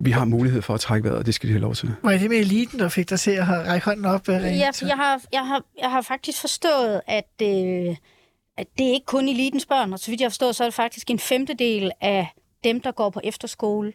Vi 0.00 0.10
har 0.10 0.24
mulighed 0.24 0.62
for 0.62 0.74
at 0.74 0.80
trække 0.80 1.04
vejret, 1.04 1.18
og 1.18 1.26
det 1.26 1.34
skal 1.34 1.48
de 1.48 1.52
have 1.52 1.60
lov 1.60 1.74
til. 1.74 1.94
Var 2.02 2.12
det 2.12 2.30
med 2.30 2.38
eliten, 2.38 2.78
der 2.78 2.88
fik 2.88 3.10
dig 3.10 3.20
til 3.20 3.30
at 3.30 3.48
række 3.48 3.84
hånden 3.84 4.04
op? 4.04 4.28
Ja, 4.28 4.70
jeg 4.82 4.96
har, 4.96 5.22
jeg, 5.32 5.46
har, 5.46 5.62
jeg 5.80 5.90
har 5.90 6.02
faktisk 6.02 6.40
forstået, 6.40 7.00
at, 7.06 7.30
øh, 7.42 7.96
at 8.56 8.66
det 8.78 8.86
er 8.88 8.92
ikke 8.92 9.06
kun 9.06 9.28
elitens 9.28 9.66
børn, 9.66 9.92
og 9.92 9.98
så 9.98 10.10
vidt 10.10 10.20
jeg 10.20 10.30
forstår, 10.30 10.52
så 10.52 10.64
er 10.64 10.66
det 10.66 10.74
faktisk 10.74 11.10
en 11.10 11.18
femtedel 11.18 11.90
af 12.00 12.34
dem, 12.64 12.80
der 12.80 12.92
går 12.92 13.10
på 13.10 13.20
efterskole, 13.24 13.92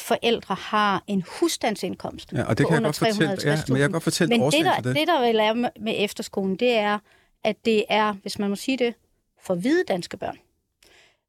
forældre 0.00 0.54
har 0.54 1.02
en 1.06 1.24
husstandsindkomst 1.40 2.32
ja, 2.32 2.44
og 2.44 2.58
det 2.58 2.66
kan 2.66 2.74
jeg 2.74 2.82
godt 2.82 2.96
fortælle, 2.96 3.38
ja, 3.44 3.62
men 3.68 3.76
jeg 3.76 3.84
kan 3.84 3.92
godt 3.92 4.02
fortælle 4.02 4.38
men 4.38 4.52
det 4.52 4.64
der, 4.64 4.76
det. 4.76 4.96
det, 4.96 5.08
der 5.08 5.20
vel 5.20 5.36
er 5.36 5.54
med 5.80 5.94
efterskolen, 5.96 6.56
det 6.56 6.72
er, 6.72 6.98
at 7.44 7.56
det 7.64 7.84
er, 7.88 8.12
hvis 8.12 8.38
man 8.38 8.50
må 8.50 8.56
sige 8.56 8.78
det, 8.78 8.94
for 9.42 9.54
hvide 9.54 9.84
danske 9.88 10.16
børn. 10.16 10.38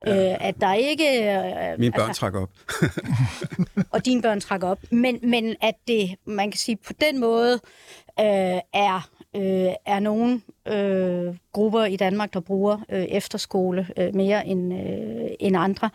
Ja. 0.06 0.32
Øh, 0.32 0.48
at 0.48 0.56
der 0.62 0.74
ikke... 0.74 1.08
Øh, 1.08 1.80
Mine 1.80 1.92
børn 1.92 2.08
altså, 2.08 2.20
trækker 2.20 2.42
op. 2.42 2.50
og 3.94 4.06
dine 4.06 4.22
børn 4.22 4.40
trækker 4.40 4.68
op. 4.68 4.80
Men, 4.92 5.20
men 5.24 5.56
at 5.62 5.76
det, 5.88 6.16
man 6.26 6.52
kan 6.52 6.58
sige, 6.58 6.76
på 6.76 6.94
den 7.02 7.20
måde 7.20 7.54
øh, 8.20 8.60
er, 8.74 9.10
øh, 9.36 9.74
er 9.86 10.00
nogle 10.00 10.42
øh, 10.68 11.36
grupper 11.52 11.86
i 11.86 11.96
Danmark, 11.96 12.34
der 12.34 12.40
bruger 12.40 12.78
øh, 12.90 13.04
efterskole 13.04 13.88
øh, 13.98 14.16
mere 14.16 14.48
end, 14.48 14.74
øh, 14.74 15.30
end 15.40 15.58
andre. 15.58 15.90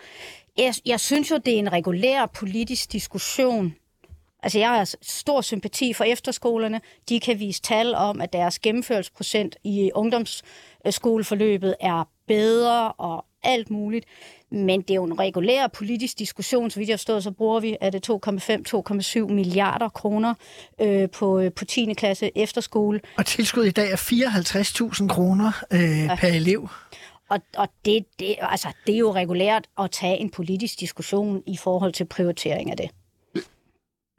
Jeg, 0.59 0.75
jeg 0.87 1.01
synes 1.01 1.31
jo, 1.31 1.37
det 1.37 1.55
er 1.55 1.59
en 1.59 1.73
regulær 1.73 2.27
politisk 2.27 2.93
diskussion, 2.93 3.75
Altså, 4.43 4.59
jeg 4.59 4.69
har 4.69 4.95
stor 5.03 5.41
sympati 5.41 5.93
for 5.93 6.05
efterskolerne. 6.05 6.81
De 7.09 7.21
kan 7.21 7.39
vise 7.39 7.63
tal 7.63 7.95
om, 7.95 8.21
at 8.21 8.33
deres 8.33 8.59
gennemførelsesprocent 8.59 9.57
i 9.65 9.91
ungdomsskoleforløbet 9.95 11.75
er 11.81 12.09
bedre 12.27 12.93
og 12.93 13.25
alt 13.43 13.71
muligt. 13.71 14.07
Men 14.51 14.81
det 14.81 14.91
er 14.91 14.95
jo 14.95 15.05
en 15.05 15.19
regulær 15.19 15.67
politisk 15.67 16.19
diskussion. 16.19 16.71
Så 16.71 16.81
vidt 16.81 16.89
jeg 16.91 16.99
forstår, 16.99 17.21
så 17.21 17.31
bruger 17.31 17.61
vi 17.61 17.77
er 17.81 17.91
det 17.91 18.11
2,5-2,7 19.27 19.33
milliarder 19.33 19.89
kroner 19.89 20.35
øh, 20.81 21.11
på, 21.11 21.41
øh, 21.41 21.53
på 21.53 21.65
10. 21.65 21.95
klasse 21.95 22.39
efterskole. 22.39 23.01
Og 23.17 23.27
tilskud 23.27 23.65
i 23.65 23.71
dag 23.71 23.91
er 23.93 23.97
54.000 23.97 25.09
kroner 25.09 25.53
øh, 25.73 25.81
ja. 25.81 26.17
per 26.17 26.29
elev. 26.29 26.69
Og, 27.29 27.41
og 27.57 27.69
det, 27.85 28.05
det, 28.19 28.37
altså, 28.41 28.69
det 28.87 28.95
er 28.95 28.99
jo 28.99 29.15
regulært 29.15 29.67
at 29.79 29.91
tage 29.91 30.17
en 30.17 30.31
politisk 30.31 30.81
diskussion 30.81 31.43
i 31.47 31.57
forhold 31.57 31.93
til 31.93 32.05
prioritering 32.05 32.71
af 32.71 32.77
det. 32.77 32.91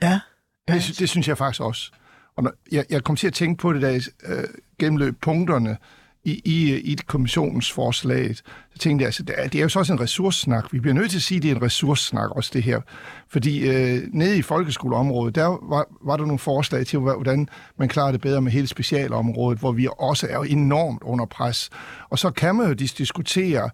Ja. 0.02 0.20
Det, 0.68 0.96
det 1.00 1.10
synes 1.10 1.28
jeg 1.28 1.38
faktisk 1.38 1.62
også. 1.62 1.92
Og 2.36 2.44
når, 2.44 2.52
jeg, 2.72 2.86
jeg 2.90 3.04
kom 3.04 3.16
til 3.16 3.28
at 3.28 3.34
tænke 3.34 3.62
på 3.62 3.74
det, 3.74 3.82
der 3.82 4.10
øh, 4.26 4.44
gennemløb 4.80 5.22
punkterne, 5.22 5.78
i, 6.24 6.42
i, 6.46 6.74
i 6.92 6.98
kommissionens 7.08 7.72
forslag, 7.72 8.36
så 8.36 8.44
tænkte 8.80 9.04
jeg, 9.04 9.08
altså, 9.08 9.24
det, 9.24 9.36
er, 9.38 9.48
det 9.48 9.60
er 9.60 9.62
jo 9.62 9.70
så 9.70 9.80
også 9.80 9.94
en 9.94 10.00
ressourcesnak. 10.00 10.74
Vi 10.74 10.80
bliver 10.80 10.94
nødt 10.94 11.12
til 11.12 11.18
at 11.18 11.24
sige, 11.24 11.38
at 11.38 11.44
det 11.44 11.52
er 11.52 11.56
en 11.56 11.62
ressourcesnak 11.62 12.32
også, 12.32 12.52
det 12.54 12.64
her. 12.64 12.82
Fordi 13.30 13.70
øh, 13.70 14.02
nede 14.14 14.38
i 14.38 14.42
folkeskoleområdet, 14.42 15.36
der 15.36 15.46
var, 15.46 15.86
var 16.06 16.18
der 16.18 16.26
nogle 16.26 16.40
forslag 16.40 16.86
til, 16.86 17.00
hvordan 17.00 17.50
man 17.80 17.90
klarer 17.90 18.12
det 18.12 18.22
bedre 18.22 18.42
med 18.42 18.52
hele 18.52 18.68
specialområdet, 18.68 19.60
hvor 19.60 19.72
vi 19.72 19.88
også 20.00 20.28
er 20.30 20.40
enormt 20.40 21.04
under 21.04 21.26
pres. 21.26 21.70
Og 22.10 22.20
så 22.20 22.32
kan 22.32 22.56
man 22.56 22.68
jo 22.68 22.74
diskutere, 22.74 23.70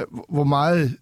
øh, 0.00 0.06
hvor 0.28 0.44
meget 0.44 0.96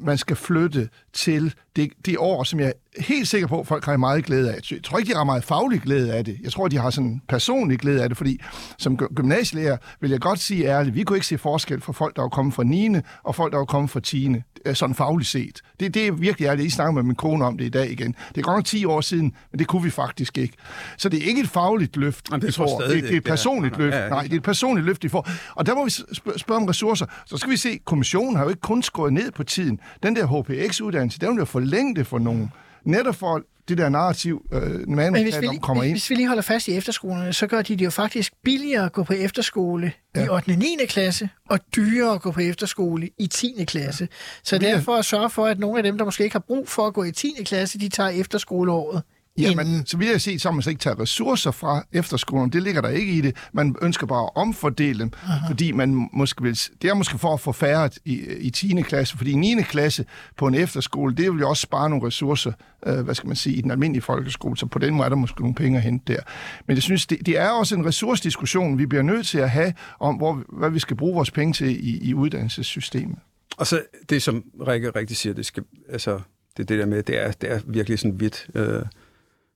man 0.00 0.18
skal 0.18 0.36
flytte 0.36 0.88
til 1.12 1.54
det, 1.76 1.92
det 2.06 2.18
år, 2.18 2.44
som 2.44 2.60
jeg 2.60 2.68
er 2.68 3.02
helt 3.02 3.28
sikker 3.28 3.48
på, 3.48 3.60
at 3.60 3.66
folk 3.66 3.84
har 3.84 3.96
meget 3.96 4.24
glæde 4.24 4.52
af. 4.52 4.70
Jeg 4.70 4.82
tror 4.82 4.98
ikke, 4.98 5.10
de 5.10 5.16
har 5.16 5.24
meget 5.24 5.44
faglig 5.44 5.80
glæde 5.80 6.14
af 6.14 6.24
det. 6.24 6.38
Jeg 6.42 6.52
tror, 6.52 6.68
de 6.68 6.78
har 6.78 6.90
sådan 6.90 7.22
personlig 7.28 7.78
glæde 7.78 8.02
af 8.02 8.08
det, 8.08 8.18
fordi 8.18 8.40
som 8.78 8.96
gymnasielærer 8.96 9.76
vil 10.00 10.10
jeg 10.10 10.20
godt 10.20 10.38
sige 10.38 10.64
ærligt, 10.64 10.94
vi 10.94 11.02
kunne 11.02 11.16
ikke 11.16 11.26
se 11.26 11.38
forskel 11.38 11.80
for 11.80 11.92
folk, 11.92 12.16
der 12.16 12.22
var 12.22 12.28
kommet 12.28 12.54
fra 12.54 12.64
9. 12.64 12.88
og 13.22 13.34
folk, 13.34 13.52
der 13.52 13.58
var 13.58 13.64
kommet 13.64 13.90
fra 13.90 14.00
10. 14.00 14.34
Sådan 14.74 14.94
fagligt 14.94 15.28
set. 15.28 15.60
Det, 15.80 15.94
det 15.94 16.06
er 16.06 16.12
virkelig 16.12 16.46
ærligt. 16.46 16.66
I 16.66 16.70
snakker 16.70 16.92
med 16.92 17.02
min 17.02 17.14
kone 17.14 17.44
om 17.44 17.58
det 17.58 17.64
i 17.64 17.68
dag 17.68 17.90
igen. 17.90 18.14
Det 18.28 18.38
er 18.38 18.42
godt 18.42 18.56
nok 18.56 18.64
10 18.64 18.84
år 18.84 19.00
siden, 19.00 19.34
men 19.50 19.58
det 19.58 19.66
kunne 19.66 19.82
vi 19.82 19.90
faktisk 19.90 20.38
ikke. 20.38 20.54
Så 20.98 21.08
det 21.08 21.22
er 21.22 21.26
ikke 21.28 21.40
et 21.40 21.48
fagligt 21.48 21.96
løft, 21.96 22.28
Jamen, 22.30 22.40
det, 22.40 22.48
vi 22.48 22.52
får. 22.52 22.80
Det, 22.80 23.02
det 23.02 23.12
er 23.12 23.16
et 23.16 23.24
personligt 23.24 23.78
løft. 23.78 23.96
Nej, 24.10 24.22
det 24.22 24.32
er 24.32 24.36
et 24.36 24.42
personligt 24.42 24.86
løft, 24.86 25.04
vi 25.04 25.08
får. 25.08 25.28
Og 25.54 25.66
der 25.66 25.74
må 25.74 25.84
vi 25.84 25.90
spørge 26.36 26.60
om 26.60 26.64
ressourcer. 26.64 27.06
Så 27.26 27.36
skal 27.36 27.50
vi 27.50 27.56
se, 27.56 27.80
kommissionen 27.84 28.36
har 28.36 28.42
jo 28.42 28.48
ikke 28.48 28.60
kun 28.60 28.82
skåret 28.82 29.12
ned 29.12 29.30
på 29.30 29.44
tiden. 29.44 29.80
Den 30.02 30.16
der 30.16 30.26
HPX-uddannelse, 30.26 31.18
den 31.18 31.30
vil 31.30 31.38
jo 31.38 31.44
forlænge 31.44 31.94
det 31.94 32.06
for 32.06 32.18
nogen. 32.18 32.52
Netop 32.84 33.14
for 33.14 33.42
det 33.68 33.78
der 33.78 33.88
narrativ, 33.88 34.46
øh, 34.52 34.88
man 34.88 35.12
Men 35.12 35.22
hvis 35.22 35.40
vi, 35.40 35.46
kommer 35.62 35.82
ind. 35.82 35.92
hvis 35.92 36.10
vi 36.10 36.14
lige 36.14 36.28
holder 36.28 36.42
fast 36.42 36.68
i 36.68 36.76
efterskolerne, 36.76 37.32
så 37.32 37.46
gør 37.46 37.62
de 37.62 37.76
det 37.76 37.84
jo 37.84 37.90
faktisk 37.90 38.32
billigere 38.44 38.84
at 38.84 38.92
gå 38.92 39.02
på 39.02 39.12
efterskole 39.12 39.92
ja. 40.16 40.24
i 40.24 40.28
8. 40.28 40.50
og 40.50 40.58
9. 40.58 40.76
klasse, 40.88 41.28
og 41.50 41.58
dyrere 41.76 42.14
at 42.14 42.22
gå 42.22 42.30
på 42.30 42.40
efterskole 42.40 43.08
i 43.18 43.26
10. 43.26 43.64
klasse. 43.68 44.08
Så 44.42 44.58
derfor 44.58 44.96
at 44.96 45.04
sørge 45.04 45.30
for, 45.30 45.46
at 45.46 45.58
nogle 45.58 45.76
af 45.76 45.82
dem, 45.82 45.98
der 45.98 46.04
måske 46.04 46.24
ikke 46.24 46.34
har 46.34 46.44
brug 46.46 46.68
for 46.68 46.86
at 46.86 46.94
gå 46.94 47.04
i 47.04 47.12
10. 47.12 47.34
klasse, 47.44 47.78
de 47.78 47.88
tager 47.88 48.10
efterskoleåret 48.10 49.02
Jamen, 49.38 49.86
så 49.86 49.96
vil 49.96 50.08
jeg 50.08 50.20
sige, 50.20 50.38
så 50.38 50.50
man 50.50 50.62
ikke 50.68 50.80
tager 50.80 51.00
ressourcer 51.00 51.50
fra 51.50 51.84
efterskolen. 51.92 52.52
Det 52.52 52.62
ligger 52.62 52.80
der 52.80 52.88
ikke 52.88 53.12
i 53.12 53.20
det. 53.20 53.36
Man 53.52 53.76
ønsker 53.82 54.06
bare 54.06 54.22
at 54.22 54.30
omfordele 54.34 54.98
dem, 54.98 55.10
Aha. 55.22 55.48
fordi 55.48 55.72
man 55.72 56.08
måske 56.12 56.42
vil, 56.42 56.58
det 56.82 56.90
er 56.90 56.94
måske 56.94 57.18
for 57.18 57.34
at 57.34 57.40
få 57.40 57.52
færre 57.52 57.90
i, 58.04 58.20
i 58.38 58.50
10. 58.50 58.82
klasse, 58.82 59.16
fordi 59.16 59.30
i 59.30 59.34
9. 59.34 59.62
klasse 59.62 60.04
på 60.36 60.46
en 60.46 60.54
efterskole, 60.54 61.14
det 61.14 61.32
vil 61.32 61.40
jo 61.40 61.48
også 61.48 61.60
spare 61.60 61.90
nogle 61.90 62.06
ressourcer, 62.06 62.52
øh, 62.86 63.00
hvad 63.00 63.14
skal 63.14 63.26
man 63.26 63.36
sige, 63.36 63.56
i 63.56 63.60
den 63.60 63.70
almindelige 63.70 64.02
folkeskole, 64.02 64.56
så 64.56 64.66
på 64.66 64.78
den 64.78 64.94
måde 64.94 65.04
er 65.04 65.08
der 65.08 65.16
måske 65.16 65.40
nogle 65.40 65.54
penge 65.54 65.78
at 65.78 65.84
hente 65.84 66.12
der. 66.12 66.20
Men 66.66 66.74
jeg 66.74 66.82
synes, 66.82 67.06
det, 67.06 67.26
det 67.26 67.38
er 67.38 67.48
også 67.48 67.74
en 67.74 67.86
ressourcediskussion, 67.86 68.78
vi 68.78 68.86
bliver 68.86 69.02
nødt 69.02 69.26
til 69.26 69.38
at 69.38 69.50
have 69.50 69.72
om, 70.00 70.14
hvor, 70.14 70.42
hvad 70.48 70.70
vi 70.70 70.78
skal 70.78 70.96
bruge 70.96 71.14
vores 71.14 71.30
penge 71.30 71.52
til 71.52 71.88
i, 71.88 72.08
i 72.08 72.14
uddannelsessystemet. 72.14 73.18
Og 73.56 73.66
så 73.66 73.82
det, 74.10 74.22
som 74.22 74.44
Rikke 74.68 74.90
rigtig 74.90 75.16
siger, 75.16 75.34
det, 75.34 75.46
skal, 75.46 75.62
altså, 75.88 76.20
det, 76.56 76.68
det 76.68 76.78
der 76.78 76.86
med, 76.86 77.02
det 77.02 77.22
er, 77.22 77.32
det 77.32 77.52
er 77.52 77.60
virkelig 77.66 77.98
sådan 77.98 78.20
vidt... 78.20 78.46
Øh, 78.54 78.82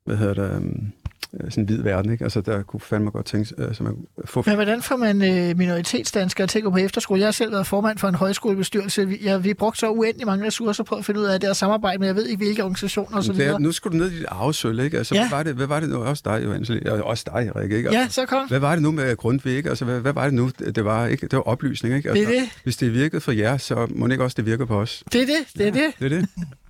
hvad 0.07 0.17
hedder 0.17 0.35
det, 0.35 0.57
um, 0.57 0.93
sådan 1.33 1.63
en 1.63 1.67
hvid 1.67 1.83
verden, 1.83 2.13
ikke? 2.13 2.25
Altså, 2.25 2.41
der 2.41 2.63
kunne 2.63 2.81
fandme 2.81 3.11
godt 3.11 3.27
tænke, 3.27 3.55
altså, 3.59 3.83
man 3.83 3.97
få... 4.25 4.43
Men 4.47 4.55
hvordan 4.55 4.83
får 4.83 4.97
man 4.97 5.23
øh, 5.23 5.57
minoritetsdanskere 5.57 6.47
til 6.47 6.59
at 6.59 6.65
gå 6.65 6.71
på 6.71 6.77
efterskole? 6.77 7.21
Jeg 7.21 7.27
har 7.27 7.33
selv 7.33 7.53
været 7.53 7.67
formand 7.67 7.99
for 7.99 8.09
en 8.09 8.15
højskolebestyrelse. 8.15 9.09
Vi, 9.09 9.19
ja, 9.23 9.37
vi 9.37 9.55
brugte 9.55 9.79
så 9.79 9.91
uendelig 9.91 10.27
mange 10.27 10.47
ressourcer 10.47 10.85
på 10.85 10.95
at 10.95 11.05
finde 11.05 11.21
ud 11.21 11.25
af 11.25 11.41
det 11.41 11.51
og 11.51 11.57
samarbejde, 11.57 11.99
men 11.99 12.07
jeg 12.07 12.17
ved 12.17 12.27
ikke, 12.27 12.45
hvilke 12.45 12.63
organisationer 12.63 13.19
osv. 13.19 13.41
Nu 13.59 13.73
skal 13.73 13.91
du 13.91 13.97
ned 13.97 14.11
i 14.11 14.19
dit 14.19 14.27
arvesøl, 14.29 14.81
ikke? 14.81 14.99
Altså, 14.99 15.15
ja. 15.15 15.21
hvad, 15.21 15.39
var 15.39 15.43
det, 15.43 15.55
hvad 15.55 15.67
var 15.67 15.81
det 15.81 15.89
nu? 15.89 15.97
Også 15.97 16.23
dig, 16.25 16.45
Johannes, 16.45 16.71
også 17.03 17.25
dig, 17.27 17.57
Rikke, 17.57 17.77
ikke? 17.77 17.89
Altså, 17.89 18.01
ja, 18.01 18.09
så 18.09 18.27
kom. 18.27 18.49
Hvad 18.49 18.59
var 18.59 18.73
det 18.73 18.83
nu 18.83 18.91
med 18.91 19.17
Grundtvig, 19.17 19.57
ikke? 19.57 19.69
Altså, 19.69 19.85
hvad, 19.85 20.01
hvad 20.01 20.13
var 20.13 20.25
det 20.25 20.35
nu? 20.35 20.51
Det 20.75 20.85
var, 20.85 21.07
ikke? 21.07 21.27
det 21.27 21.37
var 21.37 21.43
oplysning, 21.43 21.95
ikke? 21.95 22.11
Altså, 22.11 22.31
det 22.31 22.37
er 22.37 22.41
det. 22.41 22.51
Hvis 22.63 22.77
det 22.77 22.95
virkede 22.95 23.21
for 23.21 23.33
jer, 23.33 23.57
så 23.57 23.87
må 23.91 24.07
det 24.07 24.13
ikke 24.13 24.25
også 24.25 24.35
det 24.35 24.47
virker 24.47 24.65
på 24.65 24.81
os. 24.81 25.05
Det 25.13 25.23
er 25.23 25.27
det, 25.27 25.37
det 25.55 25.61
er 25.61 25.81
ja, 25.81 25.87
det. 25.87 25.99
Det 25.99 26.13
er 26.13 26.21
det. 26.21 26.29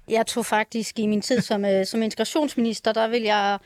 Jeg 0.08 0.26
tog 0.26 0.46
faktisk 0.46 0.98
i 0.98 1.06
min 1.06 1.20
tid 1.20 1.40
som, 1.40 1.64
øh, 1.64 1.86
som 1.86 2.02
integrationsminister, 2.02 2.92
der 2.92 3.08
vil 3.08 3.22
jeg... 3.22 3.58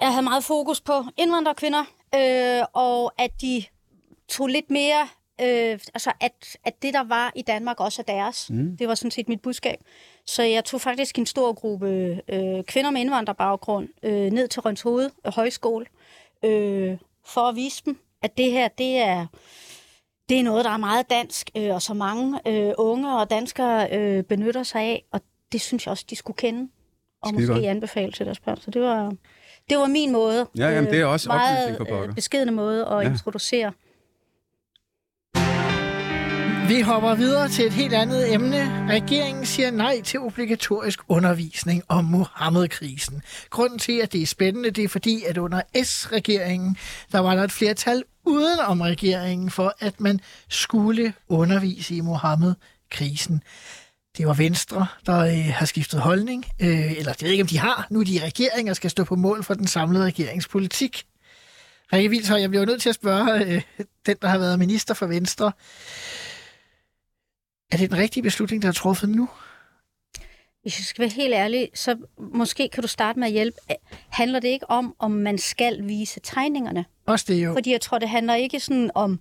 Jeg 0.00 0.10
havde 0.12 0.22
meget 0.22 0.44
fokus 0.44 0.80
på 0.80 1.04
indvandrerkvinder, 1.16 1.84
øh, 2.14 2.62
og 2.72 3.12
at 3.18 3.30
de 3.40 3.64
tog 4.28 4.46
lidt 4.46 4.70
mere... 4.70 5.08
Øh, 5.40 5.78
altså, 5.94 6.12
at, 6.20 6.56
at 6.64 6.82
det, 6.82 6.94
der 6.94 7.04
var 7.04 7.32
i 7.36 7.42
Danmark, 7.42 7.80
også 7.80 8.02
er 8.02 8.12
deres. 8.12 8.50
Mm. 8.50 8.76
Det 8.76 8.88
var 8.88 8.94
sådan 8.94 9.10
set 9.10 9.28
mit 9.28 9.40
budskab. 9.42 9.78
Så 10.26 10.42
jeg 10.42 10.64
tog 10.64 10.80
faktisk 10.80 11.18
en 11.18 11.26
stor 11.26 11.52
gruppe 11.52 12.20
øh, 12.28 12.64
kvinder 12.64 12.90
med 12.90 13.00
indvandrerbaggrund 13.00 13.88
øh, 14.02 14.30
ned 14.32 14.48
til 14.48 14.62
Rønshoved 14.62 15.10
øh, 15.26 15.32
Højskole, 15.32 15.86
øh, 16.44 16.98
for 17.24 17.40
at 17.40 17.56
vise 17.56 17.82
dem, 17.86 17.98
at 18.22 18.38
det 18.38 18.50
her, 18.50 18.68
det 18.68 18.96
er 18.98 19.26
det 20.28 20.38
er 20.38 20.42
noget, 20.42 20.64
der 20.64 20.70
er 20.70 20.76
meget 20.76 21.10
dansk, 21.10 21.50
øh, 21.56 21.74
og 21.74 21.82
så 21.82 21.94
mange 21.94 22.40
øh, 22.46 22.72
unge 22.78 23.20
og 23.20 23.30
danskere 23.30 23.88
øh, 23.92 24.24
benytter 24.24 24.62
sig 24.62 24.80
af, 24.80 25.04
og 25.12 25.20
det 25.52 25.60
synes 25.60 25.86
jeg 25.86 25.90
også, 25.90 26.04
de 26.10 26.16
skulle 26.16 26.36
kende, 26.36 26.68
og 27.22 27.28
Skide 27.28 27.40
måske 27.40 27.52
godt. 27.52 27.64
anbefale 27.64 28.12
til 28.12 28.26
deres 28.26 28.40
børn. 28.40 28.60
Så 28.60 28.70
det 28.70 28.82
var, 28.82 29.12
det 29.70 29.78
var 29.78 29.86
min 29.86 30.12
måde. 30.12 30.46
Ja, 30.58 30.68
jamen, 30.68 30.90
det 30.90 31.00
er 31.00 31.06
også 31.06 31.30
øh, 31.32 31.36
meget 31.36 32.06
øh, 32.08 32.14
beskedende 32.14 32.52
måde 32.52 32.86
at 32.86 33.02
ja. 33.04 33.10
introducere. 33.10 33.72
Vi 36.68 36.80
hopper 36.80 37.14
videre 37.14 37.48
til 37.48 37.66
et 37.66 37.72
helt 37.72 37.94
andet 37.94 38.34
emne. 38.34 38.88
Regeringen 38.90 39.46
siger 39.46 39.70
nej 39.70 40.00
til 40.00 40.20
obligatorisk 40.20 41.00
undervisning 41.08 41.82
om 41.88 42.04
Mohammed-krisen. 42.04 43.22
Grunden 43.50 43.78
til, 43.78 44.00
at 44.00 44.12
det 44.12 44.22
er 44.22 44.26
spændende, 44.26 44.70
det 44.70 44.84
er 44.84 44.88
fordi, 44.88 45.24
at 45.24 45.38
under 45.38 45.62
S-regeringen, 45.84 46.76
der 47.12 47.18
var 47.18 47.34
der 47.34 47.44
et 47.44 47.52
flertal 47.52 48.04
uden 48.28 48.58
om 48.58 48.80
regeringen 48.80 49.50
for, 49.50 49.74
at 49.78 50.00
man 50.00 50.20
skulle 50.48 51.14
undervise 51.28 51.94
i 51.94 52.00
Mohammed-krisen. 52.00 53.42
Det 54.16 54.26
var 54.26 54.34
Venstre, 54.34 54.86
der 55.06 55.18
øh, 55.18 55.54
har 55.54 55.66
skiftet 55.66 56.00
holdning, 56.00 56.44
øh, 56.60 56.92
eller 56.92 57.12
det 57.12 57.22
ved 57.22 57.30
ikke, 57.30 57.42
om 57.42 57.48
de 57.48 57.58
har. 57.58 57.86
Nu 57.90 58.00
er 58.00 58.04
de 58.04 58.14
i 58.14 58.22
regering 58.22 58.70
og 58.70 58.76
skal 58.76 58.90
stå 58.90 59.04
på 59.04 59.16
mål 59.16 59.44
for 59.44 59.54
den 59.54 59.66
samlede 59.66 60.04
regeringspolitik. 60.04 61.06
Rikke 61.92 62.08
Vilshøj, 62.08 62.40
jeg 62.40 62.50
bliver 62.50 62.66
nødt 62.66 62.82
til 62.82 62.88
at 62.88 62.94
spørge 62.94 63.44
øh, 63.44 63.62
den, 64.06 64.16
der 64.22 64.28
har 64.28 64.38
været 64.38 64.58
minister 64.58 64.94
for 64.94 65.06
Venstre. 65.06 65.52
Er 67.72 67.76
det 67.76 67.90
den 67.90 67.98
rigtige 67.98 68.22
beslutning, 68.22 68.62
der 68.62 68.68
er 68.68 68.72
truffet 68.72 69.08
nu? 69.08 69.28
Hvis 70.62 70.78
jeg 70.78 70.84
skal 70.84 71.02
være 71.02 71.10
helt 71.10 71.34
ærlig, 71.34 71.68
så 71.74 71.96
måske 72.18 72.68
kan 72.68 72.82
du 72.82 72.88
starte 72.88 73.18
med 73.18 73.26
at 73.26 73.32
hjælpe. 73.32 73.58
Handler 74.08 74.40
det 74.40 74.48
ikke 74.48 74.70
om, 74.70 74.94
om 74.98 75.10
man 75.10 75.38
skal 75.38 75.88
vise 75.88 76.20
tegningerne? 76.20 76.84
Også 77.06 77.24
det 77.28 77.44
jo. 77.44 77.52
Fordi 77.52 77.72
jeg 77.72 77.80
tror, 77.80 77.98
det 77.98 78.08
handler 78.08 78.34
ikke 78.34 78.60
sådan 78.60 78.90
om, 78.94 79.20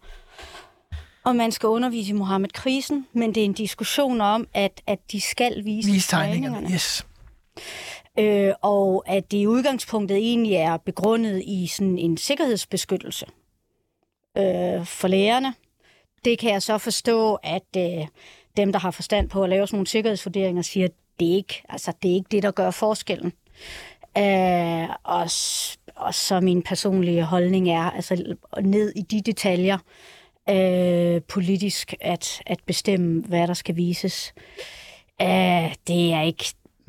om 1.23 1.35
man 1.35 1.51
skal 1.51 1.67
undervise 1.67 2.09
i 2.09 2.13
Mohammed-krisen, 2.13 3.07
men 3.13 3.35
det 3.35 3.41
er 3.41 3.45
en 3.45 3.53
diskussion 3.53 4.21
om, 4.21 4.47
at, 4.53 4.81
at 4.87 4.99
de 5.11 5.21
skal 5.21 5.65
vise, 5.65 5.91
vise 5.91 6.07
tegningerne. 6.09 6.55
tegningerne. 6.55 6.73
Yes. 6.73 7.05
Øh, 8.19 8.53
og 8.61 9.03
at 9.07 9.31
det 9.31 9.37
i 9.37 9.47
udgangspunktet 9.47 10.17
egentlig 10.17 10.53
er 10.53 10.77
begrundet 10.77 11.43
i 11.45 11.67
sådan 11.67 11.97
en 11.97 12.17
sikkerhedsbeskyttelse 12.17 13.25
øh, 14.37 14.85
for 14.85 15.07
lærerne. 15.07 15.53
Det 16.25 16.39
kan 16.39 16.51
jeg 16.51 16.61
så 16.61 16.77
forstå, 16.77 17.35
at 17.35 17.65
øh, 17.77 18.07
dem, 18.57 18.71
der 18.71 18.79
har 18.79 18.91
forstand 18.91 19.29
på 19.29 19.43
at 19.43 19.49
lave 19.49 19.67
sådan 19.67 19.77
nogle 19.77 19.87
sikkerhedsvurderinger, 19.87 20.61
siger, 20.61 20.85
at 20.85 20.93
det 21.19 21.31
er 21.31 21.35
ikke, 21.35 21.63
altså, 21.69 21.93
det, 22.03 22.11
er 22.11 22.15
ikke 22.15 22.27
det, 22.31 22.43
der 22.43 22.51
gør 22.51 22.71
forskellen. 22.71 23.33
Øh, 24.17 24.89
og, 25.03 25.27
og 25.95 26.13
så 26.13 26.39
min 26.41 26.61
personlige 26.61 27.23
holdning 27.23 27.69
er, 27.69 27.91
altså 27.91 28.35
ned 28.61 28.93
i 28.95 29.01
de 29.01 29.21
detaljer, 29.21 29.77
øh, 30.49 31.21
politisk 31.21 31.93
at, 32.01 32.41
at 32.45 32.59
bestemme, 32.65 33.21
hvad 33.21 33.47
der 33.47 33.53
skal 33.53 33.75
vises. 33.75 34.33
Øh, 35.21 35.75
det 35.87 36.13
er 36.13 36.21
ikke, 36.21 36.45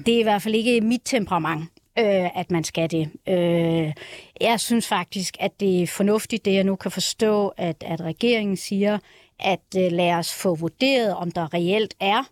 det 0.06 0.14
er 0.14 0.20
i 0.20 0.22
hvert 0.22 0.42
fald 0.42 0.54
ikke 0.54 0.80
mit 0.80 1.02
temperament, 1.04 1.62
øh, 1.98 2.38
at 2.38 2.50
man 2.50 2.64
skal 2.64 2.90
det. 2.90 3.10
Øh, 3.28 3.92
jeg 4.40 4.60
synes 4.60 4.88
faktisk, 4.88 5.36
at 5.40 5.60
det 5.60 5.82
er 5.82 5.86
fornuftigt, 5.86 6.44
det 6.44 6.54
jeg 6.54 6.64
nu 6.64 6.76
kan 6.76 6.90
forstå, 6.90 7.48
at, 7.48 7.84
at 7.86 8.00
regeringen 8.00 8.56
siger, 8.56 8.98
at 9.38 9.60
øh, 9.76 9.92
lad 9.92 10.12
os 10.12 10.34
få 10.34 10.54
vurderet, 10.54 11.14
om 11.14 11.30
der 11.30 11.54
reelt 11.54 11.94
er 12.00 12.24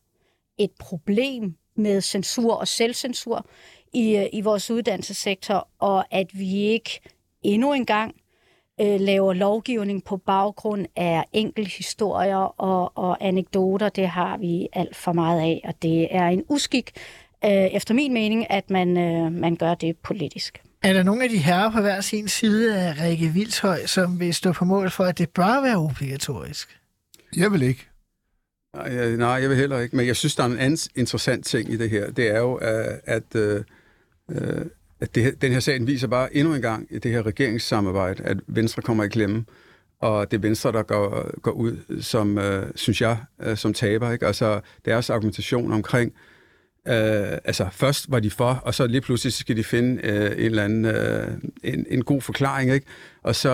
et 0.58 0.70
problem 0.78 1.56
med 1.76 2.00
censur 2.00 2.54
og 2.54 2.68
selvcensur 2.68 3.46
i, 3.92 4.16
øh, 4.16 4.26
i 4.32 4.40
vores 4.40 4.70
uddannelsessektor, 4.70 5.68
og 5.78 6.04
at 6.10 6.26
vi 6.32 6.54
ikke 6.54 7.00
endnu 7.42 7.72
en 7.72 7.86
gang 7.86 8.14
øh, 8.80 9.00
laver 9.00 9.32
lovgivning 9.32 10.04
på 10.04 10.16
baggrund 10.16 10.86
af 10.96 11.24
enkelte 11.32 11.70
historier 11.70 12.60
og, 12.60 12.92
og 12.94 13.26
anekdoter. 13.26 13.88
Det 13.88 14.08
har 14.08 14.36
vi 14.36 14.68
alt 14.72 14.96
for 14.96 15.12
meget 15.12 15.40
af, 15.40 15.60
og 15.64 15.74
det 15.82 16.08
er 16.10 16.26
en 16.26 16.44
uskik, 16.48 16.90
øh, 17.44 17.50
efter 17.50 17.94
min 17.94 18.12
mening, 18.12 18.50
at 18.50 18.70
man, 18.70 18.96
øh, 18.96 19.32
man 19.32 19.56
gør 19.56 19.74
det 19.74 19.96
politisk. 19.96 20.62
Er 20.82 20.92
der 20.92 21.02
nogle 21.02 21.24
af 21.24 21.30
de 21.30 21.38
herrer 21.38 21.70
på 21.70 21.80
hver 21.80 22.00
sin 22.00 22.28
side 22.28 22.80
af 22.80 23.02
Rikke 23.02 23.28
Vildshøj, 23.28 23.86
som 23.86 24.20
vil 24.20 24.34
stå 24.34 24.52
på 24.52 24.64
mål 24.64 24.90
for, 24.90 25.04
at 25.04 25.18
det 25.18 25.30
bør 25.30 25.62
være 25.62 25.76
obligatorisk? 25.76 26.80
Jeg 27.36 27.52
vil 27.52 27.62
ikke. 27.62 27.86
Nej, 28.76 29.16
nej, 29.16 29.28
jeg 29.28 29.48
vil 29.48 29.56
heller 29.56 29.78
ikke. 29.78 29.96
Men 29.96 30.06
jeg 30.06 30.16
synes, 30.16 30.36
der 30.36 30.42
er 30.42 30.46
en 30.46 30.58
anden 30.58 30.78
interessant 30.94 31.46
ting 31.46 31.72
i 31.72 31.76
det 31.76 31.90
her. 31.90 32.10
Det 32.10 32.30
er 32.30 32.38
jo, 32.38 32.60
øh, 32.62 32.98
at, 33.04 33.36
at, 33.36 33.74
at 35.00 35.14
det, 35.14 35.42
den 35.42 35.52
her 35.52 35.60
sag 35.60 35.86
viser 35.86 36.08
bare 36.08 36.36
endnu 36.36 36.54
en 36.54 36.62
gang 36.62 36.86
i 36.90 36.98
det 36.98 37.12
her 37.12 37.26
regeringssamarbejde, 37.26 38.22
at 38.22 38.36
Venstre 38.46 38.82
kommer 38.82 39.04
i 39.04 39.08
klemme. 39.08 39.44
Og 40.00 40.30
det 40.30 40.36
er 40.36 40.40
Venstre, 40.40 40.72
der 40.72 40.82
går, 40.82 41.40
går 41.40 41.50
ud 41.50 42.02
som, 42.02 42.38
øh, 42.38 42.66
synes 42.74 43.00
jeg, 43.00 43.18
øh, 43.42 43.56
som 43.56 43.74
taber. 43.74 44.12
Ikke? 44.12 44.26
Altså 44.26 44.60
deres 44.84 45.10
argumentation 45.10 45.72
omkring 45.72 46.12
Øh, 46.12 46.35
Øh, 46.88 47.38
altså, 47.44 47.68
først 47.72 48.10
var 48.10 48.20
de 48.20 48.30
for, 48.30 48.62
og 48.64 48.74
så 48.74 48.86
lige 48.86 49.00
pludselig 49.00 49.32
så 49.32 49.38
skal 49.38 49.56
de 49.56 49.64
finde 49.64 50.06
øh, 50.06 50.30
en 50.30 50.38
eller 50.38 50.64
anden 50.64 50.84
øh, 50.84 51.28
en, 51.64 51.86
en 51.90 52.04
god 52.04 52.20
forklaring, 52.20 52.72
ikke? 52.72 52.86
Og 53.22 53.34
så 53.34 53.50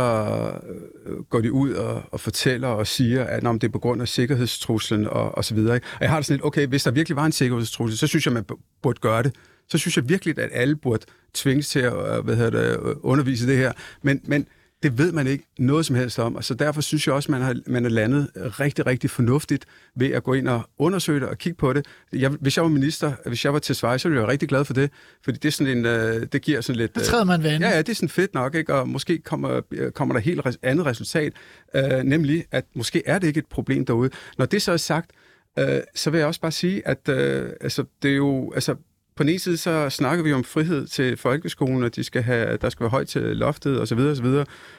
øh, 1.06 1.22
går 1.22 1.40
de 1.40 1.52
ud 1.52 1.72
og, 1.72 2.02
og 2.10 2.20
fortæller 2.20 2.68
og 2.68 2.86
siger, 2.86 3.24
at 3.24 3.46
om 3.46 3.58
det 3.58 3.68
er 3.68 3.72
på 3.72 3.78
grund 3.78 4.02
af 4.02 4.08
sikkerhedstruslen 4.08 5.06
og, 5.06 5.34
og 5.34 5.44
så 5.44 5.54
videre. 5.54 5.74
Ikke? 5.74 5.86
Og 5.94 6.00
jeg 6.00 6.10
har 6.10 6.16
det 6.16 6.26
sådan 6.26 6.36
lidt, 6.36 6.46
okay, 6.46 6.66
hvis 6.66 6.82
der 6.82 6.90
virkelig 6.90 7.16
var 7.16 7.26
en 7.26 7.32
sikkerhedstrussel, 7.32 7.98
så 7.98 8.06
synes 8.06 8.26
jeg, 8.26 8.32
man 8.32 8.44
burde 8.82 9.00
gøre 9.00 9.22
det. 9.22 9.34
Så 9.68 9.78
synes 9.78 9.96
jeg 9.96 10.08
virkelig, 10.08 10.38
at 10.38 10.50
alle 10.52 10.76
burde 10.76 11.04
tvinges 11.34 11.68
til 11.68 11.80
at 11.80 11.92
øh, 11.92 12.24
hvad 12.24 12.36
hedder 12.36 12.50
det, 12.50 12.88
øh, 12.88 12.96
undervise 13.02 13.46
det 13.46 13.56
her. 13.56 13.72
Men, 14.02 14.20
men 14.24 14.46
det 14.82 14.98
ved 14.98 15.12
man 15.12 15.26
ikke 15.26 15.44
noget 15.58 15.86
som 15.86 15.96
helst 15.96 16.18
om, 16.18 16.36
og 16.36 16.44
så 16.44 16.54
derfor 16.54 16.80
synes 16.80 17.06
jeg 17.06 17.14
også, 17.14 17.30
man 17.30 17.42
har 17.42 17.56
man 17.66 17.84
er 17.84 17.88
landet 17.88 18.28
rigtig, 18.36 18.86
rigtig 18.86 19.10
fornuftigt 19.10 19.66
ved 19.96 20.10
at 20.10 20.22
gå 20.22 20.32
ind 20.32 20.48
og 20.48 20.68
undersøge 20.78 21.20
det 21.20 21.28
og 21.28 21.38
kigge 21.38 21.56
på 21.56 21.72
det. 21.72 21.86
Jeg, 22.12 22.30
hvis 22.30 22.56
jeg 22.56 22.62
var 22.62 22.70
minister, 22.70 23.12
hvis 23.26 23.44
jeg 23.44 23.52
var 23.52 23.58
til 23.58 23.74
Schweiz, 23.74 24.00
så 24.00 24.08
ville 24.08 24.20
jeg 24.20 24.22
være 24.22 24.32
rigtig 24.32 24.48
glad 24.48 24.64
for 24.64 24.74
det, 24.74 24.90
fordi 25.24 25.38
det, 25.38 25.48
er 25.48 25.52
sådan 25.52 25.78
en, 25.78 25.86
øh, 25.86 26.26
det 26.32 26.42
giver 26.42 26.60
sådan 26.60 26.76
lidt... 26.78 26.90
Så 26.98 27.10
træder 27.10 27.24
man 27.24 27.42
vand. 27.42 27.62
Ja, 27.62 27.70
ja, 27.70 27.78
det 27.78 27.88
er 27.88 27.94
sådan 27.94 28.08
fedt 28.08 28.34
nok, 28.34 28.54
ikke? 28.54 28.74
og 28.74 28.88
måske 28.88 29.18
kommer, 29.18 29.60
kommer 29.94 30.14
der 30.14 30.20
helt 30.20 30.40
res- 30.46 30.58
andet 30.62 30.86
resultat, 30.86 31.32
øh, 31.74 32.02
nemlig 32.04 32.44
at 32.50 32.64
måske 32.74 33.02
er 33.06 33.18
det 33.18 33.26
ikke 33.26 33.38
et 33.38 33.46
problem 33.46 33.86
derude. 33.86 34.10
Når 34.38 34.46
det 34.46 34.62
så 34.62 34.72
er 34.72 34.76
sagt, 34.76 35.10
øh, 35.58 35.80
så 35.94 36.10
vil 36.10 36.18
jeg 36.18 36.26
også 36.26 36.40
bare 36.40 36.52
sige, 36.52 36.88
at 36.88 37.08
øh, 37.08 37.50
altså, 37.60 37.84
det 38.02 38.10
er 38.10 38.16
jo... 38.16 38.52
Altså, 38.54 38.74
på 39.16 39.22
den 39.22 39.28
ene 39.28 39.38
side 39.38 39.56
så 39.56 39.90
snakker 39.90 40.24
vi 40.24 40.32
om 40.32 40.44
frihed 40.44 40.86
til 40.86 41.16
folkeskolen, 41.16 41.82
og 41.82 41.96
de 41.96 42.04
skal 42.04 42.22
have, 42.22 42.56
der 42.56 42.70
skal 42.70 42.84
være 42.84 42.90
højt 42.90 43.08
til 43.08 43.22
loftet 43.22 43.80
osv. 43.80 43.98
osv. 43.98 44.26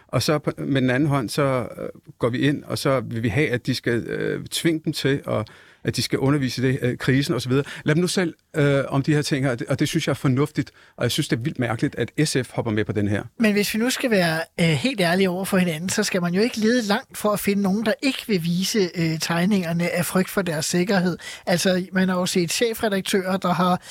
Og 0.08 0.24
så 0.24 0.40
på, 0.40 0.52
med 0.58 0.82
den 0.82 0.90
anden 0.90 1.10
hånd, 1.10 1.30
så 1.30 1.44
øh, 1.44 1.90
går 2.20 2.30
vi 2.30 2.38
ind, 2.38 2.64
og 2.64 2.78
så 2.78 3.00
vil 3.00 3.24
vi 3.24 3.30
have, 3.30 3.50
at 3.50 3.66
de 3.66 3.76
skal 3.76 3.94
øh, 3.94 4.46
tvinge 4.46 4.82
dem 4.86 4.94
til, 4.94 5.22
at, 5.28 5.48
at 5.84 5.96
de 5.96 6.02
skal 6.02 6.20
undervise 6.20 6.62
i 6.62 6.72
det, 6.72 6.80
øh, 6.82 6.98
krisen 6.98 7.34
osv. 7.34 7.52
Lad 7.52 7.96
dem 7.96 7.98
nu 7.98 8.08
selv 8.08 8.34
øh, 8.56 8.84
om 8.88 9.02
de 9.02 9.14
her 9.14 9.22
ting 9.22 9.46
her, 9.46 9.52
og 9.52 9.60
det, 9.60 9.68
og 9.68 9.80
det 9.80 9.88
synes 9.88 10.08
jeg 10.08 10.12
er 10.12 10.16
fornuftigt, 10.16 10.72
og 10.98 11.04
jeg 11.04 11.12
synes, 11.12 11.28
det 11.28 11.40
er 11.40 11.42
vildt 11.42 11.60
mærkeligt, 11.60 11.96
at 11.96 12.28
SF 12.28 12.52
hopper 12.52 12.72
med 12.72 12.86
på 12.86 12.92
den 12.92 13.08
her. 13.08 13.24
Men 13.40 13.54
hvis 13.54 13.74
vi 13.74 13.80
nu 13.80 13.90
skal 13.90 14.12
være 14.12 14.40
øh, 14.60 14.66
helt 14.66 15.02
ærlige 15.02 15.30
over 15.30 15.46
for 15.46 15.58
hinanden, 15.58 15.90
så 15.90 16.04
skal 16.04 16.22
man 16.22 16.34
jo 16.34 16.42
ikke 16.42 16.58
lede 16.58 16.82
langt 16.82 17.18
for 17.18 17.30
at 17.30 17.40
finde 17.40 17.64
nogen, 17.64 17.86
der 17.86 17.94
ikke 18.02 18.24
vil 18.28 18.44
vise 18.44 18.90
øh, 18.96 19.20
tegningerne 19.20 19.90
af 19.90 20.06
frygt 20.06 20.30
for 20.30 20.42
deres 20.42 20.66
sikkerhed. 20.66 21.18
Altså, 21.46 21.86
man 21.92 22.10
har 22.10 22.20
jo 22.20 22.26
set 22.26 22.52
chefredaktører, 22.52 23.38
der 23.38 23.54
har 23.54 23.82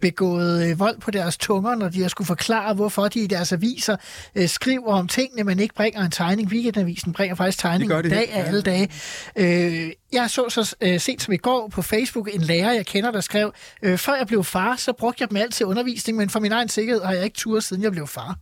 begået 0.00 0.70
øh, 0.70 0.78
vold 0.78 1.00
på 1.00 1.10
deres 1.10 1.36
tunger, 1.36 1.74
når 1.74 1.88
de 1.88 2.02
har 2.02 2.08
skulle 2.08 2.26
forklare, 2.26 2.74
hvorfor 2.74 3.08
de 3.08 3.20
i 3.20 3.26
deres 3.26 3.52
aviser 3.52 3.96
øh, 4.34 4.48
skriver 4.48 4.92
om 4.92 5.08
tingene, 5.08 5.44
men 5.44 5.58
ikke 5.58 5.74
bringer 5.74 6.00
en 6.00 6.10
tegning. 6.10 6.48
Weekendavisen 6.48 7.12
bringer 7.12 7.36
faktisk 7.36 7.58
tegning 7.58 8.06
i 8.06 8.08
dag 8.08 8.32
af 8.32 8.46
alle 8.46 8.62
dage. 8.62 8.90
Øh, 9.36 9.92
jeg 10.12 10.30
så 10.30 10.48
så 10.48 10.76
øh, 10.80 11.00
sent 11.00 11.22
som 11.22 11.32
i 11.32 11.36
går 11.36 11.68
på 11.68 11.82
Facebook 11.82 12.28
en 12.34 12.40
lærer, 12.40 12.72
jeg 12.72 12.86
kender, 12.86 13.10
der 13.10 13.20
skrev, 13.20 13.52
øh, 13.82 13.98
før 13.98 14.14
jeg 14.14 14.26
blev 14.26 14.44
far, 14.44 14.76
så 14.76 14.92
brugte 14.92 15.22
jeg 15.22 15.28
dem 15.28 15.36
altid 15.36 15.60
til 15.60 15.66
undervisning, 15.66 16.18
men 16.18 16.30
for 16.30 16.40
min 16.40 16.52
egen 16.52 16.68
sikkerhed 16.68 17.02
har 17.02 17.12
jeg 17.12 17.24
ikke 17.24 17.36
tur 17.36 17.60
siden 17.60 17.82
jeg 17.82 17.92
blev 17.92 18.06
far. 18.06 18.38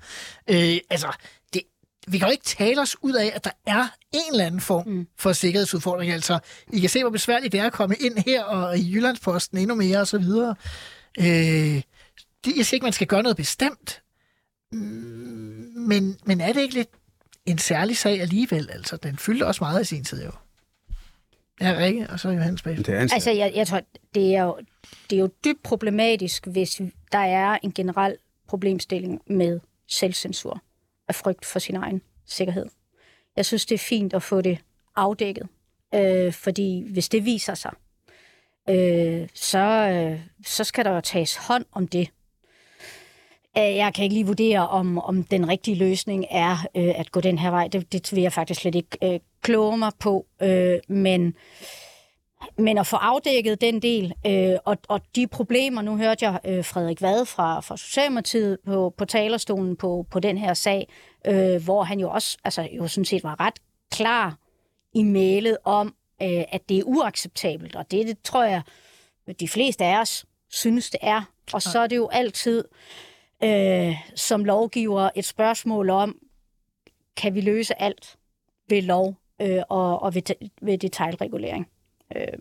Øh, 0.51 0.76
altså, 0.90 1.12
det, 1.55 1.62
vi 2.09 2.18
kan 2.18 2.28
jo 2.28 2.32
ikke 2.32 2.44
tale 2.44 2.80
os 2.80 2.96
ud 3.03 3.12
af, 3.12 3.32
at 3.34 3.44
der 3.44 3.51
er 3.66 3.86
en 4.14 4.32
eller 4.32 4.46
anden 4.46 4.61
form 4.61 4.88
mm. 4.88 5.07
for 5.18 5.32
sikkerhedsudfordring. 5.32 6.12
Altså, 6.12 6.38
I 6.72 6.80
kan 6.80 6.88
se, 6.88 7.03
hvor 7.03 7.11
besværligt 7.11 7.53
det 7.53 7.61
er 7.61 7.66
at 7.66 7.72
komme 7.72 7.96
ind 8.01 8.18
her 8.26 8.44
og 8.44 8.78
i 8.78 8.92
Jyllandsposten 8.94 9.59
endnu 9.59 9.74
mere 9.74 10.01
og 10.01 10.07
så 10.07 10.18
videre. 10.18 10.55
Øh, 11.19 11.83
det, 12.45 12.57
jeg 12.57 12.66
siger 12.66 12.77
ikke, 12.77 12.85
man 12.85 12.93
skal 12.93 13.07
gøre 13.07 13.23
noget 13.23 13.37
bestemt, 13.37 14.03
men, 14.73 16.19
men 16.25 16.41
er 16.41 16.53
det 16.53 16.61
ikke 16.61 16.75
lidt 16.75 16.89
en 17.47 17.59
særlig 17.59 17.97
sag 17.97 18.21
alligevel? 18.21 18.71
Altså, 18.71 18.97
den 18.97 19.16
fyldte 19.16 19.47
også 19.47 19.64
meget 19.64 19.81
i 19.81 19.85
sin 19.85 20.05
tid 20.05 20.25
jo. 20.25 20.31
Ja, 21.61 21.75
Rikke, 21.79 22.11
og 22.11 22.21
så 22.21 22.29
Johannes 22.31 22.62
er 22.62 22.71
en 22.71 22.85
Altså, 22.91 23.31
jeg, 23.31 23.53
jeg 23.55 23.66
tror, 23.66 23.81
det 24.14 24.35
er, 24.35 24.43
jo, 24.43 24.59
det 25.11 25.16
er 25.16 25.21
jo 25.21 25.31
dybt 25.45 25.62
problematisk, 25.62 26.47
hvis 26.47 26.81
der 27.12 27.19
er 27.19 27.59
en 27.62 27.73
generel 27.73 28.16
problemstilling 28.49 29.23
med 29.27 29.61
selvcensur 29.89 30.62
af 31.09 31.14
frygt 31.14 31.45
for 31.45 31.59
sin 31.59 31.77
egen 31.77 32.03
sikkerhed. 32.27 32.66
Jeg 33.37 33.47
synes, 33.47 33.66
det 33.66 33.75
er 33.75 33.79
fint 33.79 34.14
at 34.14 34.23
få 34.23 34.41
det 34.41 34.59
afdækket, 34.97 35.49
øh, 35.95 36.33
fordi 36.33 36.93
hvis 36.93 37.09
det 37.09 37.25
viser 37.25 37.55
sig, 37.55 37.73
øh, 38.69 39.29
så, 39.35 39.59
øh, 39.93 40.21
så 40.47 40.64
skal 40.64 40.85
der 40.85 40.91
jo 40.91 41.01
tages 41.01 41.37
hånd 41.37 41.64
om 41.73 41.89
det. 41.89 42.11
Øh, 43.59 43.77
jeg 43.77 43.95
kan 43.95 44.05
ikke 44.05 44.14
lige 44.14 44.27
vurdere, 44.27 44.69
om, 44.69 44.99
om 44.99 45.25
den 45.25 45.49
rigtige 45.49 45.75
løsning 45.75 46.27
er 46.31 46.57
øh, 46.77 47.01
at 47.01 47.12
gå 47.12 47.21
den 47.21 47.39
her 47.39 47.51
vej. 47.51 47.69
Det, 47.69 47.93
det 47.93 48.14
vil 48.14 48.23
jeg 48.23 48.33
faktisk 48.33 48.61
slet 48.61 48.75
ikke 48.75 48.99
øh, 49.03 49.21
kloge 49.43 49.79
mig 49.79 49.93
på. 49.99 50.27
Øh, 50.43 50.79
men, 50.89 51.35
men 52.59 52.79
at 52.79 52.87
få 52.87 52.97
afdækket 52.97 53.61
den 53.61 53.83
del, 53.83 54.12
øh, 54.27 54.57
og, 54.64 54.77
og 54.89 55.01
de 55.16 55.27
problemer, 55.27 55.83
nu 55.83 55.97
hørte 55.97 56.27
jeg 56.27 56.41
øh, 56.45 56.64
Frederik 56.64 57.03
Vade 57.03 57.27
fra, 57.27 57.61
fra 57.61 57.77
Socialdemokratiet 57.77 58.59
på, 58.66 58.95
på 58.99 59.05
talerstolen 59.05 59.77
på, 59.77 60.07
på 60.11 60.21
den 60.21 60.39
her 60.39 60.55
sag, 60.55 60.89
øh, 61.27 61.64
hvor 61.64 61.83
han 61.83 62.01
jo 62.01 62.11
også 62.11 62.39
altså, 62.45 62.69
jo 62.73 62.89
sådan 62.89 63.05
set 63.05 63.25
var 63.25 63.41
ret 63.41 63.59
klar 63.93 64.37
i 64.95 65.03
mailet 65.03 65.57
om, 65.64 65.95
øh, 66.23 66.45
at 66.49 66.69
det 66.69 66.79
er 66.79 66.83
uacceptabelt, 66.83 67.77
og 67.77 67.91
det, 67.91 68.07
det 68.07 68.23
tror 68.23 68.45
jeg, 68.45 68.62
de 69.41 69.49
fleste 69.49 69.85
af 69.85 70.01
os 70.01 70.27
synes, 70.49 70.91
det 70.91 71.01
er. 71.03 71.23
Og 71.53 71.62
så 71.62 71.79
er 71.79 71.87
det 71.87 71.97
jo 71.97 72.09
altid 72.09 72.64
øh, 73.45 73.97
som 74.14 74.45
lovgiver 74.45 75.11
et 75.14 75.25
spørgsmål 75.25 75.91
om, 75.91 76.19
kan 77.16 77.35
vi 77.35 77.41
løse 77.41 77.83
alt 77.83 78.16
ved 78.69 78.83
lov 78.83 79.14
øh, 79.41 79.62
og, 79.69 80.03
og 80.03 80.14
ved, 80.14 80.23
ved 80.62 80.79
detaljregulering? 80.79 81.69
Øh, 82.16 82.39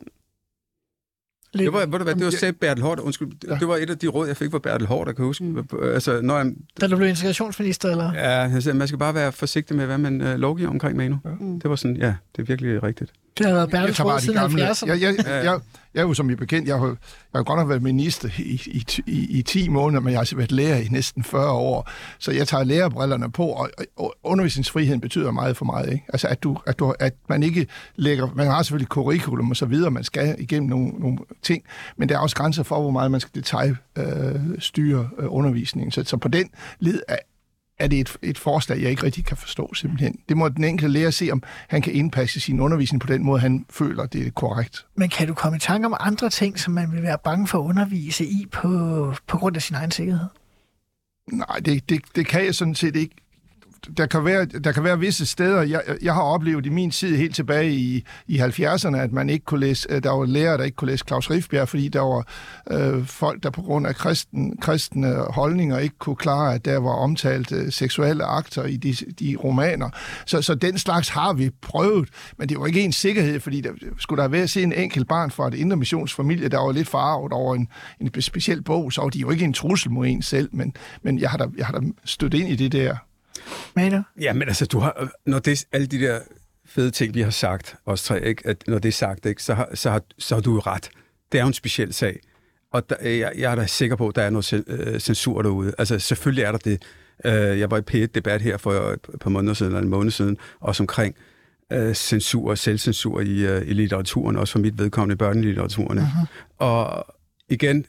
det 1.66 1.74
var, 1.74 1.86
ved 1.86 2.00
du 2.00 2.04
hvad, 2.04 2.16
det 2.16 2.26
var 2.26 2.32
selv 2.32 2.54
Bertel 2.54 2.84
Hård, 2.84 3.00
undskyld, 3.00 3.28
ja. 3.48 3.56
det 3.56 3.68
var 3.68 3.76
et 3.76 3.90
af 3.90 3.98
de 3.98 4.08
råd, 4.08 4.28
jeg 4.28 4.38
fik 4.38 4.52
fra 4.52 4.60
Bertel 4.60 4.88
Hård, 4.88 5.08
der 5.08 5.14
kan 5.14 5.26
huske. 5.26 5.44
Mm. 5.44 5.68
Altså, 5.94 6.22
når 6.22 6.38
jeg, 6.38 6.52
Da 6.82 6.88
du 6.88 6.98
blev 6.98 7.10
integrationsminister, 7.10 7.90
eller? 7.90 8.14
ja, 8.14 8.60
sagde, 8.60 8.78
man 8.78 8.88
skal 8.88 9.00
bare 9.00 9.14
være 9.14 9.32
forsigtig 9.32 9.76
med, 9.76 9.86
hvad 9.86 9.98
man 9.98 10.22
øh, 10.22 10.36
lovgiver 10.36 10.70
omkring 10.70 10.98
med 10.98 11.10
nu. 11.10 11.20
Ja. 11.26 11.30
Det 11.62 11.70
var 11.70 11.76
sådan, 11.76 11.98
ja, 11.98 12.16
det 12.36 12.42
er 12.42 12.44
virkelig 12.44 12.84
rigtigt. 12.84 13.12
Det 13.38 13.46
har 13.46 13.54
været 13.54 13.70
Bertels 13.70 14.06
råd 14.06 14.20
siden 14.20 14.40
gamle. 14.40 14.70
70'erne. 14.70 14.88
Jeg, 14.88 15.02
jeg, 15.02 15.16
jeg, 15.28 15.44
jeg, 15.46 15.60
jeg 15.98 16.04
er 16.04 16.08
jo 16.08 16.14
som 16.14 16.30
I 16.30 16.36
bekendt, 16.36 16.68
jeg 16.68 16.78
har, 16.80 16.88
jeg 16.88 16.96
har 17.36 17.44
godt 17.44 17.60
nok 17.60 17.70
været 17.70 17.84
minister 17.84 18.30
i, 18.38 18.62
i, 18.66 18.86
i, 19.08 19.38
i 19.38 19.42
10 19.42 19.70
måneder, 19.70 20.02
men 20.02 20.12
jeg 20.14 20.20
har 20.20 20.36
været 20.36 20.52
lærer 20.52 20.78
i 20.78 20.88
næsten 20.92 21.24
40 21.24 21.52
år. 21.52 21.90
Så 22.20 22.32
jeg 22.32 22.48
tager 22.48 22.64
lærerbrillerne 22.64 23.32
på, 23.32 23.48
og, 23.48 23.70
og 23.96 24.16
undervisningsfriheden 24.24 25.02
betyder 25.02 25.32
meget 25.32 25.58
for 25.58 25.66
mig. 25.66 25.92
Ikke? 25.92 26.06
Altså 26.10 26.28
at, 26.28 26.44
du, 26.44 26.58
at, 26.66 26.80
du, 26.80 26.94
at 27.00 27.14
man 27.30 27.44
ikke 27.44 27.68
lægger, 27.96 28.30
man 28.36 28.48
har 28.48 28.64
selvfølgelig 28.64 28.88
curriculum 28.88 29.50
og 29.50 29.56
så 29.56 29.66
videre, 29.66 29.92
man 29.92 30.04
skal 30.04 30.36
igennem 30.40 30.70
nogle, 30.70 30.90
nogle 30.90 31.18
ting, 31.42 31.64
men 31.98 32.10
der 32.10 32.16
er 32.16 32.20
også 32.20 32.36
grænser 32.36 32.64
for, 32.64 32.82
hvor 32.82 32.92
meget 32.92 33.12
man 33.12 33.20
skal 33.20 33.32
detaljstyre 33.36 33.78
øh, 33.98 34.60
styre, 34.60 35.10
øh, 35.20 35.26
undervisningen. 35.28 35.92
Så, 35.92 36.04
så 36.04 36.18
på 36.18 36.28
den 36.28 36.50
led 36.80 37.02
er, 37.08 37.18
er 37.80 37.88
det 37.88 38.00
et, 38.00 38.18
et 38.22 38.38
forslag, 38.38 38.82
jeg 38.82 38.90
ikke 38.90 39.04
rigtig 39.04 39.26
kan 39.26 39.38
forstå 39.38 39.74
simpelthen. 39.74 40.20
Det 40.30 40.38
må 40.38 40.50
den 40.50 40.64
enkelte 40.64 40.94
lærer 40.94 41.12
se, 41.12 41.30
om 41.32 41.44
han 41.68 41.82
kan 41.82 41.94
indpasse 41.94 42.40
sin 42.40 42.60
undervisning 42.60 43.02
på 43.02 43.08
den 43.08 43.24
måde, 43.24 43.40
han 43.40 43.66
føler, 43.70 44.06
det 44.06 44.28
er 44.28 44.32
korrekt. 44.32 44.86
Men 44.96 45.10
kan 45.10 45.28
du 45.28 45.34
komme 45.34 45.56
i 45.56 45.60
tanke 45.60 45.86
om 45.86 45.96
andre 46.00 46.30
ting, 46.30 46.60
som 46.60 46.74
man 46.74 46.92
vil 46.92 47.04
være 47.04 47.18
bange 47.24 47.48
for 47.48 47.60
at 47.60 47.64
undervise 47.64 48.26
i 48.26 48.46
på, 48.52 49.14
på 49.28 49.38
grund 49.38 49.56
af 49.56 49.62
sin 49.62 49.76
egen 49.76 49.92
sikkerhed? 49.92 50.28
Nej, 51.32 51.60
det, 51.66 51.90
det, 51.90 52.02
det 52.16 52.28
kan 52.28 52.46
jeg 52.46 52.56
sådan 52.56 52.76
set 52.76 52.96
ikke. 52.96 53.16
Der 53.98 54.06
kan, 54.06 54.26
være, 54.26 54.46
der 54.46 54.72
kan 54.72 54.84
være 54.84 55.00
visse 55.00 55.26
steder, 55.26 55.62
jeg, 55.62 55.82
jeg 56.02 56.14
har 56.14 56.22
oplevet 56.22 56.66
i 56.66 56.70
min 56.70 56.92
tid 56.92 57.16
helt 57.16 57.36
tilbage 57.36 57.72
i, 57.72 58.04
i 58.28 58.40
70'erne, 58.40 58.98
at 58.98 59.12
man 59.12 59.30
ikke 59.30 59.46
kunne 59.46 59.60
læse, 59.60 59.88
øh, 59.92 60.04
der 60.04 60.12
var 60.12 60.26
lærere, 60.26 60.58
der 60.58 60.64
ikke 60.64 60.76
kunne 60.76 60.92
læse 60.92 61.04
Claus 61.08 61.30
Rifbjerg, 61.30 61.70
fordi 61.70 61.88
der 61.88 62.02
var 62.02 62.28
øh, 62.72 63.06
folk, 63.06 63.44
der 63.44 63.50
på 63.50 63.62
grund 63.62 63.88
af 63.88 63.96
kristen, 63.96 64.58
kristne 64.62 65.16
holdninger 65.30 65.78
ikke 65.78 65.98
kunne 66.00 66.16
klare, 66.16 66.54
at 66.54 66.66
der 66.66 66.78
var 66.78 66.94
omtalt 66.94 67.52
øh, 67.52 67.72
seksuelle 67.72 68.24
akter 68.24 68.64
i 68.64 68.78
de, 68.78 68.94
de 69.20 69.36
romaner. 69.44 69.90
Så, 70.26 70.42
så 70.42 70.56
den 70.56 70.78
slags 70.78 71.10
har 71.10 71.34
vi 71.34 71.50
prøvet, 71.62 72.10
men 72.38 72.50
det 72.50 72.60
var 72.60 72.66
ikke 72.66 72.82
en 72.82 72.92
sikkerhed, 72.92 73.40
fordi 73.40 73.62
der 73.62 73.72
skulle 74.00 74.24
der 74.24 74.30
være 74.30 74.48
se 74.48 74.64
en 74.64 74.74
enkelt 74.74 75.08
barn 75.08 75.32
fra 75.32 75.48
et 75.48 75.54
indre 75.54 75.78
missionsfamilie, 75.78 76.50
der 76.50 76.60
var 76.60 76.72
lidt 76.72 76.88
farvet 76.88 77.34
over 77.34 77.56
en, 77.56 77.68
en 78.02 78.22
speciel 78.22 78.64
bog, 78.64 78.94
så 78.94 79.02
var 79.02 79.10
de 79.10 79.20
jo 79.20 79.32
ikke 79.32 79.46
en 79.46 79.54
trussel 79.54 79.92
mod 79.92 80.08
en 80.08 80.22
selv, 80.22 80.50
men, 80.52 80.74
men 81.04 81.20
jeg 81.20 81.30
har 81.30 81.38
da, 81.38 81.46
jeg 81.58 81.66
har 81.66 81.74
da 81.74 81.88
stødt 82.06 82.34
ind 82.34 82.50
i 82.50 82.56
det 82.56 82.72
der. 82.72 82.96
Mener? 83.76 84.04
Ja, 84.22 84.34
men 84.34 84.48
altså, 84.48 84.66
du 84.66 84.80
har, 84.80 85.10
når 85.26 85.40
det 85.40 85.66
alle 85.72 85.88
de 85.88 86.00
der 86.00 86.20
fede 86.66 86.92
ting, 86.92 87.14
vi 87.14 87.22
har 87.22 87.30
sagt, 87.30 87.76
os 87.86 88.04
tre, 88.04 88.26
ikke, 88.26 88.48
at 88.48 88.64
når 88.68 88.80
det 88.80 88.90
er 88.90 88.94
sagt, 88.94 89.26
ikke, 89.26 89.44
så, 89.44 89.54
har, 89.54 89.70
så, 89.74 89.90
har, 89.90 90.02
så 90.18 90.36
har 90.36 90.42
du 90.42 90.54
jo 90.54 90.60
ret. 90.60 90.90
Det 91.32 91.38
er 91.38 91.42
jo 91.42 91.48
en 91.48 91.54
speciel 91.54 91.94
sag. 91.94 92.20
Og 92.72 92.90
der, 92.90 93.10
jeg, 93.10 93.32
jeg 93.38 93.52
er 93.52 93.56
da 93.56 93.66
sikker 93.66 93.96
på, 93.96 94.08
at 94.08 94.16
der 94.16 94.22
er 94.22 94.30
noget 94.30 94.64
øh, 94.68 95.00
censur 95.00 95.42
derude. 95.42 95.74
Altså, 95.78 96.00
selvfølgelig 96.00 96.44
er 96.44 96.52
der 96.52 96.58
det. 96.58 96.84
Øh, 97.26 97.60
jeg 97.60 97.72
var 97.72 97.78
i 97.78 97.82
P1-debat 97.92 98.42
her 98.42 98.58
for 98.58 98.72
et 98.72 99.00
par 99.22 99.30
måneder 99.30 99.54
siden, 99.54 99.72
eller 99.72 99.82
en 99.82 99.90
måned 99.90 100.12
siden, 100.12 100.38
også 100.60 100.84
omkring 100.84 101.16
øh, 101.72 101.94
censur 101.94 102.50
og 102.50 102.58
selvcensur 102.58 103.22
i, 103.22 103.46
øh, 103.46 103.68
i 103.68 103.74
litteraturen, 103.74 104.38
også 104.38 104.52
for 104.52 104.60
mit 104.60 104.78
vedkommende 104.78 105.14
i 105.14 105.16
børnelitteraturen. 105.16 106.00
Uh-huh. 106.00 106.26
Og 106.58 107.06
igen, 107.50 107.86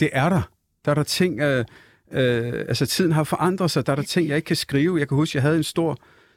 det 0.00 0.10
er 0.12 0.28
der. 0.28 0.42
Der 0.84 0.90
er 0.90 0.94
der 0.94 1.02
ting... 1.02 1.40
Øh, 1.40 1.64
øh, 2.12 2.52
altså, 2.68 2.86
tiden 2.86 3.12
har 3.12 3.24
forandret 3.24 3.70
sig. 3.70 3.86
Der 3.86 3.92
er 3.92 3.96
der 3.96 4.02
ting, 4.02 4.28
jeg 4.28 4.36
ikke 4.36 4.46
kan 4.46 4.56
skrive. 4.56 4.98
Jeg 4.98 5.08
kan 5.08 5.16
huske, 5.16 5.36
jeg 5.36 5.42
havde 5.42 5.56
en 5.56 5.62
stor 5.62 5.96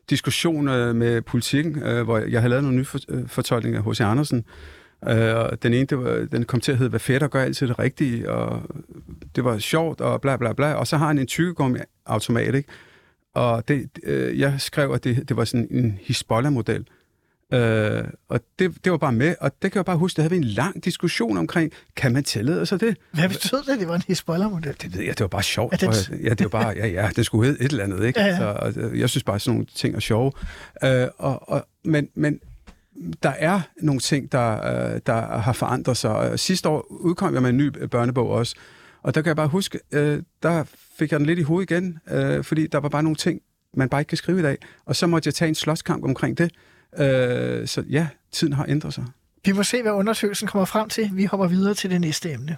diskussion 0.10 0.68
øh, 0.68 0.96
med 0.96 1.22
politikken, 1.22 1.84
øh, 1.84 2.04
hvor 2.04 2.18
jeg 2.18 2.42
havde 2.42 2.50
lavet 2.50 2.64
nogle 2.64 2.78
nye 2.78 2.86
for, 2.86 3.00
øh, 3.10 3.28
fortolkninger 3.28 3.82
af 3.82 3.92
H.C. 3.92 4.02
Andersen, 4.02 4.46
Øh, 5.10 5.36
og 5.36 5.64
den 5.64 5.74
ene, 5.74 5.86
det 5.86 5.98
var, 5.98 6.28
den 6.32 6.46
kom 6.46 6.60
til 6.60 6.72
at 6.72 6.78
hedde, 6.78 6.90
hvad 6.90 7.00
fætter 7.00 7.28
gør 7.28 7.44
altid 7.44 7.68
det 7.68 7.80
rigtige, 7.80 8.32
og 8.32 8.62
det 9.36 9.44
var 9.44 9.58
sjovt, 9.58 10.02
og 10.02 10.22
bla 10.22 10.38
bla 10.38 10.54
bla. 10.54 10.74
Og 10.74 10.88
så 10.88 10.98
har 10.98 11.08
han 11.08 11.20
en 11.20 11.28
tykkegummi-automat, 11.28 12.56
ikke? 12.56 12.70
Og 13.34 13.68
det, 13.68 13.90
øh, 14.04 14.40
jeg 14.40 14.56
skrev, 14.58 14.92
at 14.92 15.04
det, 15.04 15.30
det 15.30 15.38
var 15.38 15.46
sådan 15.46 15.68
en 15.72 16.00
Hisbollah-model. 16.02 16.88
Øh, 17.54 18.04
og 18.30 18.40
det, 18.60 18.84
det 18.84 18.92
var 18.92 18.98
bare 18.98 19.12
med, 19.12 19.36
og 19.42 19.52
det 19.62 19.72
kan 19.72 19.80
jeg 19.80 19.86
bare 19.86 19.98
huske, 19.98 20.16
der 20.16 20.22
havde 20.22 20.32
vi 20.32 20.38
en 20.38 20.44
lang 20.44 20.86
diskussion 20.86 21.38
omkring, 21.38 21.72
kan 21.96 22.14
man 22.14 22.24
tillade 22.24 22.66
sig 22.66 22.80
det? 22.80 22.98
Hvad 23.14 23.30
betød 23.30 23.64
det, 23.72 23.80
det 23.80 23.88
var 23.88 23.96
en 23.96 24.04
Hezbollah-model? 24.08 24.76
Det 24.82 24.94
ved 24.98 25.02
jeg, 25.04 25.10
det 25.18 25.20
var 25.22 25.28
bare 25.28 25.44
sjovt. 25.44 25.72
Det- 25.82 25.88
Og, 25.90 25.94
ja, 26.24 26.30
det 26.30 26.44
var 26.44 26.50
bare, 26.50 26.74
ja, 26.76 26.88
ja, 26.88 27.10
det 27.16 27.26
skulle 27.26 27.48
hedde 27.50 27.64
et 27.66 27.72
eller 27.72 27.84
andet, 27.84 28.04
ikke? 28.06 28.20
Ja, 28.20 28.26
ja. 28.28 28.38
Så, 28.38 28.46
og, 28.46 28.74
øh, 28.78 29.00
jeg 29.00 29.10
synes 29.10 29.24
bare, 29.24 29.40
sådan 29.40 29.54
nogle 29.56 29.68
ting 29.76 29.96
er 29.96 30.00
sjove. 30.00 30.32
Øh, 30.84 31.08
og, 31.18 31.50
og, 31.50 31.66
men, 31.84 32.08
men 32.16 32.40
der 33.24 33.30
er 33.30 33.62
nogle 33.82 34.00
ting, 34.00 34.32
der, 34.32 34.52
øh, 34.94 35.00
der 35.06 35.38
har 35.38 35.54
forandret 35.54 35.98
sig. 35.98 36.12
Og 36.12 36.40
Sidste 36.40 36.70
år 36.70 36.86
udkom 36.90 37.34
jeg 37.34 37.42
med 37.42 37.50
en 37.50 37.58
ny 37.58 37.84
børnebog 37.92 38.30
også, 38.30 38.56
og 39.04 39.16
der 39.16 39.22
kan 39.22 39.28
jeg 39.28 39.36
bare 39.36 39.48
huske, 39.48 39.80
øh, 39.92 40.22
der 40.44 40.64
fik 41.00 41.12
jeg 41.12 41.20
den 41.20 41.26
lidt 41.28 41.40
i 41.40 41.42
hovedet 41.42 41.72
igen, 41.72 42.00
øh, 42.12 42.44
fordi 42.44 42.68
der 42.68 42.78
var 42.78 42.90
bare 42.90 43.04
nogle 43.04 43.16
ting, 43.16 43.42
man 43.78 43.90
bare 43.90 44.02
ikke 44.02 44.10
kan 44.10 44.18
skrive 44.18 44.40
i 44.40 44.44
dag. 44.44 44.58
Og 44.86 44.96
så 44.96 45.08
måtte 45.08 45.28
jeg 45.28 45.34
tage 45.34 45.50
en 45.50 45.56
slåskamp 45.56 46.04
omkring 46.04 46.38
det. 46.38 46.52
Øh, 46.98 47.68
så 47.68 47.84
ja, 47.90 48.08
tiden 48.32 48.54
har 48.54 48.66
ændret 48.70 48.94
sig. 48.94 49.04
Vi 49.46 49.52
må 49.52 49.64
se, 49.64 49.82
hvad 49.82 49.92
undersøgelsen 49.92 50.48
kommer 50.48 50.66
frem 50.66 50.90
til. 50.90 51.10
Vi 51.14 51.26
hopper 51.26 51.48
videre 51.48 51.74
til 51.74 51.90
det 51.90 52.02
næste 52.02 52.32
emne. 52.32 52.58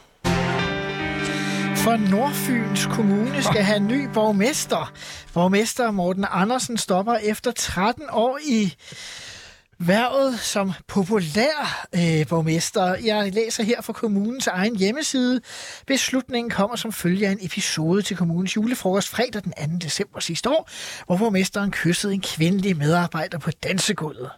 For 1.76 2.10
Nordfyns 2.12 2.86
Kommune 2.86 3.44
skal 3.44 3.64
have 3.64 3.78
en 3.78 3.88
ny 3.88 4.08
borgmester. 4.14 4.94
Borgmester 5.34 5.92
Morten 5.92 6.26
Andersen 6.32 6.78
stopper 6.78 7.16
efter 7.16 7.52
13 7.52 8.04
år 8.12 8.40
i 8.48 8.76
Værvet 9.80 10.40
som 10.40 10.72
populær 10.88 11.88
øh, 11.96 12.28
borgmester. 12.28 12.96
Jeg 12.96 13.34
læser 13.34 13.64
her 13.64 13.82
fra 13.82 13.94
kommunens 13.94 14.48
egen 14.48 14.76
hjemmeside. 14.76 15.42
Beslutningen 15.88 16.50
kommer 16.50 16.76
som 16.76 16.92
følge 16.92 17.28
af 17.28 17.32
en 17.32 17.40
episode 17.42 18.02
til 18.02 18.18
kommunens 18.18 18.56
julefrokost 18.56 19.10
fredag 19.10 19.44
den 19.44 19.80
2. 19.80 19.86
december 19.86 20.20
sidste 20.20 20.50
år, 20.50 20.70
hvor 21.06 21.18
borgmesteren 21.18 21.72
kyssede 21.72 22.14
en 22.14 22.22
kvindelig 22.22 22.78
medarbejder 22.78 23.38
på 23.38 23.52
dansegulvet. 23.52 24.30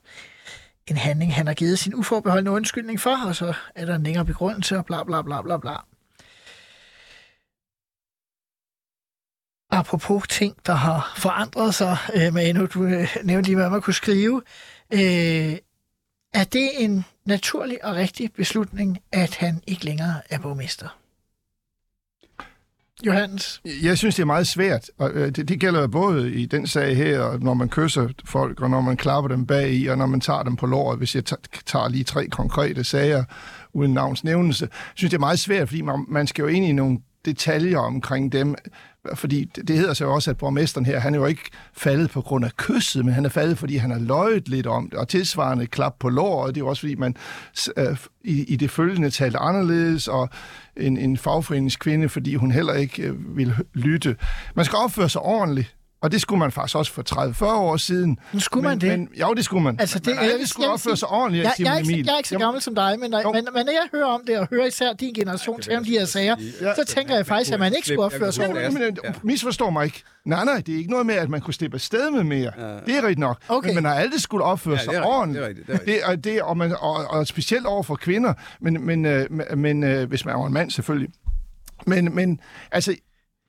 En 0.88 0.98
handling, 0.98 1.36
han 1.36 1.48
har 1.48 1.54
givet 1.54 1.80
sin 1.80 1.96
uforbeholdende 1.96 2.52
undskyldning 2.52 3.02
for, 3.02 3.18
og 3.28 3.36
så 3.36 3.54
er 3.76 3.86
der 3.86 3.96
en 3.96 4.04
længere 4.04 4.26
begrundelse 4.26 4.78
og 4.78 4.86
bla 4.86 5.04
bla 5.04 5.22
bla 5.22 5.42
bla 5.42 5.58
bla. 5.58 5.74
Apropos 9.72 10.24
ting, 10.30 10.56
der 10.66 10.74
har 10.74 11.14
forandret 11.18 11.76
sig, 11.76 11.98
øh, 12.16 12.34
Manu, 12.34 12.66
du 12.66 12.84
øh, 12.84 13.16
nævnte 13.24 13.50
lige, 13.50 13.56
hvad 13.56 13.70
man 13.70 13.82
kunne 13.82 13.94
skrive. 13.94 14.42
Øh, 14.94 15.58
er 16.34 16.44
det 16.44 16.70
en 16.78 17.06
naturlig 17.26 17.86
og 17.86 17.96
rigtig 17.96 18.34
beslutning, 18.34 18.98
at 19.12 19.36
han 19.36 19.62
ikke 19.68 19.86
længere 19.86 20.22
er 20.30 20.40
borgmester? 20.40 20.98
Johannes? 23.06 23.62
Jeg 23.84 23.98
synes, 23.98 24.16
det 24.16 24.22
er 24.22 24.26
meget 24.26 24.48
svært, 24.48 24.90
og 24.98 25.12
øh, 25.12 25.36
det, 25.36 25.50
det 25.50 25.60
gælder 25.60 25.82
jo 25.82 25.88
både 25.88 26.34
i 26.34 26.46
den 26.46 26.68
sag 26.68 26.96
her, 26.96 27.20
og 27.22 27.40
når 27.40 27.54
man 27.54 27.70
kysser 27.70 28.10
folk, 28.26 28.62
og 28.62 28.70
når 28.70 28.82
man 28.82 28.98
klapper 28.98 29.28
dem 29.28 29.46
bag 29.46 29.72
i, 29.74 29.88
og 29.88 29.98
når 29.98 30.06
man 30.06 30.22
tager 30.22 30.44
dem 30.44 30.56
på 30.56 30.66
låret, 30.66 30.98
hvis 30.98 31.16
jeg 31.16 31.24
tager 31.66 31.90
lige 31.90 32.04
tre 32.04 32.28
konkrete 32.28 32.84
sager 32.84 33.24
uden 33.74 33.94
navns 33.94 34.24
nævnelse. 34.24 34.66
Jeg 34.72 34.92
synes, 34.96 35.10
det 35.10 35.18
er 35.18 35.20
meget 35.20 35.40
svært, 35.40 35.68
fordi 35.68 35.82
man, 35.82 36.06
man 36.08 36.28
skal 36.28 36.42
jo 36.42 36.48
ind 36.48 36.66
i 36.66 36.72
nogle 36.72 37.00
detaljer 37.26 37.80
omkring 37.80 38.32
dem, 38.32 38.56
fordi 39.16 39.44
det, 39.44 39.78
hedder 39.78 39.94
sig 39.94 40.06
jo 40.06 40.14
også, 40.14 40.32
at 40.32 40.38
borgmesteren 40.38 40.86
her, 40.86 41.00
han 41.00 41.14
er 41.14 41.20
jo 41.20 41.26
ikke 41.26 41.50
faldet 41.74 42.10
på 42.10 42.22
grund 42.22 42.46
af 42.46 42.52
kysset, 42.58 43.06
men 43.06 43.14
han 43.14 43.26
er 43.26 43.30
faldet, 43.30 43.58
fordi 43.58 43.76
han 43.76 43.92
har 43.92 44.00
løjet 44.00 44.50
lidt 44.50 44.68
om 44.68 44.90
det, 44.90 45.00
og 45.00 45.08
tilsvarende 45.08 45.68
klap 45.68 45.96
på 46.00 46.10
låret, 46.10 46.56
det 46.56 46.62
er 46.62 46.66
jo 46.66 46.70
også, 46.70 46.80
fordi 46.80 46.96
man 46.96 47.16
øh, 47.78 47.98
i, 48.24 48.44
i 48.44 48.56
det 48.56 48.72
følgende 48.72 49.10
talte 49.10 49.38
anderledes, 49.38 50.08
og 50.08 50.30
en, 50.78 50.98
en 50.98 51.18
fagforeningskvinde, 51.18 52.10
fordi 52.10 52.36
hun 52.36 52.52
heller 52.52 52.74
ikke 52.74 53.04
øh, 53.04 53.38
ville 53.38 53.56
lytte. 53.74 54.16
Man 54.56 54.66
skal 54.66 54.78
opføre 54.78 55.10
sig 55.10 55.22
ordentligt, 55.22 55.77
og 56.02 56.12
det 56.12 56.22
skulle 56.22 56.40
man 56.40 56.52
faktisk 56.52 56.76
også 56.76 56.92
for 56.94 57.04
30-40 57.44 57.46
år 57.46 57.78
siden. 57.78 58.18
Men 58.32 58.42
skulle 58.42 58.64
man 58.64 58.72
men, 58.78 58.82
det? 58.82 59.00
Men, 59.00 59.10
jo, 59.20 59.34
det 59.34 59.46
skulle 59.46 59.64
man. 59.64 59.80
Altså, 59.80 60.00
det, 60.00 60.16
man, 60.16 60.26
jeg, 60.40 60.48
skulle 60.48 60.64
jeg 60.64 60.70
vil 60.70 60.74
opføre 60.74 60.98
sig 60.98 61.08
ordentligt, 61.08 61.44
jeg, 61.44 61.54
jeg, 61.60 61.74
er 61.74 61.78
ikke, 61.78 61.92
Emil. 61.94 62.06
jeg 62.06 62.14
er 62.14 62.18
ikke 62.18 62.30
så 62.30 62.38
gammel 62.38 62.62
som 62.62 62.76
dig, 62.76 63.00
men 63.00 63.12
når, 63.12 63.22
Jo. 63.22 63.32
men, 63.32 63.48
men 63.54 63.66
når 63.66 63.72
jeg 63.72 63.88
hører 63.92 64.06
om 64.06 64.22
det, 64.28 64.40
og 64.40 64.48
hører 64.50 64.66
især 64.66 64.94
din 64.94 65.14
generation 65.14 65.62
tale 65.62 65.78
om 65.78 65.84
de 65.84 65.90
her 65.92 66.06
sager, 66.06 66.36
så 66.76 66.84
tænker 66.88 67.16
jeg 67.16 67.26
faktisk, 67.26 67.52
at 67.52 67.60
man 67.60 67.74
ikke 67.76 67.88
skulle 67.88 68.04
opføre 68.04 68.32
sig 68.32 68.42
Ja, 68.44 68.66
ordentligt. 68.66 69.00
Men, 69.04 69.14
misforstår 69.24 69.70
mig 69.70 69.86
ikke. 69.86 70.04
Nej, 70.26 70.46
nej, 70.46 70.62
det 70.66 70.74
er 70.74 70.78
ikke 70.78 70.92
noget 70.92 71.06
med, 71.06 71.16
at 71.16 71.30
man 71.30 71.42
kunne 71.42 71.54
slippe 71.54 71.76
afsted 71.76 72.12
med 72.12 72.24
mere. 72.24 72.52
Det 72.86 72.96
er 72.96 73.02
rigtigt 73.02 73.20
nok. 73.20 73.38
Okay. 73.50 73.68
Men 73.68 73.76
man 73.76 73.86
har 73.86 73.94
altid 73.94 74.20
skulle 74.20 74.44
opføre 74.44 74.74
Ja, 74.76 74.80
sig 74.80 74.88
rigtigt, 74.90 75.06
ordentligt. 75.06 75.44
det 75.46 75.46
er 75.70 75.74
rigtigt, 75.74 75.86
det 75.86 75.86
Det, 75.86 76.04
og, 76.04 76.24
det, 76.24 76.42
og, 76.42 76.58
man, 76.58 76.76
og, 76.80 76.96
og 77.10 77.28
specielt 77.28 77.66
over 77.66 77.84
for 77.84 77.96
kvinder, 77.96 78.34
men, 78.60 78.86
men, 78.86 79.06
øh, 79.06 79.26
men, 79.32 79.46
men 79.62 79.84
øh, 79.84 80.10
hvis 80.10 80.26
man 80.26 80.36
er 80.36 80.46
en 80.46 80.54
mand 80.54 80.72
selvfølgelig. 80.72 81.10
Men, 81.86 82.16
men 82.16 82.40
altså, 82.72 82.96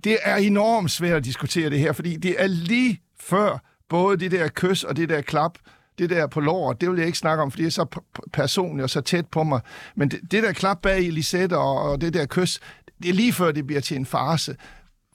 det 0.05 0.19
er 0.23 0.37
enormt 0.37 0.91
svært 0.91 1.17
at 1.17 1.25
diskutere 1.25 1.71
det 1.71 1.79
her, 1.79 1.93
fordi 1.93 2.17
det 2.17 2.35
er 2.39 2.47
lige 2.47 3.01
før 3.21 3.59
både 3.89 4.17
det 4.17 4.31
der 4.31 4.49
kys 4.49 4.85
og 4.85 4.97
det 4.97 5.09
der 5.09 5.21
klap, 5.21 5.59
det 5.99 6.11
der 6.11 6.27
på 6.27 6.41
låret, 6.41 6.81
det 6.81 6.91
vil 6.91 6.99
jeg 6.99 7.07
ikke 7.07 7.19
snakke 7.19 7.43
om, 7.43 7.51
fordi 7.51 7.63
det 7.63 7.69
er 7.69 7.73
så 7.73 8.01
personligt 8.33 8.83
og 8.83 8.91
så 8.91 9.01
tæt 9.01 9.27
på 9.27 9.43
mig. 9.43 9.61
Men 9.95 10.09
det, 10.09 10.21
det 10.31 10.43
der 10.43 10.53
klap 10.53 10.83
bag 10.83 11.05
i 11.05 11.11
Lisette 11.11 11.57
og, 11.57 11.83
og 11.83 12.01
det 12.01 12.15
der 12.15 12.27
kys, 12.27 12.61
det 13.03 13.09
er 13.09 13.15
lige 13.15 13.33
før 13.33 13.53
det 13.53 13.67
bliver 13.67 13.81
til 13.81 13.97
en 13.97 14.07
farse. 14.07 14.57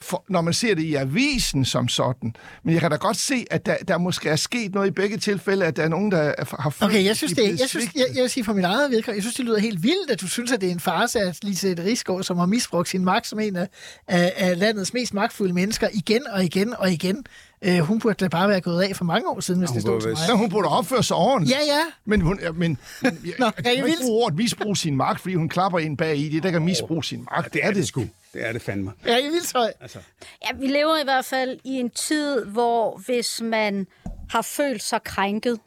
For, 0.04 0.24
når 0.30 0.42
man 0.42 0.54
ser 0.54 0.76
det 0.76 0.84
i 0.84 0.96
avisen 0.96 1.66
som 1.66 1.88
sådan. 1.88 2.36
Men 2.64 2.74
jeg 2.74 2.82
kan 2.82 2.92
da 2.92 2.98
godt 2.98 3.18
se, 3.18 3.46
at 3.52 3.66
der, 3.66 3.76
der 3.88 3.98
måske 3.98 4.30
er 4.30 4.36
sket 4.36 4.74
noget 4.74 4.88
i 4.88 4.92
begge 4.92 5.18
tilfælde, 5.18 5.66
at 5.66 5.76
der 5.78 5.84
er 5.84 5.88
nogen, 5.88 6.12
der 6.12 6.18
er- 6.18 6.62
har 6.62 6.70
følt, 6.70 6.90
Okay, 6.92 7.06
jeg 7.06 7.18
synes, 7.18 7.34
de 7.34 7.42
det, 7.42 7.60
jeg, 7.60 7.70
synes, 7.70 7.90
jeg, 7.96 8.06
jeg 8.16 8.22
vil 8.22 8.30
sige 8.30 8.44
for 8.44 8.54
min 8.54 8.66
eget 8.66 8.92
vedkommende, 8.92 9.16
jeg 9.18 9.24
synes, 9.24 9.36
det 9.36 9.46
lyder 9.46 9.60
helt 9.60 9.84
vildt, 9.84 10.12
at 10.12 10.22
du 10.22 10.28
synes, 10.28 10.52
at 10.52 10.62
det 10.62 10.68
er 10.68 10.74
en 10.74 10.80
farse, 10.80 11.20
at 11.20 11.38
Lise 11.44 11.76
Rigsgaard, 11.84 12.24
som 12.24 12.38
har 12.38 12.46
misbrugt 12.46 12.90
sin 12.90 13.06
magt 13.06 13.28
som 13.28 13.40
en 13.40 13.56
af, 13.56 13.68
af, 14.08 14.34
af 14.38 14.60
landets 14.60 14.94
mest 14.94 15.14
magtfulde 15.14 15.54
mennesker, 15.54 15.88
igen 15.94 16.28
og 16.28 16.44
igen 16.44 16.74
og 16.78 16.92
igen, 16.92 17.26
øh, 17.64 17.80
hun 17.80 18.00
burde 18.00 18.16
da 18.16 18.28
bare 18.28 18.50
være 18.50 18.62
gået 18.62 18.82
af 18.84 18.96
for 18.96 19.06
mange 19.06 19.30
år 19.30 19.40
siden, 19.40 19.60
hvis 19.60 19.70
Hun 19.70 19.76
det 19.76 19.82
stod 19.82 20.02
til 20.02 20.10
mig. 20.10 20.18
Så 20.18 20.34
hun 20.34 20.50
burde 20.50 20.68
opføre 20.68 21.04
sig 21.04 21.18
ordentligt. 21.18 21.58
Ja, 21.58 21.76
ja. 21.76 21.82
Men 22.06 22.22
hun, 22.22 22.40
ja, 22.42 22.52
men, 22.52 22.78
men 23.02 23.20
jeg, 23.26 23.34
Nå, 23.40 23.46
jeg, 23.46 23.54
Rikke 23.58 23.64
kan 23.64 23.88
ikke 23.88 23.98
bruge 24.02 24.24
ordet 24.24 24.38
misbruge 24.38 24.78
sin 24.78 24.96
magt, 24.96 25.22
fordi 25.22 25.36
hun 25.36 25.50
klapper 25.50 25.80
en 25.80 25.98
bag 25.98 26.18
i. 26.18 26.30
Det 26.30 26.38
er 26.38 26.42
der 26.42 26.52
kan 26.52 26.62
misbruge 26.66 27.04
sin 27.04 27.28
magt. 27.32 27.54
Det 27.54 27.66
er 27.66 27.72
det. 27.72 27.88
sgu. 27.88 28.02
Det 28.34 28.48
er 28.48 28.52
det 28.52 28.62
fandme. 28.62 28.92
Ja, 29.06 29.18
i 29.18 29.24
Vildshøj. 29.24 29.72
Ja, 29.82 30.56
vi 30.60 30.68
lever 30.68 31.02
i 31.02 31.04
hvert 31.04 31.26
fald 31.26 31.60
i 31.64 31.72
en 31.80 31.90
tid, 31.90 32.46
hvor 32.46 33.02
hvis 33.06 33.42
man 33.42 33.88
har 34.30 34.42
følt 34.42 34.84
sig 34.84 35.04
krænket, 35.04 35.60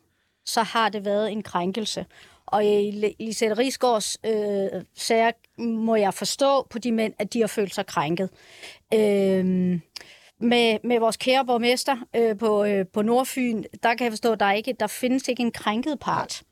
så 0.46 0.62
har 0.62 0.88
det 0.88 1.04
været 1.04 1.32
en 1.32 1.42
krænkelse. 1.42 2.06
Og 2.46 2.64
i 2.64 3.14
Lisette 3.20 3.58
Rigsgaards 3.58 4.16
øh, 4.26 4.82
sager 4.96 5.30
må 5.62 5.96
jeg 5.96 6.14
forstå 6.14 6.66
på 6.70 6.78
de 6.78 6.92
mænd, 6.92 7.12
at 7.18 7.32
de 7.32 7.40
har 7.40 7.46
følt 7.46 7.74
sig 7.74 7.86
krænket. 7.86 8.30
Øh, 8.94 9.78
med, 10.38 10.78
med 10.84 10.98
vores 10.98 11.16
kære 11.16 11.46
borgmester 11.46 11.96
øh, 12.16 12.38
på, 12.38 12.64
øh, 12.64 12.86
på 12.86 13.02
Nordfyn, 13.02 13.64
der 13.82 13.94
kan 13.94 14.04
jeg 14.04 14.12
forstå, 14.12 14.32
at 14.32 14.40
der, 14.40 14.46
er 14.46 14.52
ikke, 14.52 14.76
der 14.80 14.86
findes 14.86 15.28
ikke 15.28 15.42
en 15.42 15.52
krænket 15.52 15.98
part. 15.98 16.42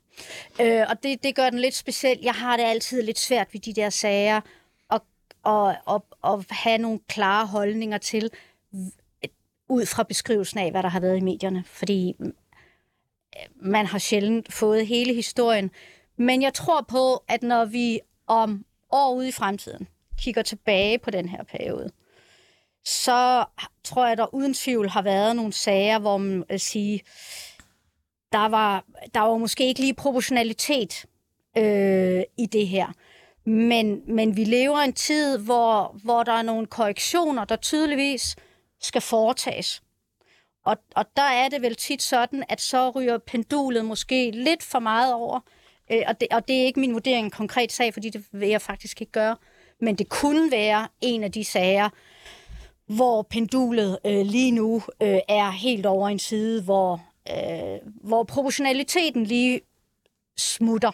Øh, 0.61 0.81
og 0.89 1.03
det, 1.03 1.23
det 1.23 1.35
gør 1.35 1.49
den 1.49 1.59
lidt 1.59 1.75
speciel. 1.75 2.19
Jeg 2.23 2.33
har 2.33 2.57
det 2.57 2.63
altid 2.63 3.01
lidt 3.01 3.19
svært 3.19 3.53
ved 3.53 3.61
de 3.61 3.73
der 3.73 3.89
sager, 3.89 4.41
og, 4.89 5.01
og, 5.43 5.75
og, 5.85 6.05
og 6.21 6.45
have 6.49 6.77
nogle 6.77 6.99
klare 7.07 7.47
holdninger 7.47 7.97
til, 7.97 8.29
ud 9.69 9.85
fra 9.85 10.03
beskrivelsen 10.03 10.59
af, 10.59 10.71
hvad 10.71 10.83
der 10.83 10.89
har 10.89 10.99
været 10.99 11.17
i 11.17 11.21
medierne. 11.21 11.63
Fordi 11.67 12.15
øh, 12.21 12.31
man 13.55 13.85
har 13.85 13.99
sjældent 13.99 14.53
fået 14.53 14.87
hele 14.87 15.13
historien. 15.13 15.71
Men 16.17 16.41
jeg 16.41 16.53
tror 16.53 16.81
på, 16.81 17.23
at 17.27 17.43
når 17.43 17.65
vi 17.65 17.99
om 18.27 18.65
år 18.91 19.13
ude 19.13 19.27
i 19.27 19.31
fremtiden 19.31 19.87
kigger 20.17 20.41
tilbage 20.41 20.99
på 20.99 21.11
den 21.11 21.29
her 21.29 21.43
periode, 21.43 21.91
så 22.85 23.45
tror 23.83 24.07
jeg, 24.07 24.17
der 24.17 24.33
uden 24.33 24.53
tvivl 24.53 24.89
har 24.89 25.01
været 25.01 25.35
nogle 25.35 25.53
sager, 25.53 25.99
hvor 25.99 26.17
man 26.17 26.43
vil 26.49 26.59
sige, 26.59 27.01
der 28.31 28.47
var, 28.47 28.85
der 29.13 29.19
var 29.19 29.37
måske 29.37 29.67
ikke 29.67 29.79
lige 29.79 29.93
proportionalitet 29.93 31.05
øh, 31.57 32.23
i 32.37 32.45
det 32.45 32.67
her. 32.67 32.87
Men, 33.45 34.01
men 34.15 34.37
vi 34.37 34.43
lever 34.43 34.81
i 34.81 34.85
en 34.85 34.93
tid, 34.93 35.37
hvor, 35.37 35.99
hvor 36.03 36.23
der 36.23 36.31
er 36.31 36.41
nogle 36.41 36.67
korrektioner, 36.67 37.45
der 37.45 37.55
tydeligvis 37.55 38.35
skal 38.81 39.01
foretages. 39.01 39.81
Og, 40.65 40.77
og 40.95 41.05
der 41.15 41.23
er 41.23 41.49
det 41.49 41.61
vel 41.61 41.75
tit 41.75 42.01
sådan, 42.01 42.43
at 42.49 42.61
så 42.61 42.89
ryger 42.89 43.17
pendulet 43.17 43.85
måske 43.85 44.31
lidt 44.31 44.63
for 44.63 44.79
meget 44.79 45.13
over. 45.13 45.39
Øh, 45.91 46.01
og, 46.07 46.21
det, 46.21 46.27
og 46.31 46.47
det 46.47 46.61
er 46.61 46.65
ikke 46.65 46.79
min 46.79 46.93
vurdering 46.93 47.25
en 47.25 47.31
konkret 47.31 47.71
sag, 47.71 47.93
fordi 47.93 48.09
det 48.09 48.25
vil 48.31 48.49
jeg 48.49 48.61
faktisk 48.61 49.01
ikke 49.01 49.11
gøre. 49.11 49.35
Men 49.81 49.95
det 49.95 50.09
kunne 50.09 50.51
være 50.51 50.87
en 51.01 51.23
af 51.23 51.31
de 51.31 51.43
sager, 51.43 51.89
hvor 52.87 53.27
pendulet 53.29 53.97
øh, 54.05 54.25
lige 54.25 54.51
nu 54.51 54.81
øh, 55.01 55.19
er 55.29 55.51
helt 55.51 55.85
over 55.85 56.09
en 56.09 56.19
side, 56.19 56.61
hvor, 56.61 57.01
øh, 57.29 57.91
hvor 58.03 58.23
proportionaliteten 58.23 59.23
lige 59.23 59.61
smutter, 60.37 60.91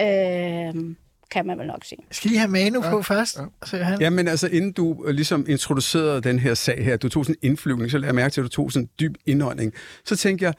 øh, 0.00 0.94
kan 1.30 1.46
man 1.46 1.58
vel 1.58 1.66
nok 1.66 1.84
sige. 1.84 1.98
Skal 2.10 2.28
lige 2.28 2.38
have 2.38 2.50
Manu 2.50 2.82
på 2.90 3.02
først? 3.02 3.38
Så 3.64 3.76
han. 3.76 4.00
Ja, 4.00 4.10
men 4.10 4.28
altså, 4.28 4.48
inden 4.48 4.72
du 4.72 5.04
øh, 5.06 5.14
ligesom 5.14 5.46
introducerede 5.48 6.20
den 6.20 6.38
her 6.38 6.54
sag 6.54 6.84
her, 6.84 6.96
du 6.96 7.08
tog 7.08 7.24
sådan 7.24 7.36
en 7.42 7.48
indflyvning, 7.50 7.90
så 7.90 7.98
lagde 7.98 8.06
jeg 8.06 8.14
mærke 8.14 8.32
til, 8.32 8.40
at 8.40 8.44
du 8.44 8.48
tog 8.48 8.72
sådan 8.72 8.84
en 8.84 8.90
dyb 9.00 9.14
indånding. 9.26 9.72
Så 10.04 10.16
tænkte 10.16 10.44
jeg, 10.44 10.54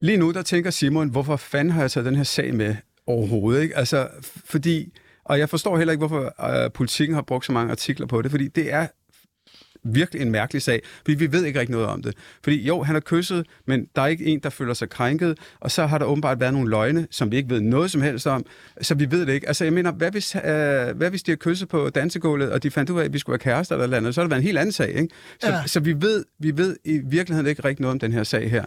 lige 0.00 0.16
nu, 0.16 0.32
der 0.32 0.42
tænker 0.42 0.70
Simon, 0.70 1.08
hvorfor 1.08 1.36
fanden 1.36 1.72
har 1.72 1.80
jeg 1.80 1.90
taget 1.90 2.06
den 2.06 2.16
her 2.16 2.22
sag 2.22 2.54
med 2.54 2.76
overhovedet 3.06 3.62
ikke. 3.62 3.76
Altså, 3.76 4.08
fordi, 4.44 4.92
og 5.24 5.38
jeg 5.38 5.48
forstår 5.48 5.78
heller 5.78 5.92
ikke, 5.92 6.06
hvorfor 6.06 6.64
øh, 6.64 6.72
politikken 6.72 7.14
har 7.14 7.22
brugt 7.22 7.46
så 7.46 7.52
mange 7.52 7.70
artikler 7.70 8.06
på 8.06 8.22
det, 8.22 8.30
fordi 8.30 8.48
det 8.48 8.72
er 8.72 8.86
virkelig 9.84 10.22
en 10.22 10.30
mærkelig 10.30 10.62
sag, 10.62 10.82
fordi 11.04 11.14
vi 11.14 11.32
ved 11.32 11.44
ikke 11.44 11.60
rigtig 11.60 11.72
noget 11.72 11.86
om 11.86 12.02
det. 12.02 12.14
Fordi 12.44 12.66
jo, 12.66 12.82
han 12.82 12.96
er 12.96 13.00
kysset, 13.00 13.46
men 13.66 13.86
der 13.96 14.02
er 14.02 14.06
ikke 14.06 14.24
en, 14.24 14.40
der 14.40 14.50
føler 14.50 14.74
sig 14.74 14.90
krænket, 14.90 15.38
og 15.60 15.70
så 15.70 15.86
har 15.86 15.98
der 15.98 16.04
åbenbart 16.04 16.40
været 16.40 16.52
nogle 16.52 16.70
løgne, 16.70 17.06
som 17.10 17.30
vi 17.30 17.36
ikke 17.36 17.50
ved 17.50 17.60
noget 17.60 17.90
som 17.90 18.02
helst 18.02 18.26
om, 18.26 18.46
så 18.82 18.94
vi 18.94 19.10
ved 19.10 19.26
det 19.26 19.32
ikke. 19.32 19.48
Altså, 19.48 19.64
jeg 19.64 19.72
mener, 19.72 19.92
hvad 19.92 20.10
hvis, 20.10 20.36
øh, 20.36 20.42
hvad 20.96 21.10
hvis 21.10 21.22
de 21.22 21.30
har 21.30 21.36
kysset 21.36 21.68
på 21.68 21.90
dansegulvet, 21.90 22.52
og 22.52 22.62
de 22.62 22.70
fandt 22.70 22.90
ud 22.90 23.00
af, 23.00 23.04
at 23.04 23.12
vi 23.12 23.18
skulle 23.18 23.32
være 23.32 23.54
kærester 23.54 23.76
eller 23.76 23.96
andet, 23.96 24.14
så 24.14 24.20
har 24.20 24.24
det 24.24 24.30
været 24.30 24.40
en 24.40 24.46
helt 24.46 24.58
anden 24.58 24.72
sag, 24.72 24.88
ikke? 24.88 25.08
Så, 25.40 25.48
ja. 25.48 25.66
så 25.66 25.80
vi, 25.80 25.92
ved, 26.02 26.24
vi 26.38 26.56
ved 26.56 26.76
i 26.84 27.00
virkeligheden 27.04 27.46
ikke 27.46 27.64
rigtig 27.64 27.82
noget 27.82 27.92
om 27.92 27.98
den 27.98 28.12
her 28.12 28.24
sag 28.24 28.50
her. 28.50 28.64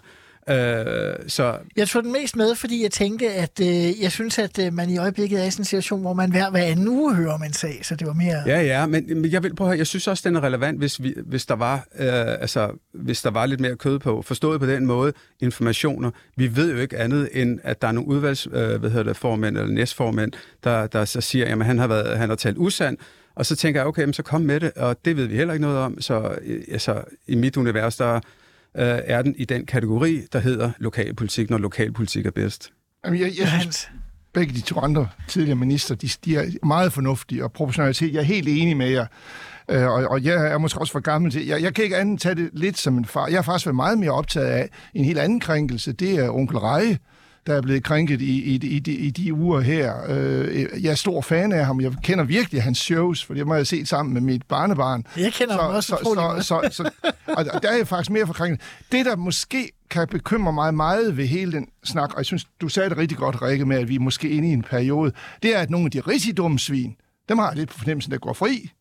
Øh, 0.50 1.16
så... 1.28 1.58
Jeg 1.76 1.88
tog 1.88 2.04
den 2.04 2.12
mest 2.12 2.36
med, 2.36 2.56
fordi 2.56 2.84
jeg 2.84 2.92
tænkte, 2.92 3.30
at 3.30 3.60
øh, 3.62 4.02
jeg 4.02 4.12
synes, 4.12 4.40
at 4.40 4.60
øh, 4.60 4.74
man 4.74 4.90
i 4.90 4.98
øjeblikket 4.98 5.42
er 5.42 5.46
i 5.46 5.52
sådan 5.52 5.62
en 5.62 5.66
situation, 5.66 6.02
hvor 6.02 6.14
man 6.14 6.32
hver, 6.32 6.50
hver 6.50 6.64
anden 6.64 6.88
uge 6.88 7.16
hører 7.16 7.34
om 7.34 7.44
en 7.44 7.54
sag, 7.54 7.80
så 7.84 7.96
det 7.96 8.08
var 8.08 8.14
mere... 8.14 8.44
Ja, 8.46 8.62
ja, 8.62 8.86
men, 8.86 9.22
men 9.22 9.32
jeg 9.32 9.44
vil 9.44 9.56
på 9.56 9.68
her, 9.68 9.74
jeg 9.74 9.88
synes 9.88 10.08
også, 10.08 10.30
den 10.30 10.36
er 10.36 10.44
relevant, 10.44 10.78
hvis, 10.78 11.04
vi, 11.04 11.14
hvis, 11.26 11.46
der 11.46 11.56
var, 11.56 11.76
øh, 11.76 12.42
altså, 12.42 12.72
hvis 12.94 13.22
der 13.22 13.32
var 13.32 13.46
lidt 13.46 13.60
mere 13.60 13.76
kød 13.76 14.00
på, 14.00 14.22
forstået 14.22 14.60
på 14.60 14.66
den 14.66 14.86
måde, 14.86 15.14
informationer. 15.40 16.12
Vi 16.36 16.56
ved 16.56 16.74
jo 16.74 16.80
ikke 16.80 16.98
andet, 16.98 17.30
end 17.34 17.60
at 17.64 17.82
der 17.82 17.88
er 17.88 17.92
nogle 17.92 18.10
udvalgs, 18.10 18.48
øh, 18.54 18.80
hvad 18.80 18.90
hedder 18.90 19.04
det, 19.04 19.18
formænd 19.18 19.58
eller 19.58 19.72
næstformænd, 19.72 20.32
der, 20.64 20.88
der 20.88 21.06
så 21.06 21.22
siger, 21.22 21.46
at 21.46 21.66
han 21.66 21.80
har, 21.80 21.88
været, 21.88 22.18
han 22.18 22.30
har 22.30 22.36
talt 22.36 22.58
usand, 22.58 22.98
og 23.36 23.46
så 23.46 23.56
tænker 23.56 23.80
jeg, 23.80 23.88
okay, 23.88 24.12
så 24.12 24.24
kom 24.24 24.42
med 24.42 24.60
det, 24.60 24.72
og 24.72 25.06
det 25.06 25.18
ved 25.18 25.26
vi 25.26 25.36
heller 25.36 25.54
ikke 25.54 25.66
noget 25.66 25.78
om, 25.78 26.02
så 26.02 26.36
øh, 26.42 26.62
altså, 26.72 27.04
i 27.28 27.36
mit 27.36 27.58
univers, 27.58 27.96
der 27.96 28.20
øh, 28.78 29.00
er 29.06 29.22
den 29.22 29.36
i 29.38 29.46
den 29.46 29.66
kategori, 29.66 30.22
der 30.34 30.40
hedder 30.40 30.72
lokalpolitik, 30.80 31.50
når 31.50 31.58
lokalpolitik 31.58 32.26
er 32.26 32.32
bedst. 32.32 32.72
Jamen, 33.06 33.20
jeg, 33.20 33.32
jeg 33.40 33.48
synes, 33.48 33.90
begge 34.34 34.54
de 34.54 34.62
to 34.62 34.80
andre 34.80 35.08
tidligere 35.28 35.56
minister, 35.56 35.96
de, 35.96 36.10
de 36.26 36.36
er 36.36 36.66
meget 36.66 36.94
fornuftige, 36.94 37.44
og 37.44 37.52
proportionalitet, 37.52 38.14
jeg 38.14 38.20
er 38.20 38.24
helt 38.24 38.48
enig 38.48 38.78
med 38.78 38.90
jer. 38.90 39.06
Øh, 39.70 39.88
og, 39.88 39.94
og 39.94 40.24
jeg 40.24 40.52
er 40.52 40.58
måske 40.58 40.80
også 40.80 40.94
for 40.94 41.00
gammel 41.00 41.32
til... 41.32 41.46
Jeg, 41.46 41.62
jeg 41.62 41.74
kan 41.74 41.84
ikke 41.84 41.98
andet 41.98 42.22
tage 42.22 42.36
det 42.36 42.50
lidt 42.54 42.78
som 42.78 42.98
en 42.98 43.06
far. 43.06 43.28
Jeg 43.28 43.38
har 43.38 43.42
faktisk 43.42 43.66
været 43.66 43.76
meget 43.76 43.98
mere 43.98 44.12
optaget 44.12 44.48
af 44.48 44.70
en 44.94 45.06
helt 45.06 45.20
anden 45.20 45.40
krænkelse. 45.40 45.92
Det 45.92 46.20
er 46.20 46.30
onkel 46.30 46.58
Reje, 46.58 46.98
der 47.48 47.54
er 47.54 47.62
blevet 47.62 47.84
krænket 47.84 48.22
i, 48.22 48.44
i, 48.44 48.56
i, 48.56 48.84
i, 48.88 48.92
i 48.92 49.10
de 49.10 49.34
uger 49.34 49.60
her. 49.60 49.94
Øh, 50.10 50.84
jeg 50.84 50.92
er 50.92 50.96
stor 50.96 51.22
fan 51.22 51.52
af 51.52 51.66
ham. 51.66 51.82
Jeg 51.82 51.92
kender 52.04 52.24
virkelig 52.24 52.64
hans 52.64 52.78
shows, 52.78 53.26
for 53.26 53.34
det 53.34 53.48
må 53.48 53.56
jeg 53.56 53.68
se 53.68 53.86
sammen 53.86 54.14
med 54.14 54.22
mit 54.22 54.44
barnebarn. 54.44 55.04
Jeg 55.18 55.34
kender 55.34 55.56
så, 55.56 55.62
ham 55.62 55.76
også 55.76 55.88
så, 56.04 56.42
så, 56.42 56.70
så, 56.72 56.84
så, 56.84 56.90
og, 57.28 57.46
og 57.54 57.64
der 57.64 57.70
er 57.70 57.78
jeg 57.78 57.88
faktisk 57.88 58.12
mere 58.12 58.28
for 58.28 58.34
krænket. 58.34 58.62
Det, 58.92 59.06
der 59.06 59.16
måske 59.16 59.72
kan 59.90 60.08
bekymre 60.08 60.54
mig 60.54 60.74
meget 60.74 61.18
ved 61.18 61.26
hele 61.26 61.52
den 61.52 61.68
snak, 61.84 62.12
og 62.12 62.18
jeg 62.18 62.26
synes, 62.26 62.46
du 62.62 62.68
sagde 62.68 62.90
det 62.90 62.98
rigtig 62.98 63.18
godt, 63.18 63.42
Rikke, 63.42 63.66
med, 63.66 63.78
at 63.78 63.90
vi 63.90 63.96
er 63.96 64.00
måske 64.00 64.30
inde 64.30 64.50
i 64.50 64.52
en 64.52 64.62
periode, 64.62 65.12
det 65.44 65.56
er, 65.56 65.60
at 65.60 65.70
nogle 65.70 65.86
af 65.86 65.92
de 65.92 66.00
rigtig 66.00 66.38
dumme 66.38 66.60
svin, 66.60 66.96
dem 67.30 67.38
har 67.38 67.48
jeg 67.48 67.58
lidt 67.58 67.70
på 67.70 67.78
fornemmelsen, 67.78 68.12
der 68.12 68.18
går 68.18 68.34
fri. 68.34 68.72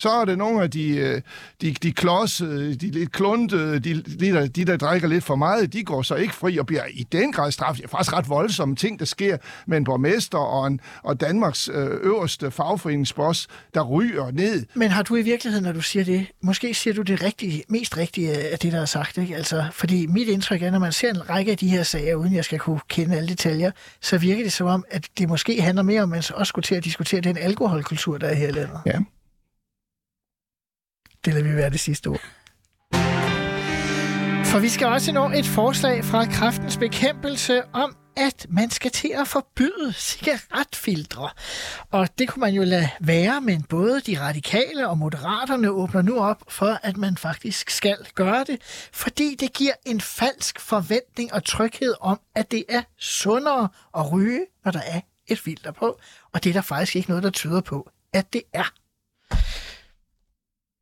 Så 0.00 0.10
er 0.10 0.24
det 0.24 0.38
nogle 0.38 0.62
af 0.62 0.70
de, 0.70 0.96
øh, 0.96 1.22
de, 1.60 1.72
de 1.72 1.92
klodsede, 1.92 2.74
de 2.74 2.90
lidt 2.90 3.12
kluntede, 3.12 3.78
de, 3.78 4.02
de, 4.02 4.32
der, 4.32 4.46
de, 4.46 4.64
der 4.64 4.76
drikker 4.76 5.08
lidt 5.08 5.24
for 5.24 5.36
meget, 5.36 5.72
de 5.72 5.84
går 5.84 6.02
så 6.02 6.14
ikke 6.14 6.34
fri 6.34 6.58
og 6.58 6.66
bliver 6.66 6.84
i 6.90 7.02
den 7.12 7.32
grad 7.32 7.50
straffet. 7.50 7.82
Det 7.82 7.84
er 7.84 7.90
faktisk 7.90 8.12
ret 8.12 8.28
voldsomme 8.28 8.76
ting, 8.76 8.98
der 8.98 9.04
sker 9.04 9.36
med 9.66 9.78
en 9.78 9.84
borgmester 9.84 10.38
og, 10.38 10.66
en, 10.66 10.80
og 11.02 11.20
Danmarks 11.20 11.68
øh, 11.72 11.90
øverste 12.02 12.50
fagforeningsboss, 12.50 13.48
der 13.74 13.82
ryger 13.82 14.30
ned. 14.30 14.64
Men 14.74 14.90
har 14.90 15.02
du 15.02 15.16
i 15.16 15.22
virkeligheden, 15.22 15.64
når 15.64 15.72
du 15.72 15.80
siger 15.80 16.04
det, 16.04 16.26
måske 16.42 16.74
siger 16.74 16.94
du 16.94 17.02
det 17.02 17.22
rigtige, 17.22 17.62
mest 17.68 17.96
rigtige 17.96 18.32
af 18.32 18.58
det, 18.58 18.72
der 18.72 18.80
er 18.80 18.84
sagt, 18.84 19.18
ikke? 19.18 19.36
Altså, 19.36 19.64
fordi 19.72 20.06
mit 20.06 20.28
indtryk 20.28 20.62
er, 20.62 20.70
når 20.70 20.78
man 20.78 20.92
ser 20.92 21.10
en 21.10 21.30
række 21.30 21.50
af 21.50 21.58
de 21.58 21.68
her 21.68 21.82
sager, 21.82 22.14
uden 22.14 22.34
jeg 22.34 22.44
skal 22.44 22.58
kunne 22.58 22.80
kende 22.88 23.16
alle 23.16 23.28
detaljer, 23.28 23.70
så 24.00 24.18
virker 24.18 24.42
det 24.42 24.52
som 24.52 24.66
om, 24.66 24.84
at 24.90 25.08
det 25.18 25.28
måske 25.28 25.62
handler 25.62 25.82
mere 25.82 26.02
om, 26.02 26.12
at 26.12 26.16
man 26.16 26.38
også 26.38 26.48
skulle 26.48 26.64
til 26.64 26.74
at 26.74 26.84
diskutere 26.84 27.20
den 27.20 27.36
alkoholkultur, 27.36 28.18
der 28.18 28.26
er 28.26 28.34
her 28.34 28.48
i 28.48 28.52
landet. 28.52 28.80
Ja. 28.86 28.98
Det 31.26 31.34
lader 31.34 31.48
vi 31.48 31.56
være 31.56 31.70
det 31.70 31.80
sidste 31.80 32.06
ord. 32.06 32.20
For 34.44 34.58
vi 34.58 34.68
skal 34.68 34.86
også 34.86 35.12
nå 35.12 35.30
et 35.30 35.46
forslag 35.46 36.04
fra 36.04 36.24
kraftens 36.24 36.76
bekæmpelse 36.76 37.62
om, 37.72 37.96
at 38.16 38.46
man 38.48 38.70
skal 38.70 38.90
til 38.90 39.12
at 39.14 39.28
forbyde 39.28 39.92
cigaretfiltre. 39.92 41.30
Og 41.90 42.08
det 42.18 42.28
kunne 42.28 42.40
man 42.40 42.54
jo 42.54 42.62
lade 42.62 42.88
være, 43.00 43.40
men 43.40 43.62
både 43.62 44.00
de 44.00 44.20
radikale 44.20 44.88
og 44.88 44.98
moderaterne 44.98 45.70
åbner 45.70 46.02
nu 46.02 46.18
op 46.18 46.42
for, 46.48 46.78
at 46.82 46.96
man 46.96 47.16
faktisk 47.16 47.70
skal 47.70 47.96
gøre 48.14 48.44
det, 48.44 48.88
fordi 48.92 49.36
det 49.40 49.52
giver 49.52 49.72
en 49.86 50.00
falsk 50.00 50.60
forventning 50.60 51.32
og 51.34 51.44
tryghed 51.44 51.94
om, 52.00 52.20
at 52.34 52.50
det 52.50 52.64
er 52.68 52.82
sundere 52.98 53.68
at 53.96 54.12
ryge, 54.12 54.46
når 54.64 54.72
der 54.72 54.82
er 54.86 55.00
et 55.26 55.38
filter 55.38 55.72
på. 55.72 55.98
Og 56.34 56.44
det 56.44 56.50
er 56.50 56.54
der 56.54 56.60
faktisk 56.60 56.96
ikke 56.96 57.08
noget, 57.08 57.24
der 57.24 57.30
tyder 57.30 57.60
på, 57.60 57.90
at 58.12 58.32
det 58.32 58.42
er. 58.52 58.72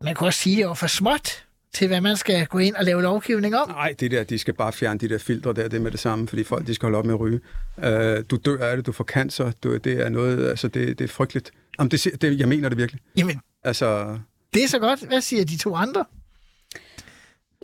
Man 0.04 0.14
kan 0.14 0.26
også 0.26 0.40
sige, 0.40 0.54
at 0.54 0.58
det 0.58 0.68
var 0.68 0.74
for 0.74 0.86
småt 0.86 1.44
til, 1.72 1.88
hvad 1.88 2.00
man 2.00 2.16
skal 2.16 2.46
gå 2.46 2.58
ind 2.58 2.74
og 2.74 2.84
lave 2.84 3.02
lovgivning 3.02 3.56
om. 3.56 3.68
Nej, 3.68 3.94
det 4.00 4.10
der, 4.10 4.24
de 4.24 4.38
skal 4.38 4.54
bare 4.54 4.72
fjerne 4.72 4.98
de 4.98 5.08
der 5.08 5.18
filtre 5.18 5.52
der, 5.52 5.68
det 5.68 5.80
med 5.80 5.90
det 5.90 6.00
samme, 6.00 6.28
fordi 6.28 6.44
folk, 6.44 6.66
de 6.66 6.74
skal 6.74 6.86
holde 6.86 6.98
op 6.98 7.04
med 7.04 7.14
at 7.14 7.20
ryge. 7.20 7.40
Uh, 7.76 8.24
du 8.30 8.36
dør 8.44 8.66
af 8.66 8.76
det, 8.76 8.86
du 8.86 8.92
får 8.92 9.04
cancer, 9.04 9.52
du, 9.62 9.76
det 9.76 10.00
er 10.00 10.08
noget, 10.08 10.48
altså 10.48 10.68
det, 10.68 10.98
det 10.98 11.04
er 11.04 11.08
frygteligt. 11.08 11.50
Jamen, 11.78 11.90
det, 11.90 12.22
det, 12.22 12.38
jeg 12.40 12.48
mener 12.48 12.68
det 12.68 12.78
virkelig. 12.78 13.00
Jamen, 13.16 13.40
altså... 13.64 14.18
det 14.54 14.64
er 14.64 14.68
så 14.68 14.78
godt. 14.78 15.06
Hvad 15.06 15.20
siger 15.20 15.44
de 15.44 15.58
to 15.58 15.74
andre? 15.74 16.04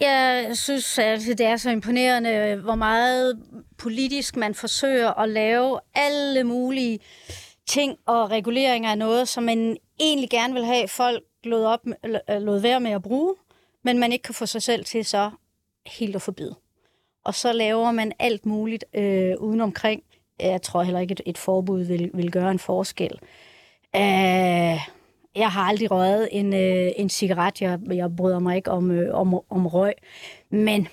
Jeg 0.00 0.50
synes, 0.54 0.98
at 0.98 1.20
det 1.20 1.40
er 1.40 1.56
så 1.56 1.70
imponerende, 1.70 2.60
hvor 2.62 2.74
meget 2.74 3.38
politisk 3.78 4.36
man 4.36 4.54
forsøger 4.54 5.20
at 5.20 5.28
lave 5.28 5.80
alle 5.94 6.44
mulige 6.44 6.98
ting 7.68 7.96
og 8.06 8.30
reguleringer 8.30 8.90
af 8.90 8.98
noget, 8.98 9.28
som 9.28 9.42
man 9.42 9.76
egentlig 10.00 10.30
gerne 10.30 10.54
vil 10.54 10.64
have 10.64 10.88
folk 10.88 11.22
lod, 11.44 11.64
op, 11.64 11.80
øh, 12.04 12.42
lod 12.42 12.60
være 12.60 12.80
med 12.80 12.90
at 12.90 13.02
bruge, 13.02 13.34
men 13.82 13.98
man 13.98 14.12
ikke 14.12 14.22
kan 14.22 14.34
få 14.34 14.46
sig 14.46 14.62
selv 14.62 14.84
til 14.84 15.04
så 15.04 15.30
helt 15.86 16.16
at 16.16 16.22
forbyde. 16.22 16.54
Og 17.24 17.34
så 17.34 17.52
laver 17.52 17.92
man 17.92 18.12
alt 18.18 18.46
muligt 18.46 18.84
øh, 18.94 19.32
udenomkring. 19.38 20.02
Jeg 20.40 20.62
tror 20.62 20.82
heller 20.82 21.00
ikke, 21.00 21.12
et, 21.12 21.20
et 21.26 21.38
forbud 21.38 21.80
vil, 21.80 22.10
vil 22.14 22.30
gøre 22.30 22.50
en 22.50 22.58
forskel. 22.58 23.18
Øh, 23.96 24.80
jeg 25.34 25.50
har 25.50 25.62
aldrig 25.62 25.90
røget 25.90 26.28
en, 26.32 26.54
øh, 26.54 26.92
en 26.96 27.08
cigaret. 27.08 27.62
Jeg, 27.62 27.78
jeg 27.90 28.16
bryder 28.16 28.38
mig 28.38 28.56
ikke 28.56 28.70
om, 28.70 28.90
øh, 28.90 29.14
om, 29.14 29.34
om 29.50 29.66
røg. 29.66 29.94
Men 30.50 30.88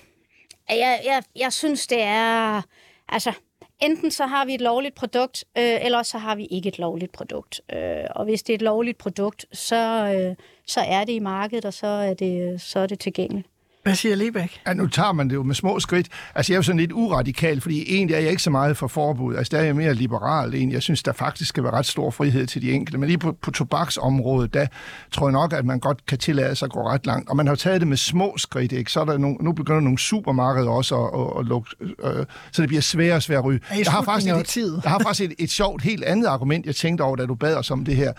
jeg, 0.68 1.00
jeg, 1.04 1.22
jeg 1.36 1.52
synes, 1.52 1.86
det 1.86 2.02
er... 2.02 2.62
Altså, 3.08 3.32
enten 3.80 4.10
så 4.10 4.26
har 4.26 4.44
vi 4.44 4.54
et 4.54 4.60
lovligt 4.60 4.94
produkt, 4.94 5.44
øh, 5.58 5.84
eller 5.84 6.02
så 6.02 6.18
har 6.18 6.34
vi 6.34 6.46
ikke 6.46 6.68
et 6.68 6.78
lovligt 6.78 7.12
produkt. 7.12 7.60
Øh, 7.72 8.04
og 8.10 8.24
hvis 8.24 8.42
det 8.42 8.52
er 8.52 8.54
et 8.54 8.62
lovligt 8.62 8.98
produkt, 8.98 9.46
så, 9.52 10.14
øh, 10.14 10.36
så 10.66 10.80
er 10.80 11.04
det 11.04 11.12
i 11.12 11.18
markedet, 11.18 11.64
og 11.64 11.74
så 11.74 11.86
er 11.86 12.14
det, 12.14 12.52
øh, 12.52 12.60
så 12.60 12.78
er 12.78 12.86
det 12.86 12.98
tilgængeligt. 12.98 13.48
Hvad 13.88 13.96
siger 13.96 14.14
Lebæk? 14.14 14.60
Ja, 14.66 14.74
nu 14.74 14.86
tager 14.86 15.12
man 15.12 15.28
det 15.28 15.34
jo 15.34 15.42
med 15.42 15.54
små 15.54 15.80
skridt. 15.80 16.08
Altså, 16.34 16.52
jeg 16.52 16.56
er 16.56 16.58
jo 16.58 16.62
sådan 16.62 16.80
lidt 16.80 16.92
uradikal, 16.92 17.60
fordi 17.60 17.94
egentlig 17.94 18.14
er 18.14 18.20
jeg 18.20 18.30
ikke 18.30 18.42
så 18.42 18.50
meget 18.50 18.76
for 18.76 18.86
forbud. 18.86 19.36
Altså, 19.36 19.50
der 19.56 19.62
er 19.62 19.64
jeg 19.64 19.76
mere 19.76 19.94
liberal 19.94 20.54
egentlig. 20.54 20.74
Jeg 20.74 20.82
synes, 20.82 21.02
der 21.02 21.12
faktisk 21.12 21.48
skal 21.48 21.64
være 21.64 21.72
ret 21.72 21.86
stor 21.86 22.10
frihed 22.10 22.46
til 22.46 22.62
de 22.62 22.72
enkelte. 22.72 22.98
Men 22.98 23.06
lige 23.06 23.18
på, 23.18 23.32
på 23.32 23.50
tobaksområdet, 23.50 24.54
der 24.54 24.66
tror 25.12 25.26
jeg 25.26 25.32
nok, 25.32 25.52
at 25.52 25.64
man 25.64 25.78
godt 25.78 26.06
kan 26.06 26.18
tillade 26.18 26.54
sig 26.54 26.66
at 26.66 26.72
gå 26.72 26.88
ret 26.88 27.06
langt. 27.06 27.30
Og 27.30 27.36
man 27.36 27.46
har 27.46 27.52
jo 27.52 27.56
taget 27.56 27.80
det 27.80 27.88
med 27.88 27.96
små 27.96 28.34
skridt, 28.36 28.72
ikke? 28.72 28.92
Så 28.92 29.00
er 29.00 29.04
der 29.04 29.18
nogle, 29.18 29.36
nu 29.40 29.52
begynder 29.52 29.80
nogle 29.80 29.98
supermarkeder 29.98 30.70
også 30.70 30.96
at, 30.96 31.20
at, 31.20 31.40
at 31.40 31.46
lukke, 31.46 31.70
øh, 31.80 32.26
så 32.52 32.62
det 32.62 32.68
bliver 32.68 32.82
sværere 32.82 33.16
og 33.16 33.22
sværere 33.22 33.40
at 33.40 33.44
ryge. 33.44 33.60
Jeg 33.78 33.92
har 33.92 34.02
faktisk 34.02 34.34
et, 34.34 34.46
tid. 34.46 34.80
jeg 34.84 34.90
har 34.90 34.98
faktisk 34.98 35.30
et, 35.30 35.36
et 35.38 35.50
sjovt, 35.50 35.82
helt 35.82 36.04
andet 36.04 36.26
argument, 36.26 36.66
jeg 36.66 36.74
tænkte 36.74 37.02
over, 37.02 37.16
da 37.16 37.26
du 37.26 37.34
bad 37.34 37.54
os 37.56 37.70
om 37.70 37.84
det 37.84 37.96
her. 37.96 38.12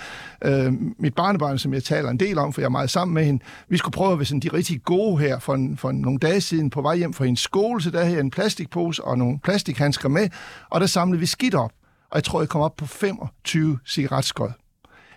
Øh, 0.46 0.74
mit 1.00 1.16
barnebarn, 1.16 1.60
som 1.60 1.74
jeg 1.74 1.84
taler 1.84 2.10
en 2.10 2.20
del 2.20 2.38
om, 2.38 2.54
for 2.54 2.62
jeg 2.62 2.66
er 2.66 2.70
meget 2.70 2.90
sammen 2.90 3.14
med 3.14 3.26
hende, 3.26 3.44
vi 3.70 3.78
skulle 3.78 3.94
prøve 3.94 4.12
at 4.12 4.20
være 4.20 4.26
sådan 4.26 4.40
de 4.40 4.50
rigtig 4.54 4.84
gode 4.84 5.18
her 5.18 5.40
for 5.40 5.59
en, 5.60 5.78
for 5.78 5.92
nogle 5.92 6.20
dage 6.20 6.42
siden 6.42 6.70
på 6.70 6.82
vej 6.82 6.96
hjem 6.96 7.14
fra 7.14 7.26
en 7.26 7.36
skole, 7.36 7.82
så 7.82 7.90
der 7.92 8.00
havde 8.00 8.14
jeg 8.14 8.20
en 8.20 8.32
plastikpose 8.32 9.04
og 9.04 9.18
nogle 9.18 9.40
plastikhandsker 9.40 10.10
med, 10.10 10.30
og 10.70 10.82
der 10.82 10.88
samlede 10.88 11.20
vi 11.20 11.26
skidt 11.26 11.56
op. 11.56 11.72
Og 12.10 12.16
jeg 12.16 12.24
tror, 12.24 12.42
jeg 12.42 12.50
kom 12.50 12.62
op 12.62 12.76
på 12.76 12.86
25 12.86 13.80
cigaretskod. 13.88 14.50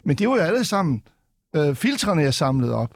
Men 0.05 0.17
det 0.17 0.29
var 0.29 0.37
jo 0.37 0.43
alle 0.43 0.65
sammen 0.65 1.03
øh, 1.57 1.75
filtrene, 1.75 2.23
jeg 2.23 2.35
samlede 2.35 2.75
op. 2.75 2.91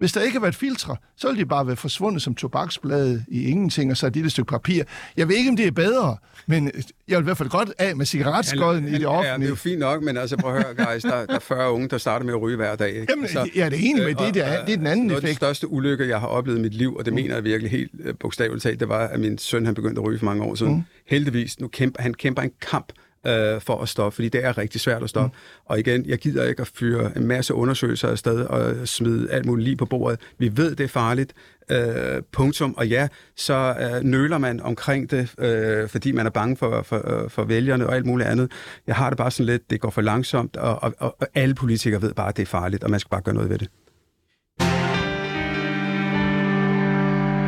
Hvis 0.00 0.12
der 0.12 0.20
ikke 0.20 0.32
havde 0.32 0.42
været 0.42 0.54
filtre, 0.54 0.96
så 1.16 1.28
ville 1.28 1.40
de 1.40 1.48
bare 1.48 1.66
være 1.66 1.76
forsvundet 1.76 2.22
som 2.22 2.34
tobaksblade 2.34 3.24
i 3.28 3.44
ingenting, 3.44 3.90
og 3.90 3.96
så 3.96 4.06
et 4.06 4.14
lille 4.14 4.30
stykke 4.30 4.48
papir. 4.48 4.84
Jeg 5.16 5.28
ved 5.28 5.36
ikke, 5.36 5.50
om 5.50 5.56
det 5.56 5.66
er 5.66 5.70
bedre, 5.70 6.16
men 6.46 6.70
jeg 7.08 7.18
vil 7.18 7.22
i 7.22 7.24
hvert 7.24 7.36
fald 7.36 7.48
godt 7.48 7.72
af 7.78 7.96
med 7.96 8.06
cigaretskåden 8.06 8.88
i 8.88 8.90
det 8.90 9.06
offentlige. 9.06 9.32
Ja, 9.32 9.38
det 9.38 9.44
er 9.44 9.48
jo 9.48 9.54
fint 9.54 9.78
nok, 9.78 10.02
men 10.02 10.16
altså 10.16 10.36
prøv 10.36 10.56
at 10.56 10.62
høre, 10.62 10.74
guys, 10.92 11.02
der, 11.02 11.26
der 11.26 11.34
er 11.34 11.38
40 11.38 11.72
unge, 11.72 11.88
der 11.88 11.98
starter 11.98 12.26
med 12.26 12.34
at 12.34 12.42
ryge 12.42 12.56
hver 12.56 12.76
dag. 12.76 12.88
Ikke? 12.88 13.06
Jamen, 13.08 13.24
altså, 13.24 13.48
er 13.56 13.68
det 13.68 13.78
enig 13.90 14.02
med 14.02 14.14
det, 14.14 14.34
det 14.34 14.46
er, 14.46 14.64
det 14.64 14.72
er 14.72 14.76
den 14.76 14.86
anden 14.86 15.06
noget 15.06 15.24
effekt. 15.24 15.28
af 15.28 15.34
de 15.34 15.36
største 15.36 15.72
ulykker, 15.72 16.04
jeg 16.04 16.20
har 16.20 16.26
oplevet 16.26 16.58
i 16.58 16.62
mit 16.62 16.74
liv, 16.74 16.96
og 16.96 17.04
det 17.04 17.12
mm. 17.12 17.14
mener 17.14 17.34
jeg 17.34 17.44
virkelig 17.44 17.70
helt 17.70 17.90
øh, 18.04 18.14
bogstaveligt 18.20 18.62
talt, 18.62 18.80
det 18.80 18.88
var, 18.88 19.06
at 19.06 19.20
min 19.20 19.38
søn 19.38 19.66
han 19.66 19.74
begyndte 19.74 20.00
at 20.00 20.06
ryge 20.06 20.18
for 20.18 20.26
mange 20.26 20.42
år 20.42 20.54
siden. 20.54 20.74
Mm. 20.74 20.82
Heldigvis, 21.06 21.60
nu 21.60 21.68
kæmper 21.68 22.02
han 22.02 22.14
kæmper 22.14 22.42
en 22.42 22.52
kamp 22.70 22.92
øh, 23.26 23.60
for 23.60 23.82
at 23.82 23.88
stoppe, 23.88 24.14
fordi 24.14 24.28
det 24.28 24.44
er 24.44 24.58
rigtig 24.58 24.80
svært 24.80 25.02
at 25.02 25.10
stoppe. 25.10 25.36
Mm. 25.36 25.62
Og 25.64 25.78
igen, 25.78 26.06
jeg 26.06 26.18
gider 26.18 26.48
ikke 26.48 26.60
at 26.60 26.70
fyre 26.74 27.16
en 27.16 27.26
masse 27.26 27.54
undersøgelser 27.54 28.08
afsted 28.08 28.44
og 28.44 28.88
smide 28.88 29.30
alt 29.30 29.46
muligt 29.46 29.64
lige 29.64 29.76
på 29.76 29.86
bordet. 29.86 30.20
Vi 30.38 30.56
ved, 30.56 30.74
det 30.74 30.84
er 30.84 30.88
farligt. 30.88 31.32
Øh, 31.70 32.22
punktum. 32.32 32.74
Og 32.76 32.88
ja, 32.88 33.08
så 33.36 33.74
øh, 33.80 34.02
nøler 34.02 34.38
man 34.38 34.60
omkring 34.60 35.10
det, 35.10 35.34
øh, 35.38 35.88
fordi 35.88 36.12
man 36.12 36.26
er 36.26 36.30
bange 36.30 36.56
for, 36.56 36.82
for, 36.82 37.22
øh, 37.22 37.30
for 37.30 37.44
vælgerne 37.44 37.86
og 37.86 37.96
alt 37.96 38.06
muligt 38.06 38.28
andet. 38.28 38.52
Jeg 38.86 38.96
har 38.96 39.10
det 39.10 39.16
bare 39.16 39.30
sådan 39.30 39.46
lidt, 39.46 39.70
det 39.70 39.80
går 39.80 39.90
for 39.90 40.00
langsomt, 40.00 40.56
og, 40.56 40.82
og, 40.82 40.94
og 40.98 41.28
alle 41.34 41.54
politikere 41.54 42.02
ved 42.02 42.14
bare, 42.14 42.28
at 42.28 42.36
det 42.36 42.42
er 42.42 42.46
farligt, 42.46 42.84
og 42.84 42.90
man 42.90 43.00
skal 43.00 43.10
bare 43.10 43.20
gøre 43.20 43.34
noget 43.34 43.50
ved 43.50 43.58
det. 43.58 43.68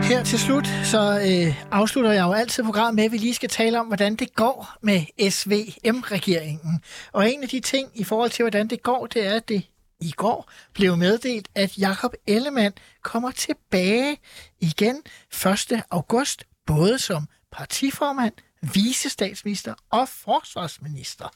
Her 0.02 0.24
til 0.24 0.38
slut, 0.38 0.66
så 0.84 1.20
øh, 1.20 1.62
afslutter 1.70 2.12
jeg 2.12 2.22
jo 2.22 2.32
altid 2.32 2.64
programmet 2.64 2.94
med, 2.94 3.04
at 3.04 3.12
vi 3.12 3.18
lige 3.18 3.34
skal 3.34 3.48
tale 3.48 3.80
om, 3.80 3.86
hvordan 3.86 4.16
det 4.16 4.34
går 4.34 4.76
med 4.80 5.30
SVM-regeringen. 5.30 6.80
Og 7.12 7.30
en 7.30 7.42
af 7.42 7.48
de 7.48 7.60
ting 7.60 7.90
i 7.94 8.04
forhold 8.04 8.30
til, 8.30 8.42
hvordan 8.42 8.68
det 8.68 8.82
går, 8.82 9.06
det 9.06 9.26
er, 9.26 9.34
at 9.34 9.48
det 9.48 9.62
i 10.00 10.10
går 10.10 10.50
blev 10.74 10.96
meddelt, 10.96 11.48
at 11.54 11.78
Jakob 11.78 12.14
Ellemann 12.26 12.74
kommer 13.02 13.30
tilbage 13.30 14.16
igen 14.60 15.02
1. 15.46 15.82
august, 15.90 16.44
både 16.66 16.98
som 16.98 17.28
partiformand, 17.52 18.34
visestatsminister 18.74 19.74
og 19.90 20.08
forsvarsminister. 20.08 21.28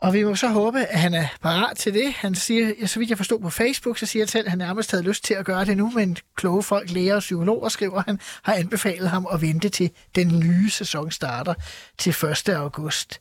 Og 0.00 0.12
vi 0.12 0.24
må 0.24 0.34
så 0.34 0.48
håbe, 0.48 0.84
at 0.84 1.00
han 1.00 1.14
er 1.14 1.26
parat 1.40 1.76
til 1.76 1.94
det. 1.94 2.12
Han 2.12 2.34
siger, 2.34 2.86
så 2.86 2.98
vidt 2.98 3.10
jeg 3.10 3.16
forstod 3.16 3.40
på 3.40 3.50
Facebook, 3.50 3.98
så 3.98 4.06
siger 4.06 4.22
han 4.22 4.28
selv, 4.28 4.46
at 4.46 4.50
han 4.50 4.58
nærmest 4.58 4.90
havde 4.90 5.04
lyst 5.04 5.24
til 5.24 5.34
at 5.34 5.46
gøre 5.46 5.64
det 5.64 5.76
nu, 5.76 5.90
men 5.90 6.16
kloge 6.36 6.62
folk, 6.62 6.90
læger 6.90 7.14
og 7.14 7.20
psykologer 7.20 7.68
skriver, 7.68 8.02
han 8.06 8.20
har 8.42 8.54
anbefalet 8.54 9.10
ham 9.10 9.26
at 9.32 9.40
vente 9.40 9.68
til 9.68 9.90
den 10.14 10.38
nye 10.40 10.70
sæson 10.70 11.10
starter 11.10 11.54
til 11.98 12.10
1. 12.10 12.48
august. 12.48 13.20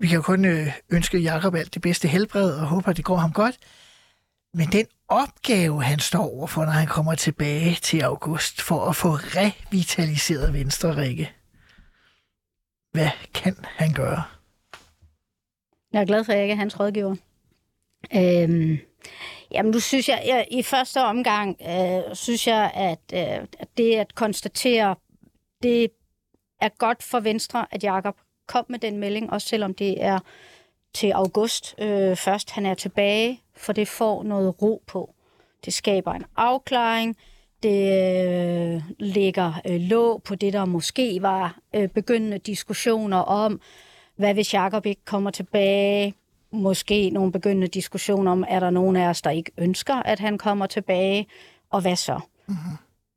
Vi 0.00 0.06
kan 0.06 0.16
jo 0.16 0.22
kun 0.22 0.44
øh, 0.44 0.72
ønske 0.90 1.18
Jakob 1.18 1.54
alt 1.54 1.74
det 1.74 1.82
bedste 1.82 2.08
helbred 2.08 2.52
og 2.52 2.66
håbe, 2.66 2.90
at 2.90 2.96
det 2.96 3.04
går 3.04 3.16
ham 3.16 3.32
godt. 3.32 3.58
Men 4.54 4.72
den 4.72 4.86
opgave, 5.08 5.82
han 5.82 5.98
står 5.98 6.34
overfor, 6.34 6.64
når 6.64 6.72
han 6.72 6.86
kommer 6.86 7.14
tilbage 7.14 7.78
til 7.82 8.00
august, 8.00 8.62
for 8.62 8.88
at 8.88 8.96
få 8.96 9.08
revitaliseret 9.12 10.52
Venstre 10.52 10.96
Rikke, 10.96 11.32
hvad 12.92 13.10
kan 13.34 13.56
han 13.62 13.92
gøre? 13.92 14.22
Jeg 15.92 16.00
er 16.00 16.04
glad 16.04 16.24
for, 16.24 16.32
at 16.32 16.38
jeg 16.38 16.44
ikke 16.44 16.52
er 16.52 16.56
hans 16.56 16.80
rådgiver. 16.80 17.16
Øhm, 18.14 18.78
jamen, 19.50 19.72
nu 19.72 19.80
synes 19.80 20.08
jeg, 20.08 20.22
jeg 20.26 20.46
i 20.50 20.62
første 20.62 21.00
omgang, 21.00 21.56
øh, 21.68 22.14
synes 22.14 22.46
jeg, 22.46 22.70
at, 22.74 23.00
øh, 23.14 23.46
at 23.58 23.68
det 23.76 23.96
at 23.96 24.14
konstatere, 24.14 24.96
det 25.62 25.90
er 26.60 26.68
godt 26.78 27.02
for 27.02 27.20
Venstre, 27.20 27.66
at 27.70 27.84
Jakob 27.84 28.16
kom 28.46 28.64
med 28.68 28.78
den 28.78 28.98
melding, 28.98 29.32
også 29.32 29.48
selvom 29.48 29.74
det 29.74 30.04
er 30.04 30.18
til 30.94 31.10
august 31.10 31.74
øh, 31.78 32.16
først, 32.16 32.50
han 32.50 32.66
er 32.66 32.74
tilbage, 32.74 33.40
for 33.56 33.72
det 33.72 33.88
får 33.88 34.22
noget 34.22 34.62
ro 34.62 34.82
på. 34.86 35.14
Det 35.64 35.72
skaber 35.72 36.12
en 36.12 36.24
afklaring, 36.36 37.16
det 37.62 37.92
øh, 38.76 38.82
lægger 38.98 39.60
øh, 39.66 39.80
låg 39.80 40.22
på 40.22 40.34
det, 40.34 40.52
der 40.52 40.64
måske 40.64 41.22
var 41.22 41.58
øh, 41.74 41.88
begyndende 41.88 42.38
diskussioner 42.38 43.18
om, 43.18 43.60
hvad 44.20 44.34
hvis 44.34 44.54
Jacob 44.54 44.86
ikke 44.86 45.04
kommer 45.04 45.30
tilbage? 45.30 46.14
Måske 46.52 47.10
nogle 47.10 47.32
begyndende 47.32 47.66
diskussioner 47.68 48.32
om, 48.32 48.44
er 48.48 48.60
der 48.60 48.70
nogen 48.70 48.96
af 48.96 49.08
os, 49.08 49.22
der 49.22 49.30
ikke 49.30 49.52
ønsker, 49.58 49.94
at 49.94 50.18
han 50.18 50.38
kommer 50.38 50.66
tilbage? 50.66 51.26
Og 51.70 51.80
hvad 51.80 51.96
så? 51.96 52.20
Mm-hmm. 52.48 52.76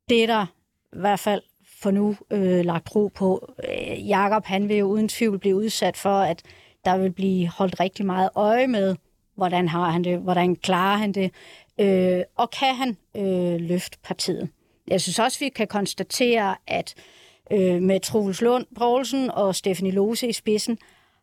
Det 0.10 0.24
er 0.24 0.28
der 0.28 0.46
i 0.94 1.00
hvert 1.00 1.20
fald 1.20 1.42
for 1.82 1.92
nu 1.92 2.16
øh, 2.32 2.66
lagt 2.66 2.96
ro 2.96 3.12
på. 3.16 3.54
Øh, 3.70 4.08
Jakob 4.08 4.46
han 4.46 4.70
vil 4.70 4.78
jo 4.78 4.86
uden 4.86 5.08
tvivl 5.08 5.40
blive 5.40 5.56
udsat 5.56 5.98
for, 5.98 6.20
at 6.20 6.42
der 6.86 6.98
vil 6.98 7.12
blive 7.12 7.48
holdt 7.48 7.80
rigtig 7.80 8.06
meget 8.06 8.30
øje 8.36 8.68
med, 8.68 8.96
hvordan 9.36 9.68
har 9.68 9.90
han 9.90 10.04
det, 10.04 10.20
hvordan 10.20 10.56
klarer 10.56 10.98
han 10.98 11.12
det, 11.12 11.32
øh, 11.80 12.22
og 12.36 12.52
kan 12.52 12.76
han 12.76 12.98
øh, 13.18 13.62
løfte 13.62 13.98
partiet. 14.04 14.50
Jeg 14.88 15.02
synes 15.02 15.20
også, 15.20 15.40
vi 15.40 15.50
kan 15.50 15.68
konstatere, 15.68 16.56
at 16.68 16.94
øh, 16.98 17.04
Øh, 17.52 17.82
med 17.82 18.00
Troels 18.00 18.42
Lund 18.42 18.66
Poulsen 18.76 19.32
og 19.32 19.56
Stephanie 19.56 19.94
Lose 19.94 20.28
i 20.28 20.34
spidsen, 20.34 20.78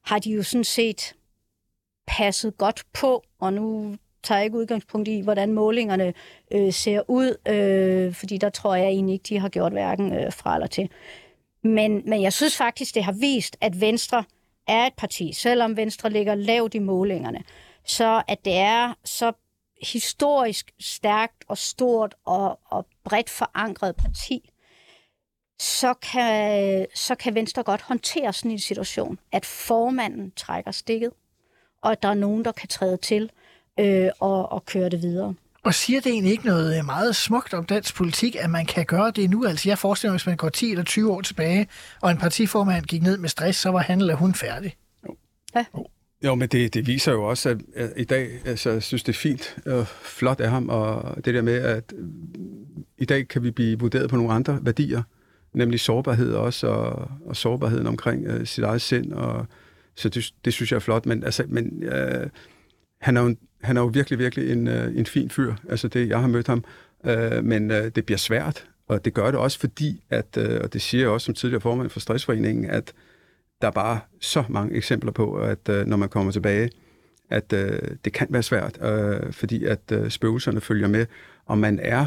har 0.04 0.18
de 0.18 0.30
jo 0.30 0.42
sådan 0.42 0.64
set 0.64 1.14
passet 2.06 2.58
godt 2.58 2.82
på, 2.92 3.24
og 3.40 3.52
nu 3.52 3.96
tager 4.22 4.38
jeg 4.38 4.44
ikke 4.44 4.58
udgangspunkt 4.58 5.08
i, 5.08 5.20
hvordan 5.20 5.52
målingerne 5.52 6.14
øh, 6.50 6.72
ser 6.72 7.02
ud, 7.08 7.48
øh, 7.48 8.14
fordi 8.14 8.38
der 8.38 8.50
tror 8.50 8.74
jeg 8.74 8.86
egentlig 8.86 9.12
ikke, 9.12 9.22
de 9.28 9.38
har 9.38 9.48
gjort 9.48 9.72
hverken 9.72 10.12
øh, 10.12 10.32
fra 10.32 10.54
eller 10.54 10.66
til. 10.66 10.90
Men, 11.62 12.02
men 12.06 12.22
jeg 12.22 12.32
synes 12.32 12.56
faktisk, 12.56 12.94
det 12.94 13.04
har 13.04 13.12
vist, 13.12 13.56
at 13.60 13.80
Venstre 13.80 14.24
er 14.66 14.86
et 14.86 14.94
parti, 14.96 15.32
selvom 15.32 15.76
Venstre 15.76 16.10
ligger 16.10 16.34
lavt 16.34 16.74
i 16.74 16.78
målingerne, 16.78 17.42
så 17.84 18.22
at 18.28 18.44
det 18.44 18.56
er 18.56 18.94
så 19.04 19.32
historisk 19.82 20.70
stærkt 20.80 21.44
og 21.48 21.58
stort 21.58 22.14
og, 22.24 22.58
og 22.64 22.86
bredt 23.04 23.30
forankret 23.30 23.96
parti, 23.96 24.50
så 25.60 25.94
kan, 25.94 26.86
så 26.94 27.14
kan 27.14 27.34
Venstre 27.34 27.62
godt 27.62 27.82
håndtere 27.82 28.32
sådan 28.32 28.50
en 28.50 28.58
situation, 28.58 29.18
at 29.32 29.46
formanden 29.46 30.32
trækker 30.36 30.70
stikket, 30.70 31.10
og 31.82 31.92
at 31.92 32.02
der 32.02 32.08
er 32.08 32.14
nogen, 32.14 32.44
der 32.44 32.52
kan 32.52 32.68
træde 32.68 32.96
til 32.96 33.30
øh, 33.80 34.08
og, 34.20 34.52
og 34.52 34.66
køre 34.66 34.88
det 34.88 35.02
videre. 35.02 35.34
Og 35.62 35.74
siger 35.74 36.00
det 36.00 36.12
egentlig 36.12 36.32
ikke 36.32 36.46
noget 36.46 36.84
meget 36.84 37.16
smukt 37.16 37.54
om 37.54 37.64
dansk 37.64 37.94
politik, 37.94 38.36
at 38.36 38.50
man 38.50 38.66
kan 38.66 38.84
gøre 38.84 39.10
det 39.10 39.30
nu? 39.30 39.44
Altså 39.44 39.68
jeg 39.68 39.78
forestiller 39.78 40.12
mig, 40.12 40.18
hvis 40.18 40.26
man 40.26 40.36
går 40.36 40.48
10 40.48 40.70
eller 40.70 40.84
20 40.84 41.12
år 41.12 41.20
tilbage, 41.20 41.68
og 42.00 42.10
en 42.10 42.18
partiformand 42.18 42.84
gik 42.84 43.02
ned 43.02 43.18
med 43.18 43.28
stress, 43.28 43.58
så 43.58 43.70
var 43.70 43.78
han 43.78 44.00
eller 44.00 44.14
hun 44.14 44.34
færdig. 44.34 44.76
Jo. 45.08 45.16
Ja. 45.54 45.64
Jo, 46.24 46.34
men 46.34 46.48
det, 46.48 46.74
det 46.74 46.86
viser 46.86 47.12
jo 47.12 47.24
også, 47.24 47.48
at, 47.48 47.58
at 47.74 47.92
i 47.96 48.04
dag, 48.04 48.30
altså, 48.44 48.70
jeg 48.70 48.82
synes, 48.82 49.02
det 49.02 49.12
er 49.12 49.18
fint 49.18 49.56
og 49.66 49.86
flot 49.86 50.40
af 50.40 50.50
ham, 50.50 50.68
og 50.68 51.16
det 51.24 51.34
der 51.34 51.42
med, 51.42 51.58
at 51.58 51.92
i 52.98 53.04
dag 53.04 53.28
kan 53.28 53.42
vi 53.42 53.50
blive 53.50 53.78
vurderet 53.78 54.10
på 54.10 54.16
nogle 54.16 54.32
andre 54.32 54.58
værdier, 54.62 55.02
nemlig 55.52 55.80
sårbarhed 55.80 56.32
også, 56.32 56.66
og, 56.66 57.10
og 57.26 57.36
sårbarheden 57.36 57.86
omkring 57.86 58.26
øh, 58.26 58.46
sit 58.46 58.64
eget 58.64 58.80
sind, 58.80 59.12
og 59.12 59.46
så 59.94 60.08
det, 60.08 60.34
det 60.44 60.52
synes 60.52 60.72
jeg 60.72 60.76
er 60.76 60.80
flot, 60.80 61.06
men, 61.06 61.24
altså, 61.24 61.44
men 61.48 61.82
øh, 61.82 62.28
han, 63.00 63.16
er 63.16 63.22
jo, 63.22 63.36
han 63.62 63.76
er 63.76 63.80
jo 63.80 63.86
virkelig, 63.86 64.18
virkelig 64.18 64.52
en, 64.52 64.68
øh, 64.68 64.96
en 64.96 65.06
fin 65.06 65.30
fyr, 65.30 65.54
altså 65.68 65.88
det, 65.88 66.08
jeg 66.08 66.20
har 66.20 66.28
mødt 66.28 66.46
ham, 66.46 66.64
øh, 67.04 67.44
men 67.44 67.70
øh, 67.70 67.90
det 67.94 68.06
bliver 68.06 68.18
svært, 68.18 68.66
og 68.88 69.04
det 69.04 69.14
gør 69.14 69.30
det 69.30 69.40
også 69.40 69.58
fordi, 69.58 70.02
at, 70.10 70.36
øh, 70.38 70.60
og 70.62 70.72
det 70.72 70.82
siger 70.82 71.02
jeg 71.02 71.10
også 71.10 71.24
som 71.24 71.34
tidligere 71.34 71.60
formand 71.60 71.90
for 71.90 72.00
Stressforeningen, 72.00 72.64
at 72.64 72.92
der 73.60 73.66
er 73.66 73.72
bare 73.72 74.00
så 74.20 74.44
mange 74.48 74.76
eksempler 74.76 75.12
på, 75.12 75.34
at 75.34 75.68
øh, 75.68 75.86
når 75.86 75.96
man 75.96 76.08
kommer 76.08 76.32
tilbage, 76.32 76.70
at 77.30 77.52
øh, 77.52 77.78
det 78.04 78.12
kan 78.12 78.26
være 78.30 78.42
svært, 78.42 78.78
øh, 78.82 79.32
fordi 79.32 79.64
at 79.64 79.80
øh, 79.92 80.10
spøgelserne 80.10 80.60
følger 80.60 80.88
med, 80.88 81.06
og 81.46 81.58
man 81.58 81.80
er 81.82 82.06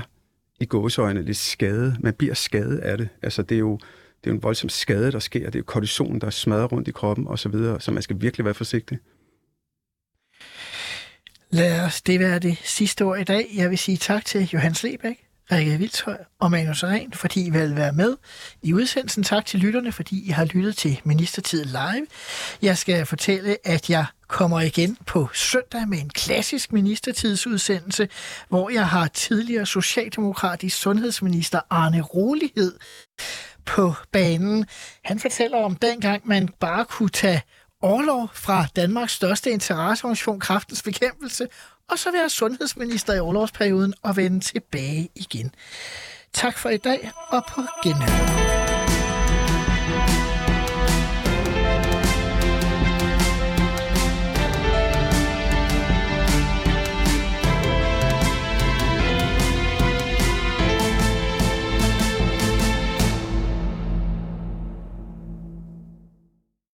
i 0.60 0.66
gåsøjne 0.66 1.22
lidt 1.22 1.38
skade. 1.38 1.98
Man 2.00 2.14
bliver 2.14 2.34
skadet 2.34 2.78
af 2.78 2.98
det. 2.98 3.10
Altså, 3.22 3.42
det 3.42 3.56
er 3.56 3.60
jo, 3.60 3.78
det 3.78 4.30
er 4.30 4.32
jo 4.32 4.36
en 4.36 4.44
voldsom 4.44 4.70
skade, 4.70 5.12
der 5.12 5.20
sker. 5.20 5.46
Det 5.46 5.56
er 5.56 5.60
jo 5.60 5.64
kortisonen, 5.68 6.22
der 6.22 6.30
smadrer 6.30 6.68
rundt 6.68 6.88
i 6.88 6.92
kroppen 6.92 7.28
osv., 7.28 7.38
så, 7.38 7.50
videre, 7.50 7.82
så 7.82 7.92
man 7.92 8.04
skal 8.04 8.22
virkelig 8.22 8.46
være 8.46 8.54
forsigtig. 8.54 9.00
Lad 11.50 11.86
os 11.86 12.02
det 12.02 12.20
være 12.20 12.40
det 12.40 12.58
sidste 12.64 13.06
ord 13.06 13.20
i 13.20 13.24
dag. 13.24 13.48
Jeg 13.56 13.70
vil 13.70 13.78
sige 13.78 13.98
tak 13.98 14.26
til 14.26 14.50
Johan 14.54 14.76
Slebæk. 14.76 15.28
Rikke 15.56 15.78
Vildtøj 15.78 16.18
og 16.40 16.52
Manus 16.52 16.84
Ren, 16.84 17.14
fordi 17.14 17.46
I 17.46 17.50
vil 17.50 17.76
være 17.76 17.94
med 17.94 18.16
i 18.62 18.74
udsendelsen. 18.74 19.24
Tak 19.24 19.46
til 19.46 19.60
lytterne, 19.60 19.92
fordi 19.92 20.28
I 20.28 20.30
har 20.30 20.46
lyttet 20.46 20.78
til 20.78 21.02
Ministertid 21.04 21.66
Live. 21.66 22.08
Jeg 22.62 22.78
skal 22.78 23.06
fortælle, 23.06 23.58
at 23.64 23.90
jeg 23.90 24.06
kommer 24.28 24.62
igen 24.62 24.98
på 25.06 25.30
søndag 25.34 25.88
med 25.88 26.00
en 26.00 26.10
klassisk 26.10 26.74
ministertidsudsendelse, 26.74 28.10
hvor 28.50 28.70
jeg 28.70 28.88
har 28.88 29.08
tidligere 29.08 29.66
socialdemokratisk 29.66 30.78
sundhedsminister 30.78 31.60
Arne 31.70 32.02
Rolighed 32.02 32.74
på 33.66 33.94
banen. 34.12 34.66
Han 35.04 35.20
fortæller 35.20 35.58
om 35.58 35.76
dengang, 35.76 36.28
man 36.28 36.50
bare 36.60 36.86
kunne 36.86 37.10
tage 37.10 37.42
overlov 37.82 38.30
fra 38.34 38.66
Danmarks 38.76 39.14
største 39.14 39.52
interesseorganisation, 39.52 40.40
Kraftens 40.40 40.84
Bekæmpelse, 40.84 41.48
og 41.94 42.00
så 42.00 42.12
være 42.12 42.30
sundhedsminister 42.30 43.14
i 43.14 43.20
overlovsperioden 43.20 43.94
og 44.02 44.18
vende 44.18 44.40
tilbage 44.40 45.10
igen. 45.16 45.56
Tak 46.34 46.58
for 46.58 46.70
i 46.70 46.78
dag, 46.78 47.12
og 47.30 47.44
på 47.50 47.62
genhør. 47.84 48.73